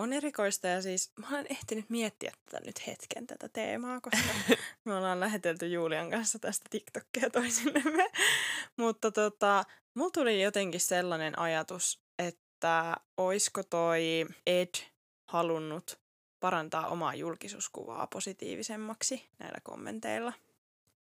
On 0.00 0.12
erikoista 0.12 0.68
ja 0.68 0.82
siis 0.82 1.12
mä 1.16 1.26
olen 1.30 1.46
ehtinyt 1.50 1.90
miettiä 1.90 2.32
tätä 2.44 2.66
nyt 2.66 2.86
hetken 2.86 3.26
tätä 3.26 3.48
teemaa, 3.48 4.00
koska 4.00 4.28
me 4.84 4.94
ollaan 4.94 5.20
lähetelty 5.20 5.66
Julian 5.66 6.10
kanssa 6.10 6.38
tästä 6.38 6.66
TikTokia 6.70 7.30
toisillemme. 7.30 8.10
Mutta 8.76 9.10
tota, 9.10 9.64
mulla 9.94 10.10
tuli 10.10 10.42
jotenkin 10.42 10.80
sellainen 10.80 11.38
ajatus, 11.38 12.00
että 12.18 12.96
oisko 13.16 13.62
toi 13.62 14.26
Ed 14.46 14.74
halunnut 15.26 15.98
parantaa 16.40 16.86
omaa 16.86 17.14
julkisuuskuvaa 17.14 18.06
positiivisemmaksi 18.06 19.28
näillä 19.38 19.58
kommenteilla. 19.62 20.32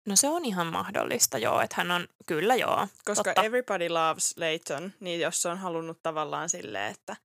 No 0.06 0.16
se 0.16 0.28
on 0.28 0.44
ihan 0.44 0.66
mahdollista, 0.66 1.38
joo, 1.38 1.60
että 1.60 1.74
hän 1.76 1.90
on, 1.90 2.08
kyllä 2.26 2.54
joo, 2.54 2.88
Koska 3.04 3.24
totta. 3.24 3.42
everybody 3.42 3.88
loves 3.88 4.36
Leighton, 4.36 4.92
niin 5.00 5.20
jos 5.20 5.42
se 5.42 5.48
on 5.48 5.58
halunnut 5.58 6.02
tavallaan 6.02 6.48
silleen, 6.48 6.90
että 6.90 7.16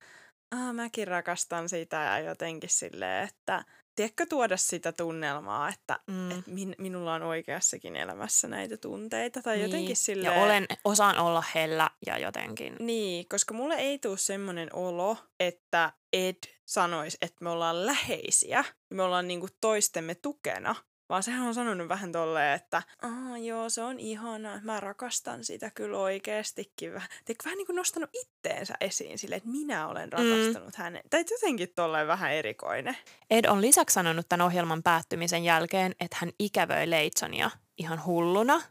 ah, 0.52 0.74
mäkin 0.74 1.08
rakastan 1.08 1.68
sitä 1.68 1.96
ja 1.96 2.18
jotenkin 2.18 2.70
silleen, 2.70 3.24
että 3.28 3.64
tiedätkö 3.96 4.26
tuoda 4.26 4.56
sitä 4.56 4.92
tunnelmaa, 4.92 5.68
että 5.68 5.98
Mm. 6.06 6.30
et 6.30 6.46
min, 6.46 6.74
minulla 6.78 7.14
on 7.14 7.22
oikeassakin 7.22 7.96
elämässä 7.96 8.48
näitä 8.48 8.76
tunteita 8.76 9.42
tai 9.42 9.56
Niin, 9.56 9.64
jotenkin 9.70 9.96
silleen. 9.96 10.34
Ja 10.36 10.42
olen, 10.44 10.66
osaan 10.84 11.18
olla 11.18 11.44
hellä 11.54 11.90
ja 12.06 12.18
jotenkin. 12.18 12.76
Niin, 12.80 13.28
koska 13.28 13.54
mulle 13.54 13.74
ei 13.74 13.98
tule 13.98 14.18
semmoinen 14.18 14.68
olo, 14.74 15.16
että 15.40 15.92
Ed 16.12 16.36
sanoisi, 16.64 17.18
että 17.20 17.36
me 17.40 17.50
ollaan 17.50 17.86
läheisiä 17.86 18.64
me 18.90 19.02
ollaan 19.02 19.28
niinku 19.28 19.48
toistemme 19.60 20.14
tukena. 20.14 20.74
Vaan 21.12 21.22
sehän 21.22 21.46
on 21.46 21.54
sanonut 21.54 21.88
vähän 21.88 22.12
tolleen, 22.12 22.54
että 22.54 22.82
Aa, 23.02 23.38
joo, 23.38 23.70
se 23.70 23.82
on 23.82 24.00
ihanaa, 24.00 24.60
mä 24.62 24.80
rakastan 24.80 25.44
sitä 25.44 25.70
kyllä 25.74 25.98
oikeastikin. 25.98 26.94
Vähän, 26.94 27.08
Teikö 27.24 27.44
vähän 27.44 27.56
niin 27.56 27.66
kuin 27.66 27.76
nostanut 27.76 28.10
itteensä 28.12 28.74
esiin 28.80 29.18
sille, 29.18 29.36
että 29.36 29.48
minä 29.48 29.88
olen 29.88 30.12
rakastanut 30.12 30.78
mm. 30.78 30.82
hänen. 30.82 31.02
Tai 31.10 31.24
jotenkin 31.30 31.68
tolleen 31.74 32.06
vähän 32.06 32.32
erikoinen. 32.32 32.96
Ed 33.30 33.44
on 33.44 33.60
lisäksi 33.60 33.94
sanonut 33.94 34.28
tämän 34.28 34.46
ohjelman 34.46 34.82
päättymisen 34.82 35.44
jälkeen, 35.44 35.94
että 36.00 36.16
hän 36.20 36.30
ikävöi 36.38 36.90
Leitsonia 36.90 37.50
ihan 37.78 38.04
hulluna. 38.04 38.62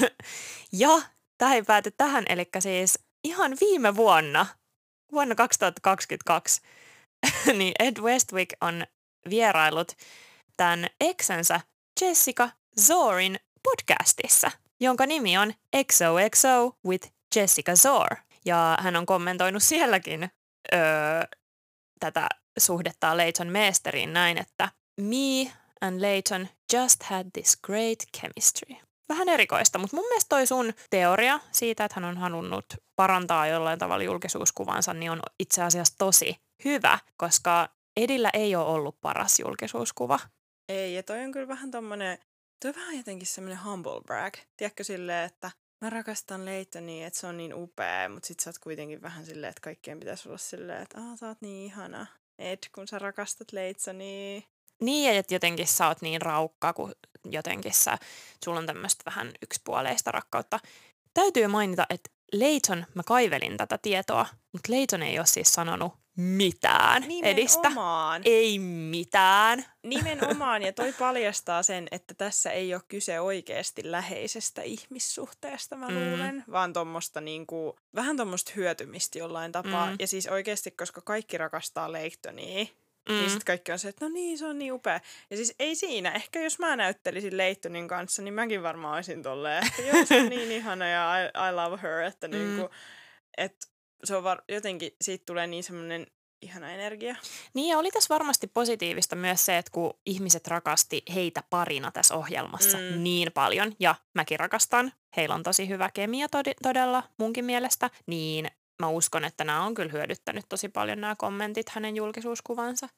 ja 0.72 1.02
tämä 1.38 1.54
ei 1.54 1.62
pääty 1.62 1.90
tähän, 1.90 2.24
eli 2.28 2.48
siis 2.58 2.98
ihan 3.24 3.56
viime 3.60 3.96
vuonna, 3.96 4.46
vuonna 5.12 5.34
2022, 5.34 6.60
niin 7.58 7.72
Ed 7.78 7.96
Westwick 8.00 8.52
on 8.60 8.86
vierailut 9.30 9.92
tämän 10.56 10.86
eksensä 11.00 11.60
Jessica 12.00 12.48
Zorin 12.80 13.38
podcastissa, 13.62 14.50
jonka 14.80 15.06
nimi 15.06 15.38
on 15.38 15.54
XOXO 15.92 16.76
with 16.88 17.12
Jessica 17.36 17.74
Zor. 17.76 18.16
Ja 18.44 18.78
hän 18.80 18.96
on 18.96 19.06
kommentoinut 19.06 19.62
sielläkin 19.62 20.30
öö, 20.72 20.80
tätä 22.00 22.28
suhdetta 22.58 23.16
Leighton 23.16 23.48
Meesteriin 23.48 24.12
näin, 24.12 24.38
että 24.38 24.68
Me 25.00 25.52
and 25.80 26.00
Leighton 26.00 26.48
just 26.72 27.02
had 27.02 27.26
this 27.32 27.56
great 27.56 27.98
chemistry. 28.18 28.76
vähän 29.08 29.28
erikoista. 29.28 29.78
Mutta 29.78 29.96
mun 29.96 30.06
mielestä 30.08 30.28
toi 30.28 30.46
sun 30.46 30.72
teoria 30.90 31.40
siitä, 31.52 31.84
että 31.84 32.00
hän 32.00 32.10
on 32.10 32.16
halunnut 32.18 32.64
parantaa 32.96 33.46
jollain 33.46 33.78
tavalla 33.78 34.04
julkisuuskuvansa, 34.04 34.94
niin 34.94 35.10
on 35.10 35.22
itse 35.38 35.62
asiassa 35.62 35.94
tosi 35.98 36.36
hyvä, 36.64 36.98
koska 37.16 37.68
Edillä 37.96 38.30
ei 38.32 38.56
ole 38.56 38.64
ollut 38.66 39.00
paras 39.00 39.40
julkisuuskuva. 39.40 40.18
Ei, 40.68 40.94
ja 40.94 41.02
toi 41.02 41.24
on 41.24 41.32
kyllä 41.32 41.48
vähän 41.48 41.70
tommonen, 41.70 42.18
toi 42.60 42.68
on 42.68 42.74
vähän 42.74 42.96
jotenkin 42.96 43.26
semmoinen 43.26 43.64
humble 43.64 44.00
brag. 44.00 44.34
Tiedätkö 44.56 44.84
silleen, 44.84 45.24
että 45.24 45.50
mä 45.80 45.90
rakastan 45.90 46.44
Leitonia, 46.44 47.06
että 47.06 47.18
se 47.20 47.26
on 47.26 47.36
niin 47.36 47.54
upea, 47.54 48.08
mutta 48.08 48.26
sit 48.26 48.40
sä 48.40 48.50
oot 48.50 48.58
kuitenkin 48.58 49.02
vähän 49.02 49.26
silleen, 49.26 49.50
että 49.50 49.60
kaikkien 49.60 49.98
pitäisi 49.98 50.28
olla 50.28 50.38
silleen, 50.38 50.82
että 50.82 51.00
aah, 51.00 51.18
sä 51.18 51.28
oot 51.28 51.40
niin 51.40 51.66
ihana. 51.66 52.06
Ed, 52.38 52.58
kun 52.74 52.88
sä 52.88 52.98
rakastat 52.98 53.52
Leitsonia. 53.52 54.42
Niin, 54.80 55.14
että 55.14 55.34
jotenkin 55.34 55.66
sä 55.66 55.88
oot 55.88 56.02
niin 56.02 56.22
raukka, 56.22 56.72
kun 56.72 56.92
jotenkin 57.24 57.74
sä, 57.74 57.98
sulla 58.44 58.58
on 58.58 58.66
tämmöistä 58.66 59.02
vähän 59.06 59.32
yksipuoleista 59.42 60.12
rakkautta. 60.12 60.60
Täytyy 61.14 61.46
mainita, 61.46 61.86
että 61.90 62.10
Leiton, 62.32 62.86
mä 62.94 63.02
kaivelin 63.02 63.56
tätä 63.56 63.78
tietoa, 63.78 64.26
mutta 64.52 64.72
Leiton 64.72 65.02
ei 65.02 65.18
ole 65.18 65.26
siis 65.26 65.54
sanonut 65.54 66.01
mitään 66.16 67.02
Nimenomaan. 67.02 67.26
edistä. 67.26 67.68
Ei 68.24 68.58
mitään. 68.58 69.64
Nimenomaan, 69.82 70.62
ja 70.62 70.72
toi 70.72 70.92
paljastaa 70.98 71.62
sen, 71.62 71.88
että 71.90 72.14
tässä 72.14 72.50
ei 72.50 72.74
ole 72.74 72.82
kyse 72.88 73.20
oikeasti 73.20 73.82
läheisestä 73.90 74.62
ihmissuhteesta, 74.62 75.76
mä 75.76 75.88
Mm. 75.88 75.94
luulen, 76.10 76.44
vaan 76.52 76.72
tommosta 76.72 77.20
niinku, 77.20 77.76
vähän 77.94 78.16
tuommoista 78.16 78.52
hyötymistä 78.56 79.18
jollain 79.18 79.52
tapaa. 79.52 79.90
Mm. 79.90 79.96
Ja 79.98 80.06
siis 80.06 80.26
oikeasti, 80.26 80.70
koska 80.70 81.00
kaikki 81.00 81.38
rakastaa 81.38 81.92
Leittonia, 81.92 82.64
Mm. 83.08 83.14
niin 83.14 83.30
sitten 83.30 83.46
kaikki 83.46 83.72
on 83.72 83.78
se, 83.78 83.88
että 83.88 84.04
no 84.04 84.08
niin, 84.12 84.38
se 84.38 84.46
on 84.46 84.58
niin 84.58 84.72
upea. 84.72 85.00
Ja 85.30 85.36
siis 85.36 85.54
ei 85.58 85.74
siinä. 85.76 86.10
Ehkä 86.10 86.40
jos 86.40 86.58
mä 86.58 86.76
näyttelisin 86.76 87.36
Leittonin 87.36 87.88
kanssa, 87.88 88.22
niin 88.22 88.34
mäkin 88.34 88.62
varmaan 88.62 88.94
olisin 88.94 89.22
tolleen, 89.22 89.66
että 89.66 89.82
joo, 89.82 90.06
se 90.06 90.20
on 90.20 90.28
niin 90.38 90.52
ihana 90.52 90.88
ja 90.88 91.12
I, 91.18 91.48
I 91.48 91.52
love 91.54 91.78
her, 91.82 91.98
että 92.02 92.28
Mm. 92.28 92.34
niinku, 92.34 92.70
että 93.36 93.66
se 94.04 94.16
on 94.16 94.24
var- 94.24 94.42
jotenkin, 94.48 94.92
siitä 95.00 95.22
tulee 95.26 95.46
niin 95.46 95.64
semmoinen 95.64 96.06
ihana 96.42 96.70
energia. 96.72 97.16
Niin 97.54 97.68
ja 97.68 97.78
oli 97.78 97.90
tässä 97.90 98.14
varmasti 98.14 98.46
positiivista 98.46 99.16
myös 99.16 99.44
se, 99.46 99.58
että 99.58 99.70
kun 99.72 99.94
ihmiset 100.06 100.46
rakasti 100.48 101.02
heitä 101.14 101.42
parina 101.50 101.90
tässä 101.92 102.14
ohjelmassa 102.14 102.78
Mm. 102.78 103.02
niin 103.02 103.32
paljon, 103.32 103.72
ja 103.80 103.94
mäkin 104.14 104.40
rakastan, 104.40 104.92
heillä 105.16 105.34
on 105.34 105.42
tosi 105.42 105.68
hyvä 105.68 105.90
kemia 105.94 106.26
tod- 106.26 106.54
todella 106.62 107.02
munkin 107.18 107.44
mielestä, 107.44 107.90
niin 108.06 108.50
mä 108.82 108.88
uskon, 108.88 109.24
että 109.24 109.44
nämä 109.44 109.64
on 109.64 109.74
kyllä 109.74 109.92
hyödyttänyt 109.92 110.44
tosi 110.48 110.68
paljon 110.68 111.00
nämä 111.00 111.14
kommentit 111.18 111.68
hänen 111.68 111.96
julkisuuskuvansa. 111.96 112.88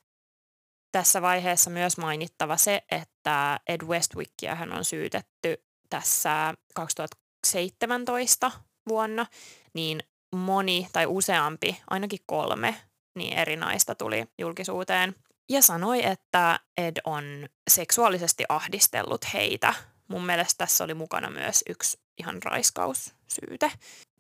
Tässä 0.92 1.22
vaiheessa 1.22 1.70
myös 1.70 1.96
mainittava 1.98 2.56
se, 2.56 2.82
että 2.90 3.60
Ed 3.68 3.80
Westwickia 3.82 4.54
hän 4.54 4.72
on 4.72 4.84
syytetty 4.84 5.64
tässä 5.90 6.54
2017 6.74 8.50
vuonna, 8.88 9.26
niin 9.74 10.02
moni 10.36 10.88
tai 10.92 11.06
useampi, 11.06 11.80
ainakin 11.90 12.18
kolme, 12.26 12.74
niin 13.14 13.38
eri 13.38 13.56
naista 13.56 13.94
tuli 13.94 14.24
julkisuuteen 14.38 15.14
ja 15.48 15.62
sanoi, 15.62 16.06
että 16.06 16.60
Ed 16.76 16.96
on 17.04 17.48
seksuaalisesti 17.70 18.44
ahdistellut 18.48 19.20
heitä. 19.34 19.74
Mun 20.08 20.26
mielestä 20.26 20.58
tässä 20.58 20.84
oli 20.84 20.94
mukana 20.94 21.30
myös 21.30 21.62
yksi 21.68 21.98
ihan 22.18 22.42
raiskaussyyte, 22.42 23.72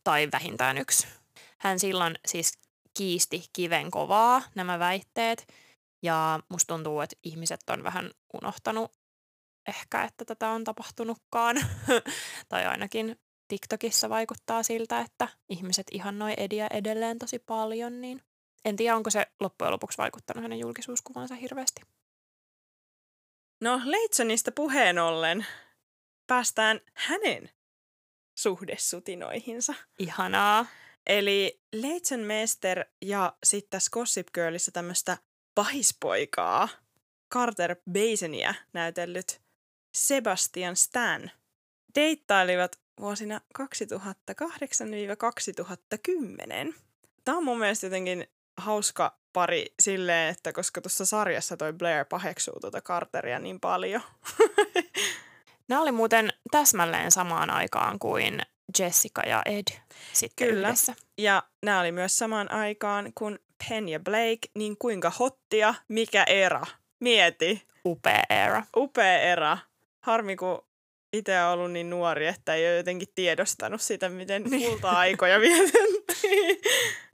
tai 0.04 0.28
vähintään 0.32 0.78
yksi. 0.78 1.06
Hän 1.58 1.78
silloin 1.78 2.18
siis 2.26 2.58
kiisti 2.96 3.44
kiven 3.52 3.90
kovaa 3.90 4.42
nämä 4.54 4.78
väitteet, 4.78 5.46
ja 6.02 6.40
musta 6.48 6.74
tuntuu, 6.74 7.00
että 7.00 7.16
ihmiset 7.22 7.60
on 7.70 7.84
vähän 7.84 8.10
unohtanut 8.34 8.92
ehkä, 9.68 10.02
että 10.02 10.24
tätä 10.24 10.48
on 10.48 10.64
tapahtunutkaan. 10.64 11.56
tai 12.48 12.66
ainakin 12.66 13.16
TikTokissa 13.48 14.08
vaikuttaa 14.08 14.62
siltä, 14.62 15.00
että 15.00 15.28
ihmiset 15.48 15.86
ihannoi 15.92 16.34
Ediä 16.36 16.66
edelleen 16.70 17.18
tosi 17.18 17.38
paljon, 17.38 18.00
niin 18.00 18.22
en 18.64 18.76
tiedä, 18.76 18.96
onko 18.96 19.10
se 19.10 19.26
loppujen 19.40 19.72
lopuksi 19.72 19.98
vaikuttanut 19.98 20.42
hänen 20.42 20.58
julkisuuskuvansa 20.58 21.34
hirveästi. 21.34 21.82
No 23.60 23.80
Leitsonista 23.84 24.52
puheen 24.52 24.98
ollen 24.98 25.46
päästään 26.26 26.80
hänen 26.94 27.50
suhdesutinoihinsa. 28.38 29.74
Ihanaa. 29.98 30.66
Eli 31.06 31.60
Leitson 31.72 32.20
Mester 32.20 32.84
ja 33.02 33.36
sitten 33.44 33.70
tässä 33.70 33.90
Gossip 33.90 34.28
Girlissä 34.34 34.70
tämmöistä 34.70 35.18
pahispoikaa, 35.54 36.68
Carter 37.34 37.76
Basenia 37.92 38.54
näytellyt 38.72 39.40
Sebastian 39.96 40.76
Stan, 40.76 41.30
deittailivat 41.94 42.83
vuosina 43.00 43.40
2008-2010. 43.58 43.64
Tämä 47.24 47.38
on 47.38 47.44
mun 47.44 47.58
mielestä 47.58 47.86
jotenkin 47.86 48.26
hauska 48.56 49.18
pari 49.32 49.66
silleen, 49.80 50.30
että 50.30 50.52
koska 50.52 50.80
tuossa 50.80 51.06
sarjassa 51.06 51.56
toi 51.56 51.72
Blair 51.72 52.04
paheksuu 52.04 52.60
tuota 52.60 52.80
Carteria 52.80 53.38
niin 53.38 53.60
paljon. 53.60 54.00
Nämä 55.68 55.82
oli 55.82 55.92
muuten 55.92 56.32
täsmälleen 56.50 57.10
samaan 57.10 57.50
aikaan 57.50 57.98
kuin 57.98 58.40
Jessica 58.78 59.22
ja 59.22 59.42
Ed 59.46 59.80
sitten 60.12 60.48
Kyllä. 60.48 60.68
yhdessä. 60.68 60.94
Ja 61.18 61.42
nämä 61.62 61.80
oli 61.80 61.92
myös 61.92 62.16
samaan 62.16 62.50
aikaan 62.52 63.12
kuin 63.14 63.38
Penn 63.68 63.88
ja 63.88 64.00
Blake, 64.00 64.48
niin 64.54 64.76
kuinka 64.78 65.10
hottia, 65.10 65.74
mikä 65.88 66.24
era. 66.24 66.66
Mieti, 67.00 67.62
Upea 67.84 68.22
era. 68.30 68.62
upea 68.76 69.18
era. 69.18 69.58
Harmi, 70.00 70.36
kun 70.36 70.66
itse 71.14 71.42
on 71.42 71.52
ollut 71.52 71.72
niin 71.72 71.90
nuori, 71.90 72.26
että 72.26 72.54
ei 72.54 72.66
ole 72.66 72.76
jotenkin 72.76 73.08
tiedostanut 73.14 73.80
sitä, 73.80 74.08
miten 74.08 74.42
Niin. 74.42 74.70
kulta-aikoja 74.70 75.40
vietettiin. 75.40 76.60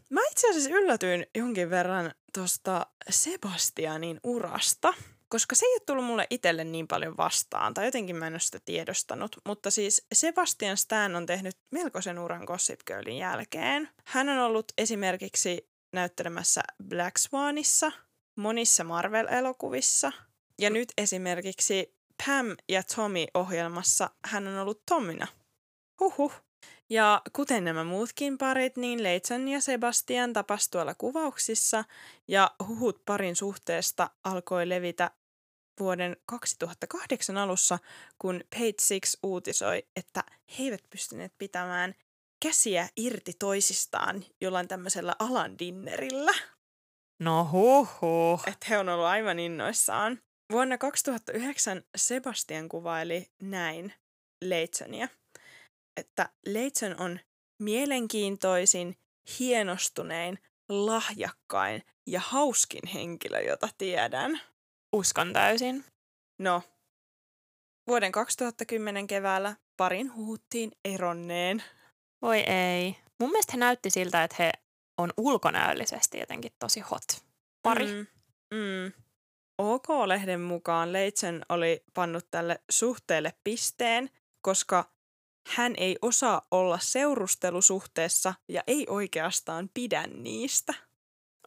Mä 0.08 0.20
itse 0.32 0.50
asiassa 0.50 0.70
yllätyin 0.70 1.26
jonkin 1.34 1.70
verran 1.70 2.12
tuosta 2.34 2.86
Sebastianin 3.10 4.20
urasta, 4.24 4.94
koska 5.28 5.54
se 5.54 5.66
ei 5.66 5.72
ole 5.72 5.82
tullut 5.86 6.04
mulle 6.04 6.26
itselle 6.30 6.64
niin 6.64 6.88
paljon 6.88 7.16
vastaan, 7.16 7.74
tai 7.74 7.84
jotenkin 7.84 8.16
mä 8.16 8.26
en 8.26 8.32
ole 8.32 8.40
sitä 8.40 8.58
tiedostanut. 8.64 9.36
Mutta 9.46 9.70
siis 9.70 10.06
Sebastian 10.12 10.76
Stan 10.76 11.16
on 11.16 11.26
tehnyt 11.26 11.56
melkoisen 11.70 12.18
uran 12.18 12.44
Gossip 12.44 12.80
Girlin 12.86 13.16
jälkeen. 13.18 13.88
Hän 14.04 14.28
on 14.28 14.38
ollut 14.38 14.72
esimerkiksi 14.78 15.70
näyttelemässä 15.92 16.60
Black 16.88 17.18
Swanissa, 17.18 17.92
monissa 18.36 18.84
Marvel-elokuvissa, 18.84 20.12
ja 20.58 20.70
nyt 20.70 20.92
esimerkiksi 20.98 21.99
Pam 22.26 22.56
ja 22.68 22.82
Tommy-ohjelmassa 22.82 24.10
hän 24.24 24.48
on 24.48 24.58
ollut 24.58 24.82
Tommina. 24.86 25.26
Huhhuh. 26.00 26.32
Ja 26.90 27.22
kuten 27.32 27.64
nämä 27.64 27.84
muutkin 27.84 28.38
parit, 28.38 28.76
niin 28.76 29.02
Leitson 29.02 29.48
ja 29.48 29.60
Sebastian 29.60 30.32
tapas 30.32 30.68
tuolla 30.68 30.94
kuvauksissa 30.94 31.84
ja 32.28 32.50
huhut 32.68 33.04
parin 33.04 33.36
suhteesta 33.36 34.10
alkoi 34.24 34.68
levitä 34.68 35.10
vuoden 35.80 36.16
2008 36.26 37.36
alussa, 37.36 37.78
kun 38.18 38.40
Page 38.54 38.74
Six 38.80 39.16
uutisoi, 39.22 39.86
että 39.96 40.24
he 40.58 40.64
eivät 40.64 40.82
pystyneet 40.90 41.32
pitämään 41.38 41.94
käsiä 42.42 42.88
irti 42.96 43.32
toisistaan 43.38 44.24
jollain 44.40 44.68
tämmöisellä 44.68 45.16
alan 45.18 45.58
dinnerillä. 45.58 46.32
No 47.18 47.48
huhu. 47.52 48.40
Että 48.46 48.66
he 48.68 48.78
on 48.78 48.88
ollut 48.88 49.06
aivan 49.06 49.38
innoissaan. 49.38 50.18
Vuonna 50.50 50.78
2009 50.78 51.82
Sebastian 51.96 52.68
kuvaili 52.68 53.30
näin 53.42 53.92
Leitsonia, 54.44 55.08
että 55.96 56.28
Leitson 56.46 57.00
on 57.00 57.20
mielenkiintoisin, 57.62 58.96
hienostunein, 59.38 60.38
lahjakkain 60.68 61.82
ja 62.06 62.20
hauskin 62.20 62.86
henkilö, 62.94 63.40
jota 63.40 63.68
tiedän. 63.78 64.40
Uskon 64.92 65.32
täysin. 65.32 65.84
No, 66.38 66.62
vuoden 67.86 68.12
2010 68.12 69.06
keväällä 69.06 69.56
parin 69.76 70.14
huhuttiin 70.14 70.70
eronneen. 70.84 71.62
Voi 72.22 72.38
ei. 72.38 72.96
Mun 73.20 73.30
mielestä 73.30 73.52
he 73.52 73.58
näytti 73.58 73.90
siltä, 73.90 74.24
että 74.24 74.36
he 74.38 74.52
on 74.98 75.12
ulkonäöllisesti 75.16 76.18
jotenkin 76.18 76.52
tosi 76.58 76.80
hot 76.80 77.24
pari. 77.62 77.86
Mm. 77.86 78.06
Mm, 78.54 78.92
mm. 79.62 79.68
OK-lehden 79.68 80.40
mukaan 80.40 80.92
Leitsen 80.92 81.42
oli 81.48 81.84
pannut 81.94 82.26
tälle 82.30 82.60
suhteelle 82.70 83.34
pisteen, 83.44 84.10
koska 84.40 84.90
hän 85.48 85.74
ei 85.76 85.96
osaa 86.02 86.46
olla 86.50 86.78
seurustelusuhteessa 86.82 88.34
ja 88.48 88.62
ei 88.66 88.86
oikeastaan 88.88 89.70
pidä 89.74 90.06
niistä. 90.06 90.74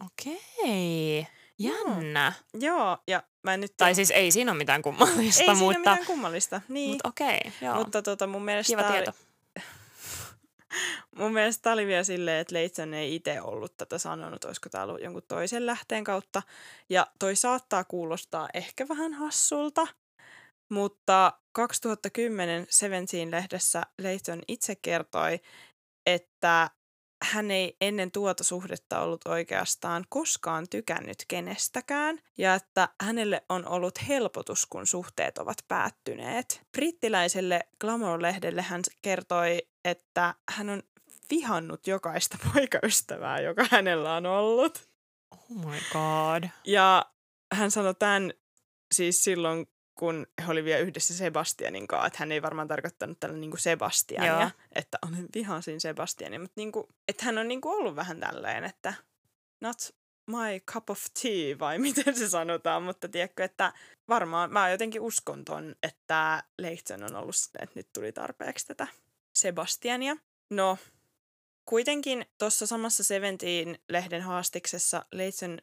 Okei. 0.05 1.27
Jännä. 1.59 2.33
Joo, 2.53 2.97
ja 3.07 3.23
mä 3.43 3.57
nyt... 3.57 3.73
Tai 3.77 3.95
siis 3.95 4.11
ei 4.11 4.31
siinä 4.31 4.51
ole 4.51 4.57
mitään 4.57 4.81
kummallista, 4.81 5.21
ei 5.23 5.31
siinä 5.31 5.55
mutta, 5.55 5.79
mitään 5.79 6.05
kummallista. 6.05 6.61
Niin, 6.67 6.91
mutta 6.91 7.09
okei. 7.09 7.39
Joo. 7.61 7.75
mutta 7.75 8.01
tota, 8.01 8.27
mun 8.27 8.45
mielestä 8.45 8.71
Kiva 8.71 8.81
tää 8.81 8.91
oli- 8.91 8.97
tieto. 8.97 9.17
Mun 11.17 11.33
mielestä 11.33 11.61
tää 11.61 11.73
oli 11.73 11.87
vielä 11.87 12.03
silleen, 12.03 12.41
että 12.41 12.55
Leitson 12.55 12.93
ei 12.93 13.15
itse 13.15 13.41
ollut 13.41 13.77
tätä 13.77 13.97
sanonut, 13.97 14.45
olisiko 14.45 14.69
tämä 14.69 14.83
ollut 14.83 15.01
jonkun 15.01 15.23
toisen 15.27 15.65
lähteen 15.65 16.03
kautta. 16.03 16.41
Ja 16.89 17.07
toi 17.19 17.35
saattaa 17.35 17.83
kuulostaa 17.83 18.49
ehkä 18.53 18.87
vähän 18.87 19.13
hassulta, 19.13 19.87
mutta 20.71 21.33
2010 21.51 22.67
Seventeen-lehdessä 22.69 23.83
Leighton 24.01 24.41
itse 24.47 24.75
kertoi, 24.75 25.39
että 26.05 26.69
hän 27.23 27.51
ei 27.51 27.77
ennen 27.81 28.11
tuota 28.11 28.43
suhdetta 28.43 28.99
ollut 28.99 29.27
oikeastaan 29.27 30.05
koskaan 30.09 30.65
tykännyt 30.69 31.17
kenestäkään 31.27 32.19
ja 32.37 32.55
että 32.55 32.89
hänelle 33.01 33.43
on 33.49 33.67
ollut 33.67 34.07
helpotus, 34.07 34.65
kun 34.65 34.87
suhteet 34.87 35.37
ovat 35.37 35.57
päättyneet. 35.67 36.61
Brittiläiselle 36.71 37.59
Glamour-lehdelle 37.81 38.61
hän 38.61 38.81
kertoi, 39.01 39.67
että 39.85 40.35
hän 40.49 40.69
on 40.69 40.83
vihannut 41.29 41.87
jokaista 41.87 42.37
poikaystävää, 42.53 43.39
joka 43.39 43.65
hänellä 43.71 44.15
on 44.15 44.25
ollut. 44.25 44.87
Oh 45.31 45.49
my 45.49 45.77
god. 45.93 46.49
Ja 46.65 47.05
hän 47.53 47.71
sanoi 47.71 47.95
tämän 47.95 48.33
siis 48.93 49.23
silloin, 49.23 49.67
kun 49.95 50.27
he 50.45 50.51
oli 50.51 50.63
vielä 50.63 50.79
yhdessä 50.79 51.13
Sebastianin 51.13 51.87
kanssa, 51.87 52.07
että 52.07 52.19
hän 52.19 52.31
ei 52.31 52.41
varmaan 52.41 52.67
tarkoittanut 52.67 53.19
tällä 53.19 53.37
niin 53.37 53.57
Sebastiania, 53.57 54.41
Joo. 54.41 54.49
että 54.71 54.97
on 55.01 55.27
vihasin 55.35 55.81
Sebastiania, 55.81 56.39
mutta 56.39 56.53
niin 56.55 56.71
kuin, 56.71 56.87
että 57.07 57.25
hän 57.25 57.37
on 57.37 57.47
niin 57.47 57.61
kuin 57.61 57.75
ollut 57.75 57.95
vähän 57.95 58.19
tälleen, 58.19 58.63
että 58.63 58.93
not 59.61 59.77
my 60.27 60.59
cup 60.71 60.89
of 60.89 60.99
tea, 61.21 61.59
vai 61.59 61.79
miten 61.87 62.15
se 62.15 62.29
sanotaan, 62.29 62.83
mutta 62.83 63.09
tiedätkö, 63.09 63.43
että 63.43 63.73
varmaan 64.09 64.51
mä 64.51 64.69
jotenkin 64.69 65.01
uskon 65.01 65.45
ton, 65.45 65.75
että 65.83 66.43
Leighton 66.57 67.03
on 67.03 67.15
ollut 67.15 67.35
että 67.59 67.79
nyt 67.79 67.87
tuli 67.93 68.11
tarpeeksi 68.11 68.67
tätä 68.67 68.87
Sebastiania. 69.33 70.17
No, 70.49 70.77
kuitenkin 71.65 72.25
tuossa 72.37 72.67
samassa 72.67 73.03
Seventeen-lehden 73.03 74.21
haastiksessa 74.21 75.05
Leighton 75.11 75.59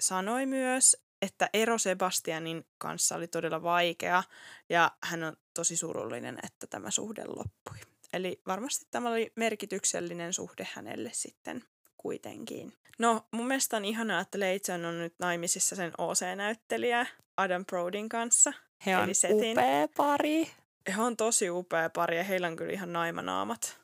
sanoi 0.00 0.46
myös, 0.46 0.96
että 1.22 1.50
ero 1.52 1.78
Sebastianin 1.78 2.66
kanssa 2.78 3.16
oli 3.16 3.28
todella 3.28 3.62
vaikea 3.62 4.22
ja 4.68 4.92
hän 5.02 5.24
on 5.24 5.36
tosi 5.54 5.76
surullinen, 5.76 6.38
että 6.42 6.66
tämä 6.66 6.90
suhde 6.90 7.24
loppui. 7.24 7.78
Eli 8.12 8.40
varmasti 8.46 8.86
tämä 8.90 9.08
oli 9.08 9.32
merkityksellinen 9.36 10.32
suhde 10.32 10.68
hänelle 10.72 11.10
sitten 11.12 11.64
kuitenkin. 11.96 12.72
No, 12.98 13.26
mun 13.30 13.46
mielestä 13.46 13.76
on 13.76 13.84
ihanaa, 13.84 14.20
että 14.20 14.40
Leighton 14.40 14.84
on 14.84 14.98
nyt 14.98 15.14
naimisissa 15.18 15.76
sen 15.76 15.92
OC-näyttelijä 15.98 17.06
Adam 17.36 17.66
Brodin 17.66 18.08
kanssa. 18.08 18.52
He 18.86 18.96
on 18.96 19.14
Setin. 19.14 19.58
upea 19.58 19.88
pari. 19.96 20.50
He 20.96 21.02
on 21.02 21.16
tosi 21.16 21.50
upea 21.50 21.90
pari 21.90 22.16
ja 22.16 22.24
heillä 22.24 22.46
on 22.46 22.56
kyllä 22.56 22.72
ihan 22.72 22.92
naimanaamat. 22.92 23.80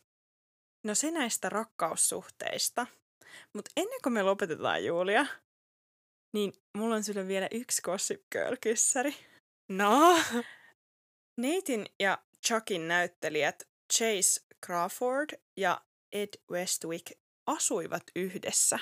No 0.84 0.94
se 0.94 1.10
näistä 1.10 1.48
rakkaussuhteista. 1.48 2.86
Mutta 3.52 3.70
ennen 3.76 4.00
kuin 4.02 4.12
me 4.12 4.22
lopetetaan, 4.22 4.84
Julia, 4.84 5.26
niin 6.32 6.52
mulla 6.76 6.94
on 6.94 7.04
sulle 7.04 7.28
vielä 7.28 7.48
yksi 7.50 7.82
Gossip 7.82 8.22
Girl-kyssäri. 8.32 9.14
No? 9.68 10.18
Neitin 11.40 11.86
ja 12.00 12.18
Chuckin 12.46 12.88
näyttelijät 12.88 13.68
Chase 13.92 14.40
Crawford 14.66 15.40
ja 15.56 15.80
Ed 16.12 16.28
Westwick 16.50 17.12
asuivat 17.46 18.02
yhdessä 18.16 18.78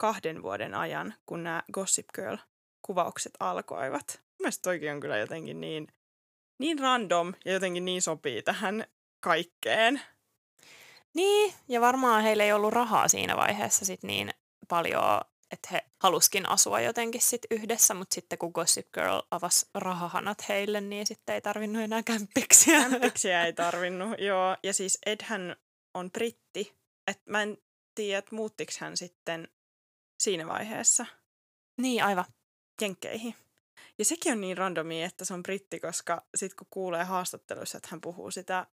kahden 0.00 0.42
vuoden 0.42 0.74
ajan, 0.74 1.14
kun 1.26 1.42
nämä 1.42 1.62
Gossip 1.72 2.06
Girl-kuvaukset 2.14 3.32
alkoivat. 3.40 4.22
Mielestäni 4.38 4.62
toikin 4.62 4.92
on 4.92 5.00
kyllä 5.00 5.18
jotenkin 5.18 5.60
niin, 5.60 5.88
niin 6.60 6.78
random 6.78 7.34
ja 7.44 7.52
jotenkin 7.52 7.84
niin 7.84 8.02
sopii 8.02 8.42
tähän 8.42 8.84
kaikkeen. 9.20 10.00
Niin, 11.14 11.54
ja 11.68 11.80
varmaan 11.80 12.22
heillä 12.22 12.44
ei 12.44 12.52
ollut 12.52 12.72
rahaa 12.72 13.08
siinä 13.08 13.36
vaiheessa 13.36 13.84
sit 13.84 14.02
niin 14.02 14.30
paljon 14.68 15.20
että 15.50 15.68
he 15.72 15.84
haluskin 15.98 16.48
asua 16.48 16.80
jotenkin 16.80 17.20
sit 17.20 17.46
yhdessä, 17.50 17.94
mutta 17.94 18.14
sitten 18.14 18.38
kun 18.38 18.50
Gossip 18.54 18.86
Girl 18.92 19.20
avasi 19.30 19.66
rahahanat 19.74 20.48
heille, 20.48 20.80
niin 20.80 21.06
sitten 21.06 21.34
ei 21.34 21.40
tarvinnut 21.40 21.82
enää 21.82 22.02
kämpiksiä. 22.02 22.80
Kämpiksiä 22.80 23.44
ei 23.44 23.52
tarvinnut, 23.62 24.18
joo. 24.18 24.56
Ja 24.62 24.72
siis 24.72 24.98
Edhän 25.06 25.56
on 25.94 26.10
britti, 26.10 26.76
että 27.06 27.30
mä 27.30 27.42
en 27.42 27.58
tiedä, 27.94 28.18
että 28.18 28.34
muuttiko 28.34 28.72
hän 28.80 28.96
sitten 28.96 29.48
siinä 30.20 30.46
vaiheessa. 30.46 31.06
Niin, 31.80 32.04
aivan. 32.04 32.24
Jenkkeihin. 32.80 33.34
Ja 34.00 34.04
sekin 34.04 34.32
on 34.32 34.40
niin 34.40 34.58
randomi, 34.58 35.02
että 35.02 35.24
se 35.24 35.34
on 35.34 35.42
britti, 35.42 35.80
koska 35.80 36.22
sitten 36.34 36.56
kun 36.56 36.66
kuulee 36.70 37.04
haastatteluissa, 37.04 37.76
että 37.76 37.88
hän 37.90 38.00
puhuu 38.00 38.30
sitä 38.30 38.66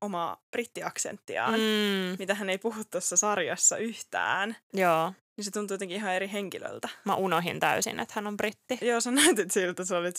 omaa 0.00 0.42
brittiaksenttiaan, 0.50 1.60
mm. 1.60 2.16
mitä 2.18 2.34
hän 2.34 2.50
ei 2.50 2.58
puhu 2.58 2.84
tuossa 2.90 3.16
sarjassa 3.16 3.76
yhtään. 3.76 4.56
Joo. 4.72 5.12
Niin 5.36 5.44
se 5.44 5.50
tuntuu 5.50 5.74
jotenkin 5.74 5.96
ihan 5.96 6.14
eri 6.14 6.32
henkilöltä. 6.32 6.88
Mä 7.04 7.14
unohin 7.14 7.60
täysin, 7.60 8.00
että 8.00 8.14
hän 8.14 8.26
on 8.26 8.36
britti. 8.36 8.78
Joo, 8.80 9.00
sä 9.00 9.10
näytit 9.10 9.50
siltä, 9.50 9.84
sä 9.84 9.98
olit 9.98 10.16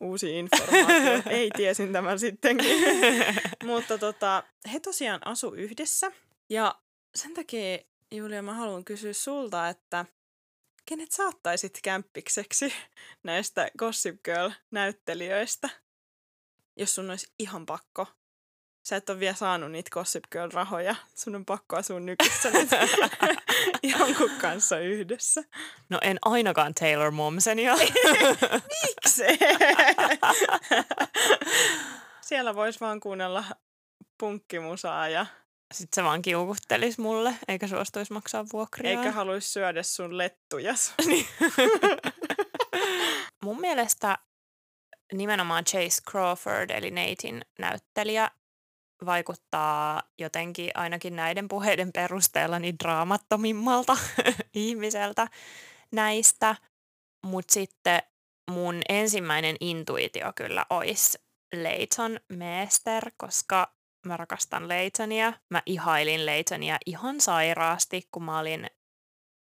uusi 0.00 0.38
informaatio. 0.38 1.22
Ei, 1.38 1.50
tiesin 1.56 1.92
tämän 1.92 2.18
sittenkin. 2.18 2.76
Mutta 3.64 3.98
tota, 3.98 4.42
he 4.72 4.80
tosiaan 4.80 5.26
asu 5.26 5.54
yhdessä. 5.54 6.12
Ja 6.50 6.74
sen 7.14 7.34
takia, 7.34 7.78
Julia, 8.10 8.42
mä 8.42 8.54
haluan 8.54 8.84
kysyä 8.84 9.12
sulta, 9.12 9.68
että 9.68 10.04
kenet 10.84 11.12
saattaisit 11.12 11.78
kämppikseksi 11.82 12.74
näistä 13.22 13.70
Gossip 13.78 14.22
Girl-näyttelijöistä, 14.24 15.68
jos 16.76 16.94
sun 16.94 17.10
olisi 17.10 17.32
ihan 17.38 17.66
pakko 17.66 18.06
sä 18.82 18.96
et 18.96 19.10
ole 19.10 19.20
vielä 19.20 19.34
saanut 19.34 19.72
niitä 19.72 19.90
Gossip 19.90 20.24
Girl-rahoja. 20.32 20.94
Sun 21.14 21.34
on 21.34 21.44
pakko 21.44 21.76
asua 21.76 22.00
nykyssä 22.00 22.50
nyt 22.50 22.70
jonkun 23.98 24.30
kanssa 24.40 24.78
yhdessä. 24.78 25.42
No 25.88 25.98
en 26.02 26.18
ainakaan 26.24 26.74
Taylor 26.74 27.10
Momsenia. 27.10 27.74
Miksi? 28.82 29.22
Siellä 32.20 32.54
vois 32.54 32.80
vaan 32.80 33.00
kuunnella 33.00 33.44
punkkimusaa 34.18 35.08
ja... 35.08 35.26
Sitten 35.72 35.94
se 35.94 36.04
vaan 36.04 36.22
kiukuttelisi 36.22 37.00
mulle, 37.00 37.34
eikä 37.48 37.68
suostuisi 37.68 38.12
maksaa 38.12 38.44
vuokria. 38.52 38.90
Eikä 38.90 39.12
haluaisi 39.12 39.48
syödä 39.48 39.82
sun 39.82 40.18
lettujas. 40.18 40.94
Mun 43.44 43.60
mielestä 43.60 44.18
nimenomaan 45.12 45.64
Chase 45.64 46.02
Crawford, 46.10 46.70
eli 46.70 46.90
Natein 46.90 47.44
näyttelijä, 47.58 48.30
vaikuttaa 49.06 50.02
jotenkin 50.18 50.70
ainakin 50.74 51.16
näiden 51.16 51.48
puheiden 51.48 51.92
perusteella 51.92 52.58
niin 52.58 52.78
draamattomimmalta 52.78 53.96
ihmiseltä 54.54 55.28
näistä. 55.92 56.56
Mutta 57.26 57.52
sitten 57.52 58.02
mun 58.50 58.82
ensimmäinen 58.88 59.56
intuitio 59.60 60.32
kyllä 60.36 60.66
olisi 60.70 61.18
Leighton 61.54 62.20
Meester, 62.28 63.10
koska 63.16 63.72
mä 64.06 64.16
rakastan 64.16 64.68
Leightonia. 64.68 65.32
Mä 65.50 65.62
ihailin 65.66 66.26
Leightonia 66.26 66.78
ihan 66.86 67.20
sairaasti, 67.20 68.08
kun 68.12 68.24
mä 68.24 68.38
olin 68.38 68.66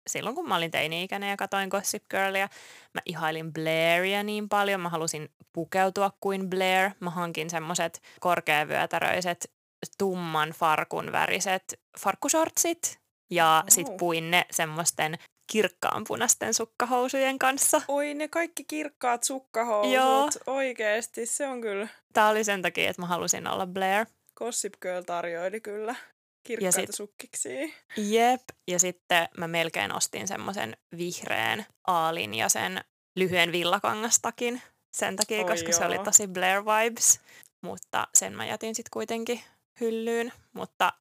silloin 0.06 0.34
kun 0.34 0.48
mä 0.48 0.56
olin 0.56 0.70
teini-ikäinen 0.70 1.30
ja 1.30 1.36
katoin 1.36 1.68
Gossip 1.68 2.04
Girlia, 2.08 2.48
mä 2.94 3.00
ihailin 3.06 3.52
Blairia 3.52 4.22
niin 4.22 4.48
paljon. 4.48 4.80
Mä 4.80 4.88
halusin 4.88 5.28
pukeutua 5.52 6.10
kuin 6.20 6.50
Blair. 6.50 6.90
Mä 7.00 7.10
hankin 7.10 7.50
semmoset 7.50 8.02
korkeavyötäröiset 8.20 9.52
tumman 9.98 10.50
farkun 10.50 11.12
väriset 11.12 11.80
farkkushortsit 11.98 12.98
ja 13.30 13.64
sit 13.68 13.96
puin 13.98 14.30
ne 14.30 14.46
semmoisten 14.50 15.18
kirkkaanpunaisten 15.52 16.54
sukkahousujen 16.54 17.38
kanssa. 17.38 17.82
Oi, 17.88 18.14
ne 18.14 18.28
kaikki 18.28 18.64
kirkkaat 18.64 19.22
sukkahousut. 19.22 19.92
Joo. 19.92 20.30
Oikeesti, 20.46 21.26
se 21.26 21.46
on 21.48 21.60
kyllä. 21.60 21.88
Tää 22.12 22.28
oli 22.28 22.44
sen 22.44 22.62
takia, 22.62 22.90
että 22.90 23.02
mä 23.02 23.06
halusin 23.06 23.46
olla 23.46 23.66
Blair. 23.66 24.06
Gossip 24.36 24.74
Girl 24.82 25.02
tarjoili 25.02 25.60
kyllä 25.60 25.94
kirkkaita 26.42 26.80
ja 26.80 26.86
sit, 26.86 26.94
sukkiksi. 26.94 27.74
Jep, 27.96 28.42
ja 28.68 28.78
sitten 28.78 29.28
mä 29.38 29.48
melkein 29.48 29.92
ostin 29.92 30.28
semmoisen 30.28 30.76
vihreän 30.96 31.66
aalin 31.86 32.34
ja 32.34 32.48
sen 32.48 32.84
lyhyen 33.16 33.52
villakangastakin 33.52 34.62
sen 34.92 35.16
takia, 35.16 35.38
Oi 35.38 35.44
koska 35.44 35.70
joo. 35.70 35.78
se 35.78 35.86
oli 35.86 35.98
tosi 35.98 36.26
Blair 36.26 36.64
vibes. 36.64 37.20
Mutta 37.62 38.08
sen 38.14 38.36
mä 38.36 38.46
jätin 38.46 38.74
sitten 38.74 38.90
kuitenkin 38.92 39.40
hyllyyn. 39.80 40.32
Mutta 40.52 40.92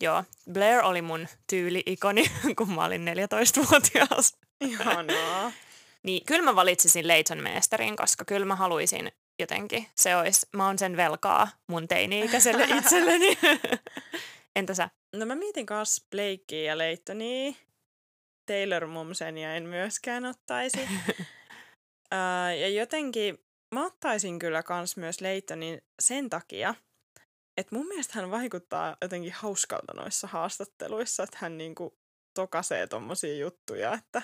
joo, 0.00 0.24
Blair 0.52 0.80
oli 0.80 1.02
mun 1.02 1.28
tyyli-ikoni, 1.50 2.30
kun 2.58 2.72
mä 2.72 2.84
olin 2.84 3.06
14-vuotias. 3.08 4.36
Ihanaa. 4.60 5.52
niin 6.06 6.24
kyllä 6.26 6.42
mä 6.42 6.56
valitsisin 6.56 7.08
Leighton 7.08 7.42
Meesterin, 7.42 7.96
koska 7.96 8.24
kyllä 8.24 8.46
mä 8.46 8.56
haluaisin 8.56 9.12
jotenkin, 9.38 9.86
se 9.94 10.16
olisi, 10.16 10.46
mä 10.56 10.66
oon 10.66 10.78
sen 10.78 10.96
velkaa 10.96 11.48
mun 11.66 11.88
teini-ikäiselle 11.88 12.64
itselleni. 12.78 13.38
Entä 14.56 14.74
sä? 14.74 14.90
No 15.16 15.26
mä 15.26 15.34
mietin 15.34 15.66
kanssa 15.66 16.06
Blakea 16.10 16.64
ja 16.64 16.78
Leittonia. 16.78 17.52
Taylor 18.46 18.86
Mumsenia 18.86 19.54
en 19.54 19.62
myöskään 19.62 20.24
ottaisi. 20.24 20.78
uh, 22.14 22.58
ja 22.60 22.68
jotenkin 22.68 23.38
mä 23.74 23.86
ottaisin 23.86 24.38
kyllä 24.38 24.62
kans 24.62 24.96
myös 24.96 25.20
Leittonin 25.20 25.82
sen 26.02 26.30
takia, 26.30 26.74
että 27.56 27.76
mun 27.76 27.86
mielestä 27.86 28.20
hän 28.20 28.30
vaikuttaa 28.30 28.96
jotenkin 29.02 29.32
hauskalta 29.32 29.94
noissa 29.94 30.26
haastatteluissa, 30.26 31.22
että 31.22 31.38
hän 31.40 31.58
niinku 31.58 31.98
tokasee 32.34 32.86
tommosia 32.86 33.36
juttuja, 33.36 33.94
että 33.94 34.22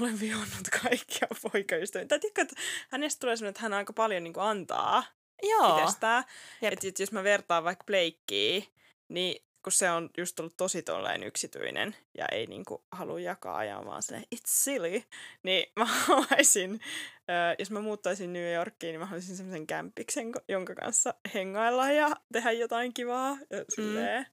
olen 0.00 0.20
vihonnut 0.20 0.68
kaikkia 0.82 1.28
poikaystäviä. 1.42 2.06
Tai 2.06 2.18
tiedätkö, 2.18 2.42
että 2.42 2.54
hänestä 2.90 3.20
tulee 3.20 3.36
sellainen, 3.36 3.50
että 3.50 3.62
hän 3.62 3.72
aika 3.72 3.92
paljon 3.92 4.24
niinku 4.24 4.40
antaa 4.40 5.04
Joo. 5.42 5.78
itsestään. 5.78 6.24
Että 6.62 6.88
et 6.88 6.98
jos 6.98 7.12
mä 7.12 7.24
vertaan 7.24 7.64
vaikka 7.64 7.84
Blakea, 7.84 8.62
niin 9.08 9.46
kun 9.62 9.72
se 9.72 9.90
on 9.90 10.10
just 10.18 10.40
ollut 10.40 10.56
tosi 10.56 10.82
tolleen 10.82 11.22
yksityinen 11.22 11.96
ja 12.18 12.26
ei 12.32 12.46
niinku 12.46 12.84
halua 12.92 13.20
jakaa 13.20 13.56
ajan 13.56 13.86
vaan 13.86 14.02
silleen, 14.02 14.24
it's 14.34 14.46
silly, 14.46 15.02
niin 15.42 15.66
mä 15.78 15.84
haluaisin, 15.84 16.80
ö, 17.20 17.56
jos 17.58 17.70
mä 17.70 17.80
muuttaisin 17.80 18.32
New 18.32 18.54
Yorkiin, 18.54 18.92
niin 18.92 19.00
mä 19.00 19.06
haluaisin 19.06 19.36
semmoisen 19.36 19.66
kämpiksen, 19.66 20.32
jonka 20.48 20.74
kanssa 20.74 21.14
hengailla 21.34 21.90
ja 21.90 22.10
tehdä 22.32 22.52
jotain 22.52 22.94
kivaa. 22.94 23.38
Ja 23.50 23.64
silleen. 23.68 24.26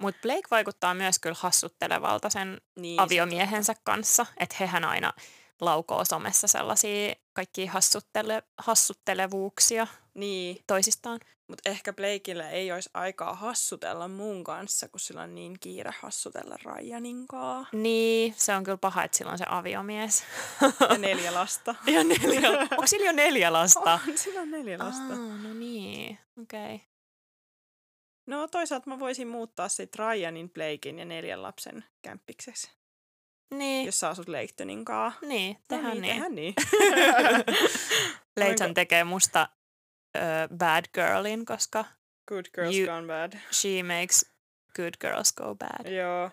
Mutta 0.00 0.20
Blake 0.22 0.48
vaikuttaa 0.50 0.94
myös 0.94 1.18
kyllä 1.18 1.36
hassuttelevalta 1.38 2.30
sen 2.30 2.60
Niin, 2.76 3.00
aviomiehensä 3.00 3.74
kanssa, 3.84 4.26
että 4.40 4.56
hehän 4.60 4.84
aina 4.84 5.12
laukoo 5.60 6.04
somessa 6.04 6.46
sellaisia 6.46 7.14
kaikki 7.32 7.66
hassuttele, 7.66 8.42
hassuttelevuuksia 8.58 9.86
Niin, 10.14 10.58
toisistaan. 10.66 11.20
mutta 11.48 11.70
ehkä 11.70 11.92
Blakeillä 11.92 12.50
ei 12.50 12.72
olisi 12.72 12.90
aikaa 12.94 13.34
hassutella 13.34 14.08
mun 14.08 14.44
kanssa, 14.44 14.88
kun 14.88 15.00
sillä 15.00 15.22
on 15.22 15.34
niin 15.34 15.56
kiire 15.60 15.92
hassutella 16.00 16.56
Ryaninkaa. 16.64 17.66
Niin, 17.72 18.34
se 18.36 18.54
on 18.54 18.64
kyllä 18.64 18.78
paha, 18.78 19.04
että 19.04 19.16
sillä 19.16 19.32
on 19.32 19.38
se 19.38 19.44
aviomies. 19.48 20.24
Ja 20.90 20.98
neljä 20.98 21.34
lasta. 21.34 21.74
ja 21.86 22.04
neljä. 22.04 22.50
Onko 22.70 22.86
sillä 22.86 23.06
jo 23.06 23.12
neljä 23.12 23.52
lasta? 23.52 23.80
On, 24.08 24.18
sillä 24.18 24.40
on 24.40 24.50
neljä 24.50 24.78
lasta. 24.78 25.12
Aa, 25.12 25.38
no 25.42 25.54
niin, 25.54 26.18
okei. 26.42 26.74
Okay. 26.74 26.89
No 28.30 28.48
toisaalta 28.48 28.90
mä 28.90 28.98
voisin 28.98 29.28
muuttaa 29.28 29.68
sit 29.68 29.96
Ryanin, 29.96 30.50
Blakein 30.50 30.98
ja 30.98 31.04
neljän 31.04 31.42
lapsen 31.42 31.84
kämppikseksi, 32.02 32.70
Niin, 33.54 33.86
jos 33.86 34.00
sä 34.00 34.08
asut 34.08 34.28
Leiktonin 34.28 34.84
kaa. 34.84 35.12
niin, 35.22 35.56
no 35.70 35.76
niin. 35.94 36.02
Tehdään 36.02 36.34
niin. 36.34 36.54
Leighton 38.36 38.66
Onko- 38.66 38.74
tekee 38.74 39.04
musta 39.04 39.48
ö, 40.16 40.20
bad 40.56 40.84
girlin, 40.94 41.44
koska 41.44 41.84
Good 42.28 42.44
girls 42.54 42.76
You- 42.76 42.86
gone 42.86 43.06
bad. 43.06 43.32
she 43.52 43.82
makes 43.82 44.26
good 44.76 44.94
girls 45.00 45.32
go 45.32 45.54
bad. 45.54 45.92
Joo. 45.98 46.30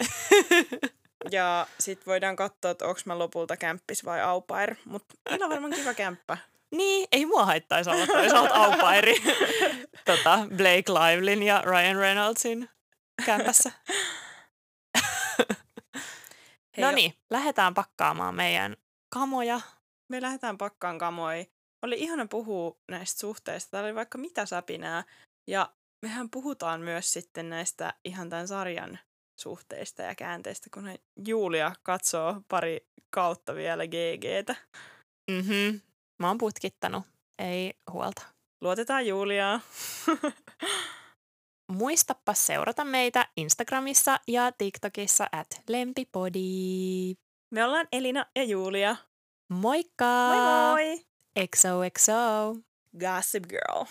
Ja 1.32 1.68
sit 1.80 2.06
voidaan 2.08 2.36
katsoa, 2.36 2.72
että 2.72 2.86
onks 2.88 3.06
mä 3.06 3.20
lopulta 3.20 3.58
kämppis 3.58 4.06
vai 4.06 4.22
au 4.22 4.41
pair. 4.41 4.76
Mut 4.86 5.04
meillä 5.30 5.45
on 5.45 5.52
varmaan 5.52 5.74
kiva 5.74 5.93
kämppä. 5.93 6.38
Niin, 6.76 7.07
ei 7.11 7.26
mua 7.26 7.45
haittaisi 7.45 7.89
olla 7.89 8.07
toisaalta 8.07 8.53
aupairi 8.53 9.15
tota, 10.05 10.39
Blake 10.57 10.91
Livelin 10.93 11.43
ja 11.43 11.61
Ryan 11.61 11.95
Reynoldsin 11.95 12.70
kämpässä. 13.26 13.72
No 16.78 16.91
niin, 16.91 17.13
lähdetään 17.30 17.74
pakkaamaan 17.74 18.36
meidän 18.36 18.78
kamoja. 19.13 19.61
Me 20.09 20.22
lähdetään 20.22 20.57
pakkaan 20.57 20.97
kamoi. 20.97 21.47
Oli 21.82 21.95
ihana 21.99 22.26
puhua 22.30 22.78
näistä 22.91 23.20
suhteista. 23.20 23.72
Täällä 23.72 23.88
oli 23.88 23.95
vaikka 23.95 24.18
mitä 24.18 24.45
säpinää. 24.45 25.03
Ja 25.47 25.74
mehän 26.01 26.30
puhutaan 26.30 26.82
myös 26.82 27.13
sitten 27.13 27.49
näistä 27.49 27.93
ihan 28.05 28.30
tämän 28.30 28.47
sarjan 28.47 28.99
suhteista 29.39 30.01
ja 30.01 30.15
käänteistä, 30.15 30.70
kun 30.74 30.95
Julia 31.28 31.72
katsoo 31.84 32.41
pari 32.47 32.88
kautta 33.09 33.55
vielä 33.55 33.84
GGtä. 33.88 34.55
Mhm. 35.32 35.78
Mä 36.20 36.28
oon 36.28 36.38
putkittanut, 36.38 37.03
ei 37.39 37.74
huolta. 37.91 38.26
Luotetaan 38.61 39.07
Juliaa. 39.07 39.59
Muistappa 41.72 42.34
seurata 42.34 42.84
meitä 42.84 43.28
Instagramissa 43.38 44.20
ja 44.28 44.51
TikTokissa 44.51 45.28
at 45.32 45.47
lempipodi. 45.70 47.15
Me 47.51 47.65
ollaan 47.65 47.88
Elina 47.91 48.26
ja 48.36 48.43
Julia. 48.43 48.95
Moikka! 49.49 50.30
Moi 50.30 50.72
moi! 50.72 51.05
XOXO! 51.55 52.55
Gossip 52.99 53.43
Girl. 53.47 53.86